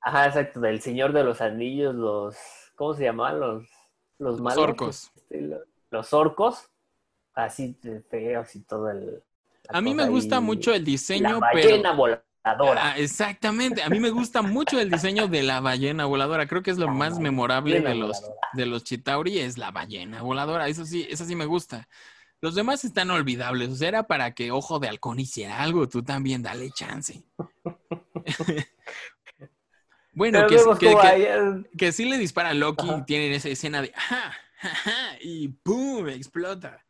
[0.00, 2.36] Ajá, exacto, del Señor de los Anillos, los,
[2.76, 3.40] ¿cómo se llamaban?
[3.40, 3.68] Los,
[4.18, 4.58] los malos.
[4.64, 5.10] orcos.
[5.16, 6.70] este, lo- los orcos,
[7.34, 7.76] así
[8.08, 9.22] feos y todo el...
[9.68, 10.42] A mí me gusta ahí.
[10.42, 11.68] mucho el diseño, La pero...
[11.68, 12.24] ballena voladora.
[12.44, 13.82] Ah, exactamente.
[13.82, 16.46] A mí me gusta mucho el diseño de la ballena voladora.
[16.48, 18.48] Creo que es lo La más memorable de los, voladora.
[18.54, 20.66] de los Chitauri, es la ballena voladora.
[20.68, 21.88] Eso sí, eso sí me gusta.
[22.40, 23.70] Los demás están olvidables.
[23.70, 25.88] O sea, era para que Ojo de Halcón hiciera algo.
[25.88, 27.24] Tú también dale chance.
[30.12, 32.98] bueno, que, que, que sí le dispara a Loki Ajá.
[32.98, 36.08] y tienen esa escena de ajá, ajá, y ¡pum!
[36.08, 36.84] explota.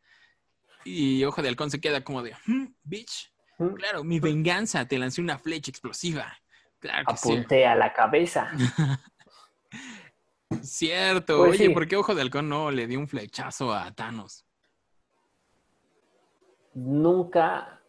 [0.83, 3.31] Y Ojo de Halcón se queda como de, "Hmm, bitch.
[3.71, 6.37] Claro, mi venganza, te lancé una flecha explosiva.
[6.79, 7.31] Claro que sí.
[7.31, 8.51] apunté a la cabeza.
[10.61, 11.37] Cierto.
[11.37, 11.73] Pues Oye, sí.
[11.73, 14.45] ¿por qué Ojo de Halcón no le dio un flechazo a Thanos?
[16.73, 17.82] Nunca.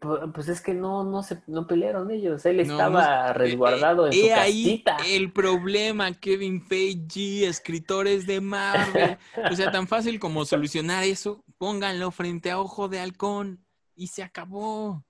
[0.00, 2.44] Pu- Pues es que no, no se no pelearon ellos.
[2.46, 4.96] Él estaba no- resguardado en Eh, su eh, ahí casita.
[5.06, 9.18] el problema, Kevin Feige, escritores de Marvel.
[9.50, 13.64] O sea, tan fácil como solucionar eso, pónganlo frente a Ojo de Halcón
[13.94, 15.04] y se acabó.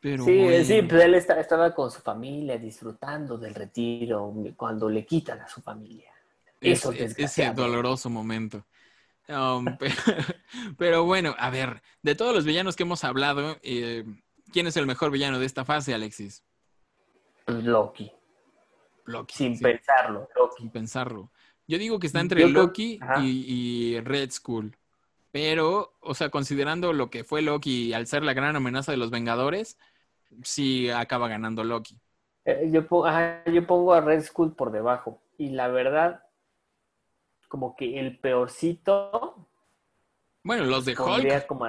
[0.00, 4.88] Pero Sí, bueno, sí, pues él esta- estaba con su familia disfrutando del retiro cuando
[4.88, 6.10] le quitan a su familia.
[6.60, 8.64] es- Eso, ese doloroso momento.
[9.28, 9.94] Um, pero,
[10.78, 14.04] pero bueno, a ver, de todos los villanos que hemos hablado, eh,
[14.52, 16.44] ¿quién es el mejor villano de esta fase, Alexis?
[17.44, 18.10] Pues Loki,
[19.06, 19.34] Loki.
[19.34, 19.62] sin sí.
[19.62, 20.56] pensarlo, Loki.
[20.58, 21.30] sin pensarlo.
[21.66, 24.76] Yo digo que está entre Yo Loki y, y Red Skull.
[25.30, 29.10] Pero, o sea, considerando lo que fue Loki al ser la gran amenaza de los
[29.10, 29.78] Vengadores,
[30.42, 31.98] sí acaba ganando Loki.
[32.44, 35.22] Eh, yo, po- ajá, yo pongo a Red Skull por debajo.
[35.38, 36.22] Y la verdad,
[37.52, 39.46] como que el peorcito
[40.42, 41.66] Bueno, los de Hulk, como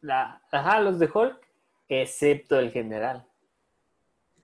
[0.00, 1.38] la, ajá, los de Hulk,
[1.86, 3.26] excepto el general.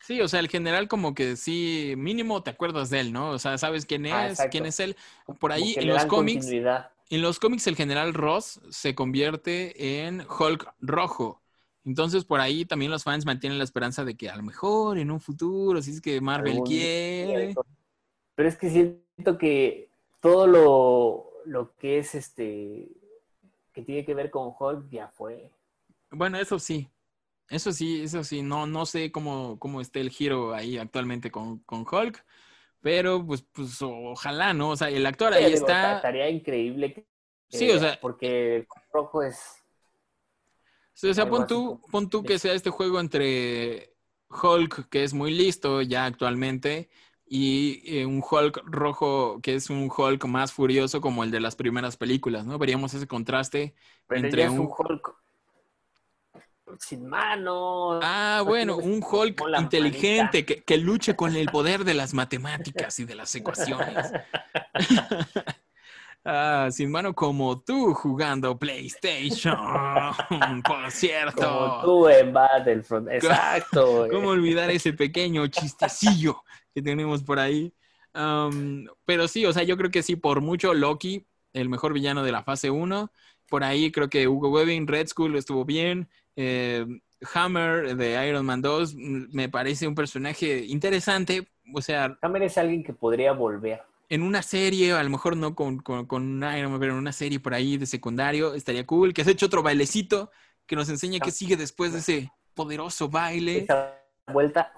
[0.01, 3.31] sí, o sea, el general como que sí, mínimo te acuerdas de él, ¿no?
[3.31, 4.51] O sea, sabes quién es, Ah, exacto.
[4.51, 4.95] quién es él.
[5.41, 10.75] Por ahí en los cómics, en los cómics el general Ross se convierte en Hulk
[10.83, 11.41] rojo.
[11.87, 15.11] Entonces, por ahí también los fans mantienen la esperanza de que a lo mejor en
[15.11, 17.55] un futuro, si es que Marvel Algún día, quiere.
[18.35, 19.88] Pero es que siento que
[20.21, 22.89] todo lo, lo que es este
[23.73, 25.51] que tiene que ver con Hulk ya fue.
[26.11, 26.89] Bueno, eso sí.
[27.49, 28.43] Eso sí, eso sí.
[28.43, 32.25] No, no sé cómo, cómo esté el giro ahí actualmente con, con Hulk.
[32.81, 34.71] Pero pues, pues ojalá, ¿no?
[34.71, 35.97] O sea, el actor ahí Digo, está.
[35.97, 36.95] Estaría increíble.
[36.95, 37.07] que-
[37.49, 39.39] Sí, o sea- Porque el rojo es.
[40.93, 43.95] Sí, O sea, pon tú, pon tú que sea este juego entre
[44.29, 46.91] Hulk que es muy listo ya actualmente
[47.29, 51.57] y eh, un Hulk rojo que es un Hulk más furioso como el de las
[51.57, 52.59] primeras películas, ¿no?
[52.59, 53.75] Veríamos ese contraste
[54.07, 54.61] Pero entre es un...
[54.61, 55.15] un Hulk
[56.81, 58.01] sin manos.
[58.03, 62.99] Ah, no bueno, un Hulk inteligente que, que luche con el poder de las matemáticas
[62.99, 64.13] y de las ecuaciones.
[66.25, 69.57] Ah, sin mano como tú jugando PlayStation,
[70.65, 71.43] por cierto.
[71.43, 73.09] Como tú en Battlefront.
[73.13, 73.99] Exacto.
[73.99, 74.11] güey.
[74.11, 76.43] ¿Cómo olvidar ese pequeño chistecillo
[76.75, 77.73] que tenemos por ahí?
[79.05, 82.33] Pero sí, o sea, yo creo que sí, por mucho Loki, el mejor villano de
[82.33, 83.11] la fase 1.
[83.49, 86.09] Por ahí creo que Hugo Webbing, Red Skull estuvo bien.
[86.37, 86.85] Eh,
[87.35, 91.49] Hammer de Iron Man 2 mm, me parece un personaje interesante.
[91.75, 93.83] O sea, Hammer es alguien que podría volver.
[94.09, 97.55] En una serie, a lo mejor no con, con, Man, pero en una serie por
[97.55, 99.13] ahí de secundario, estaría cool.
[99.13, 100.31] Que has hecho otro bailecito
[100.67, 103.59] que nos enseña qué sigue después de ese poderoso baile.
[103.59, 103.95] Esa
[104.33, 104.73] vuelta.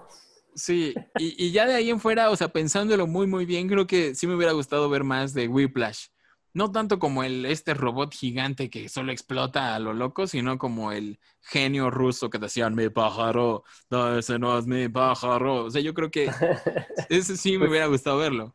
[0.53, 3.87] Sí, y, y ya de ahí en fuera, o sea, pensándolo muy, muy bien, creo
[3.87, 6.07] que sí me hubiera gustado ver más de Whiplash.
[6.53, 10.91] No tanto como el, este robot gigante que solo explota a lo loco, sino como
[10.91, 15.63] el genio ruso que decían, mi pájaro, no, ese no es mi pájaro.
[15.65, 16.29] O sea, yo creo que
[17.09, 18.53] ese sí me Pues- hubiera gustado verlo.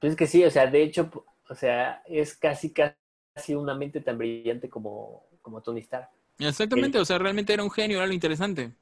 [0.00, 1.10] Pues es que sí, o sea, de hecho,
[1.48, 6.08] o sea, es casi, casi una mente tan brillante como, como Tony Stark.
[6.40, 8.74] Exactamente, o sea, realmente era un genio, era lo interesante.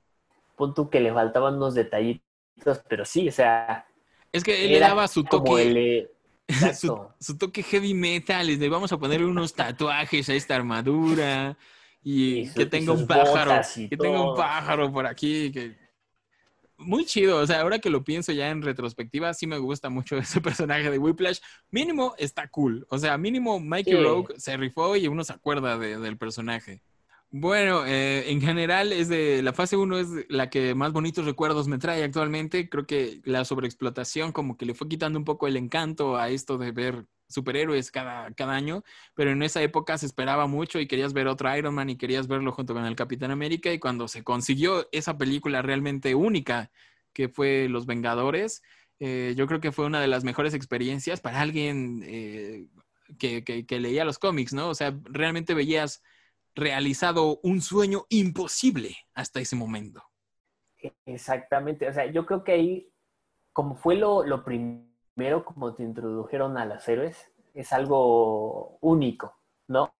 [0.56, 3.86] Pon tú que le faltaban unos detallitos, pero sí, o sea,
[4.32, 5.76] Es que él le daba su toque, el...
[5.76, 6.10] eh,
[6.72, 11.58] su, su toque heavy metal, de, vamos a ponerle unos tatuajes a esta armadura
[12.02, 14.34] y, Y su- que tenga un pájaro, que tenga un todo.
[14.34, 15.76] pájaro por aquí, que
[16.78, 20.16] muy chido, o sea, ahora que lo pienso ya en retrospectiva, sí me gusta mucho
[20.18, 21.38] ese personaje de Whiplash,
[21.70, 24.02] mínimo está cool, o sea, mínimo Mikey Sí.
[24.02, 26.82] Rogue se rifó y uno se acuerda de- del personaje.
[27.30, 31.66] Bueno, eh, en general es de la fase 1 es la que más bonitos recuerdos
[31.66, 32.68] me trae actualmente.
[32.68, 36.56] Creo que la sobreexplotación como que le fue quitando un poco el encanto a esto
[36.56, 38.84] de ver superhéroes cada, cada año,
[39.14, 42.28] pero en esa época se esperaba mucho y querías ver otro Iron Man y querías
[42.28, 46.70] verlo junto con el Capitán América y cuando se consiguió esa película realmente única
[47.12, 48.62] que fue Los Vengadores,
[49.00, 52.66] eh, yo creo que fue una de las mejores experiencias para alguien eh,
[53.18, 54.68] que, que- leía los cómics, ¿no?
[54.68, 56.02] O sea, realmente veías
[56.54, 60.02] realizado un sueño imposible hasta ese momento.
[61.06, 62.92] Exactamente, o sea, yo creo que ahí,
[63.52, 64.86] como fue lo, lo primero,
[65.44, 69.34] como te introdujeron a los héroes, es algo único,
[69.66, 69.92] ¿no?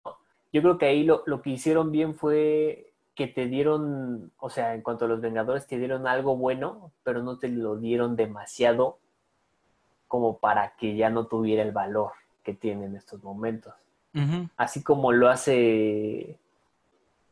[0.53, 4.75] Yo creo que ahí lo, lo que hicieron bien fue que te dieron, o sea,
[4.75, 8.99] en cuanto a los Vengadores, te dieron algo bueno, pero no te lo dieron demasiado
[10.07, 12.13] como para que ya no tuviera el valor
[12.45, 13.75] que tiene en estos momentos.
[14.57, 16.39] Así como lo hace,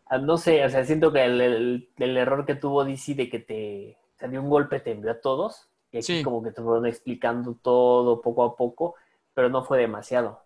[0.06, 3.28] ah, no sé, o sea, siento que el, el- el error que tuvo DC de
[3.28, 6.22] que te salió un golpe, te envió a todos, y aquí Sí.
[6.22, 8.96] como que te fueron explicando todo poco a poco,
[9.34, 10.40] pero no fue demasiado.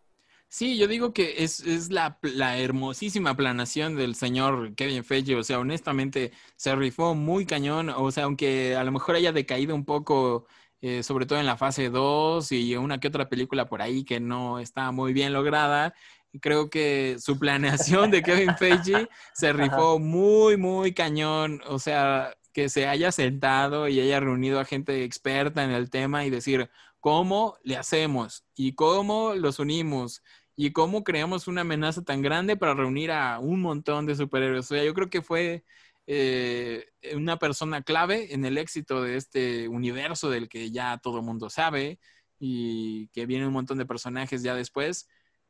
[0.51, 5.37] Sí, yo digo que es, es la, la hermosísima planación del señor Kevin Feige.
[5.37, 7.91] O sea, honestamente se rifó muy cañón.
[7.91, 10.47] O sea, aunque a lo mejor haya decaído un poco,
[10.81, 14.21] eh, sobre todo en la fase 2 y una que otra película por ahí que
[14.21, 15.95] no está muy bien lograda,
[16.41, 21.61] creo que su planeación de Kevin Feige se rifó muy, muy cañón.
[21.69, 26.25] O sea, que se haya sentado y haya reunido a gente experta en el tema
[26.27, 26.69] y decir,
[26.99, 28.45] ¿cómo le hacemos?
[28.57, 30.25] ¿Y cómo los unimos?
[30.57, 34.65] ¿Y cómo creamos una amenaza tan grande para reunir a un montón de superhéroes?
[34.73, 35.63] O sea, yo creo que fue
[36.09, 41.25] eh, una persona clave en el éxito de este universo del que ya todo el
[41.25, 42.01] mundo sabe
[42.41, 45.09] y que viene un montón de personajes ya después.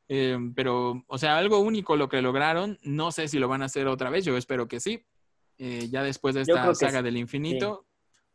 [0.09, 2.77] Eh, pero, o sea, algo único lo que lograron.
[2.83, 4.25] No sé si lo van a hacer otra vez.
[4.25, 5.07] Yo espero que sí.
[5.59, 7.03] Eh, ya después de esta saga sí.
[7.03, 7.85] del infinito.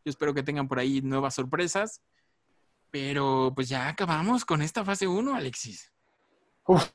[0.04, 2.00] Yo espero que tengan por ahí nuevas sorpresas.
[2.90, 5.90] Pero pues ya acabamos con esta fase 1, Alexis.
[6.66, 6.90] Uf,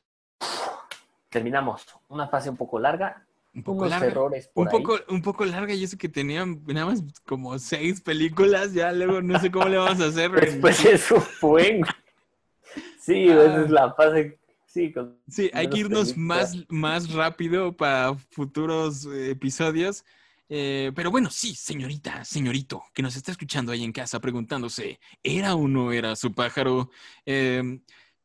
[1.28, 1.86] terminamos.
[2.08, 4.06] Una fase un poco larga, Un poco unos larga.
[4.06, 4.82] errores por Un ahí.
[4.82, 9.20] poco, un poco larga y eso que tenían nada más como seis películas, ya luego
[9.20, 10.30] no sé cómo le vamos a hacer.
[10.32, 11.80] Después eso fue.
[13.00, 13.44] Sí, Ah.
[13.44, 14.38] esa es la fase.
[14.66, 14.94] Sí,
[15.28, 16.16] Sí, hay que irnos películas.
[16.16, 20.04] más, más rápido para futuros eh, episodios.
[20.52, 25.54] Eh, pero bueno, sí, señorita, señorito, que nos está escuchando ahí en casa preguntándose, ¿era
[25.54, 26.90] o no era su pájaro?
[27.26, 27.80] Eh,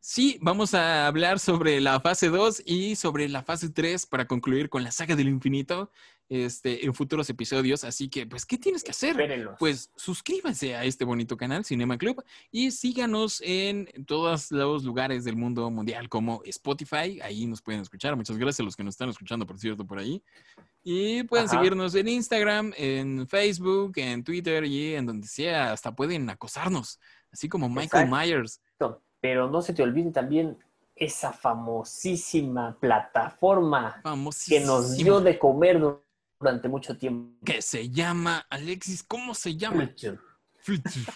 [0.08, 4.70] Sí, vamos a hablar sobre la fase 2 y sobre la fase 3 para concluir
[4.70, 5.90] con la saga del infinito
[6.30, 7.84] este, en futuros episodios.
[7.84, 9.12] Así que, pues, ¿qué tienes que hacer?
[9.12, 9.56] Espérenlos.
[9.60, 15.36] Pues suscríbanse a este bonito canal, Cinema Club, y síganos en todos los lugares del
[15.36, 17.20] mundo mundial como Spotify.
[17.22, 18.16] Ahí nos pueden escuchar.
[18.16, 20.22] Muchas gracias a los que nos están escuchando, por cierto, por ahí.
[20.84, 21.58] Y pueden Ajá.
[21.58, 25.72] seguirnos en Instagram, en Facebook, en Twitter y en donde sea.
[25.72, 27.00] Hasta pueden acosarnos,
[27.32, 28.16] así como Michael Exacto.
[28.16, 28.62] Myers.
[29.20, 30.58] Pero no se te olviden también
[30.96, 34.02] esa famosísima plataforma
[34.48, 35.82] que nos dio de comer
[36.40, 37.38] durante mucho tiempo.
[37.46, 39.86] que se llama Alexis, ¿cómo se llama?
[39.88, 40.20] Fluture.
[40.60, 41.14] Flutsur.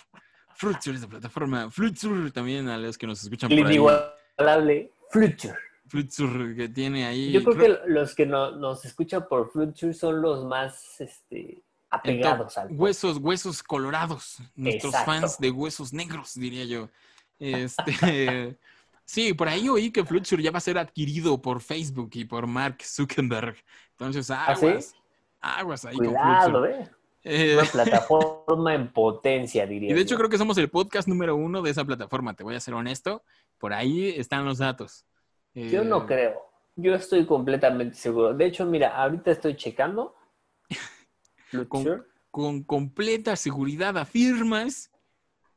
[0.55, 1.71] Flutsur es la plataforma.
[1.71, 4.89] Flutsur también a los que nos escuchan por ahí.
[5.11, 5.55] Fluture.
[5.87, 7.31] Flutsur que tiene ahí.
[7.31, 12.57] Yo creo que los que no- nos escuchan por Fluture son los más este, apegados
[12.57, 14.37] al Huesos, huesos colorados.
[14.55, 15.11] Nuestros Exacto.
[15.11, 16.89] fans de huesos negros, diría yo.
[17.39, 18.57] Este.
[19.09, 22.45] Sí, por ahí oí que Flutsur ya va a ser adquirido por Facebook y por
[22.45, 23.55] Mark Zuckerberg.
[23.97, 24.67] Entonces, ¿Ah, sí?
[25.41, 25.85] Aguas.
[25.85, 26.65] Ahí con Cuidado.
[26.65, 26.89] ¿eh?
[27.23, 30.17] Eh, Una plataforma en potencia, diría Y de hecho yo.
[30.17, 33.23] creo que somos el podcast número uno de esa plataforma, te voy a ser honesto.
[33.57, 35.05] Por ahí están los datos.
[35.53, 36.39] Yo Eh, no creo.
[36.75, 38.33] Yo estoy completamente seguro.
[38.33, 40.15] De hecho, mira, ahorita estoy checando.
[41.49, 44.91] Fluture, Con completa seguridad afirmas.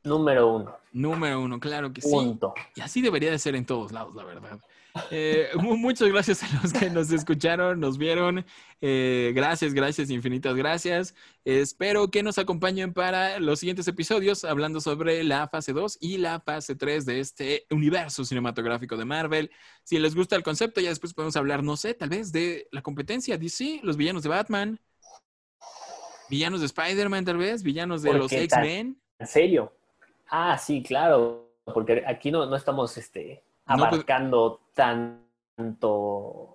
[0.03, 0.75] número uno.
[0.91, 2.09] Número uno, claro que sí.
[2.11, 2.53] Punto.
[2.75, 4.59] Y así debería de ser en todos lados, la verdad.
[5.09, 8.45] Eh, mu- muchas gracias a los que nos escucharon, nos vieron.
[8.79, 11.15] Eh, gracias, gracias, infinitas gracias.
[11.45, 16.41] espero que nos acompañen para los siguientes episodios hablando sobre la fase 2 y la
[16.41, 19.51] fase 3 de este universo cinematográfico de Marvel.
[19.83, 22.81] Si les gusta el concepto, ya después podemos hablar, no sé, tal vez de la
[22.83, 24.79] competencia DC, los villanos de Batman,
[26.29, 28.31] villanos de Spider-Man, tal vez, villanos de ¿Por los?
[28.31, 29.01] X-Men.
[29.19, 29.73] ¿En serio?
[30.29, 31.49] Ah, sí, claro.
[31.65, 35.89] Porque aquí no, no estamos este, No, pues- abarcando tanto,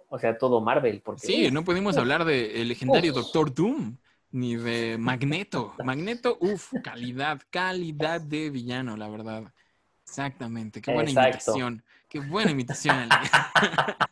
[0.09, 1.01] o sea, todo Marvel.
[1.03, 3.19] Porque, Sí, no pudimos hablar del legendario Uf.
[3.19, 3.97] Doctor Doom,
[4.33, 5.75] ni de Magneto.
[5.85, 9.53] Magneto, uff, calidad, calidad de villano, la verdad.
[10.05, 11.29] Exactamente, qué buena Exacto.
[11.53, 13.09] imitación, qué buena imitación.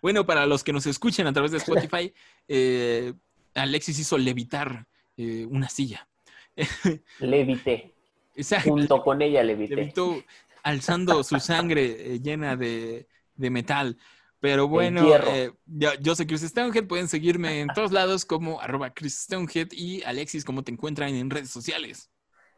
[0.00, 2.12] Bueno, para los que nos escuchen a través de Spotify,
[2.48, 3.12] eh,
[3.54, 6.08] Alexis hizo levitar eh, una silla.
[7.20, 7.94] Levité.
[8.34, 9.74] Exacto, Junto con ella levité.
[9.76, 10.22] levitó
[10.62, 13.98] alzando su sangre eh, llena de, de metal.
[14.40, 16.86] Pero bueno, eh, yo, yo soy Chris Stonehead.
[16.86, 19.68] Pueden seguirme en todos lados como arroba Chris Stonehead.
[19.72, 22.10] Y Alexis, ¿cómo te encuentran en redes sociales?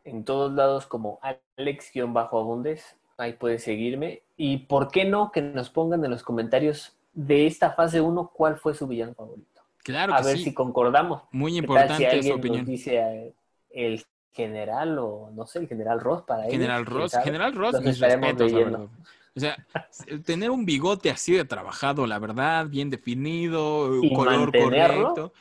[0.04, 1.18] En todos lados como
[1.56, 2.96] Alex-Abundes.
[3.16, 4.22] Ahí puedes seguirme.
[4.36, 8.56] Y por qué no que nos pongan en los comentarios de esta fase 1 cuál
[8.56, 9.62] fue su villano favorito.
[9.82, 10.44] Claro A que ver sí.
[10.44, 11.22] si concordamos.
[11.30, 12.60] Muy ¿Qué tal importante si su alguien opinión.
[12.60, 13.34] nos dice eh,
[13.70, 16.52] el general o no sé, el general Ross para ellos?
[16.52, 17.12] General Ross?
[17.22, 18.88] General Ross, Los mis respetos, la verdad.
[19.36, 19.56] O sea,
[20.24, 25.14] tener un bigote así de trabajado, la verdad, bien definido, Y color mantenerlo.
[25.14, 25.32] correcto.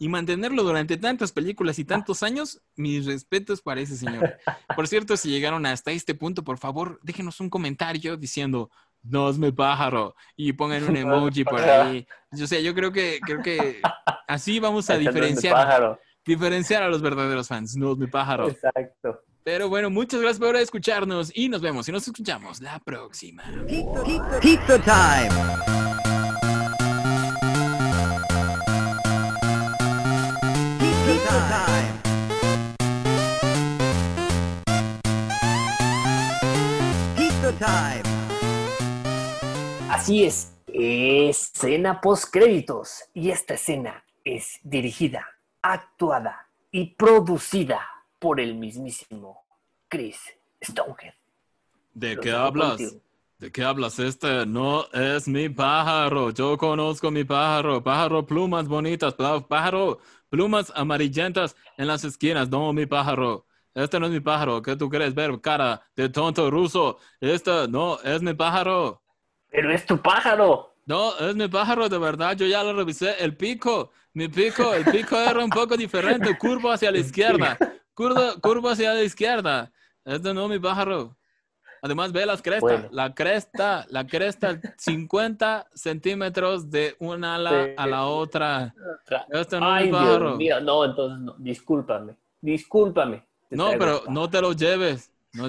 [0.00, 4.38] Y mantenerlo durante tantas películas y tantos años, mis respetos para ese señor.
[4.76, 8.70] Por cierto, si llegaron hasta este punto, por favor, déjenos un comentario diciendo,
[9.02, 12.06] no es mi pájaro, y pongan un emoji por ahí.
[12.30, 13.80] Yo sé, yo creo que, creo que
[14.28, 15.98] así vamos a diferenciar, pájaro.
[16.28, 17.74] Diferenciar a los verdaderos fans.
[17.76, 18.48] No es mi pájaro.
[18.50, 19.22] Exacto.
[19.42, 23.44] Pero bueno, muchas gracias por escucharnos y nos vemos y nos escuchamos la próxima.
[23.66, 25.30] Pizza, pizza, pizza time!
[30.78, 31.96] Pizza time!
[37.16, 38.02] Pizza time!
[39.90, 43.04] Así es, escena post créditos.
[43.14, 45.26] Y esta escena es dirigida,
[45.62, 47.80] actuada y producida
[48.18, 49.44] por el mismísimo
[49.88, 50.20] Chris
[50.62, 51.14] Stonehead.
[51.94, 52.68] ¿De Los qué hablas?
[52.70, 53.00] contigo.
[53.38, 53.98] ¿De qué hablas?
[54.00, 56.30] Este no es mi pájaro.
[56.30, 57.82] Yo conozco mi pájaro.
[57.82, 59.14] Pájaro, plumas bonitas.
[59.14, 62.48] Pájaro, plumas amarillentas en las esquinas.
[62.48, 63.46] No, mi pájaro.
[63.74, 64.60] Este no es mi pájaro.
[64.60, 65.40] ¿Qué tú quieres ver?
[65.40, 66.98] Cara de tonto ruso.
[67.20, 69.02] Este no es mi pájaro.
[69.50, 70.67] Pero es tu pájaro.
[70.88, 72.34] No, es mi pájaro de verdad.
[72.34, 73.22] Yo ya lo revisé.
[73.22, 76.36] El pico, mi pico, el pico era un poco diferente.
[76.38, 77.58] Curvo hacia la izquierda.
[77.92, 79.70] Curvo, curvo hacia la izquierda.
[80.04, 81.14] Este no mi pájaro.
[81.82, 82.62] Además, ve las crestas.
[82.62, 82.88] Bueno.
[82.90, 87.70] La cresta, la cresta, 50 centímetros de una ala Sí.
[87.76, 88.74] a la otra.
[89.30, 90.26] Este no es Ay, mi pájaro.
[90.26, 90.60] Dios mío.
[90.62, 91.34] No, entonces no.
[91.38, 92.16] Discúlpame.
[92.40, 93.26] Discúlpame.
[93.50, 95.12] No, pero no te lo lleves.
[95.34, 95.48] No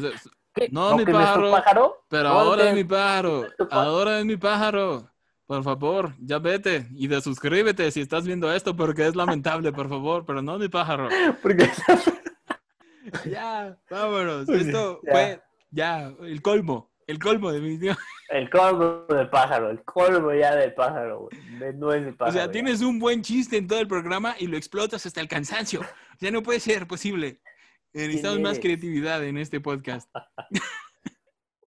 [0.72, 1.52] no, mi no tu pájaro.
[1.52, 2.06] pájaro?
[2.10, 3.45] Pero ahora es mi pájaro.
[3.72, 5.10] Ahora es mi pájaro.
[5.50, 9.90] Por favor, ya vete y de suscríbete si estás viendo esto porque es lamentable, por
[9.90, 11.10] favor, pero no es mi pájaro.
[11.42, 11.68] Porque
[13.26, 14.48] Ya, vámonos.
[14.48, 15.12] Esto ya.
[15.12, 16.92] fue ya el colmo.
[17.08, 18.04] El colmo, definitivamente.
[18.30, 21.58] El colmo del pájaro, el colmo ya del pájaro, güey.
[21.58, 22.30] De nuez de pájaro.
[22.30, 22.52] O sea, ya.
[22.52, 25.82] tienes un buen chiste en todo el programa y lo explotas hasta el cansancio.
[26.20, 27.42] Ya no puede ser posible.
[27.94, 30.08] Eh, Necesitamos más creatividad en este podcast.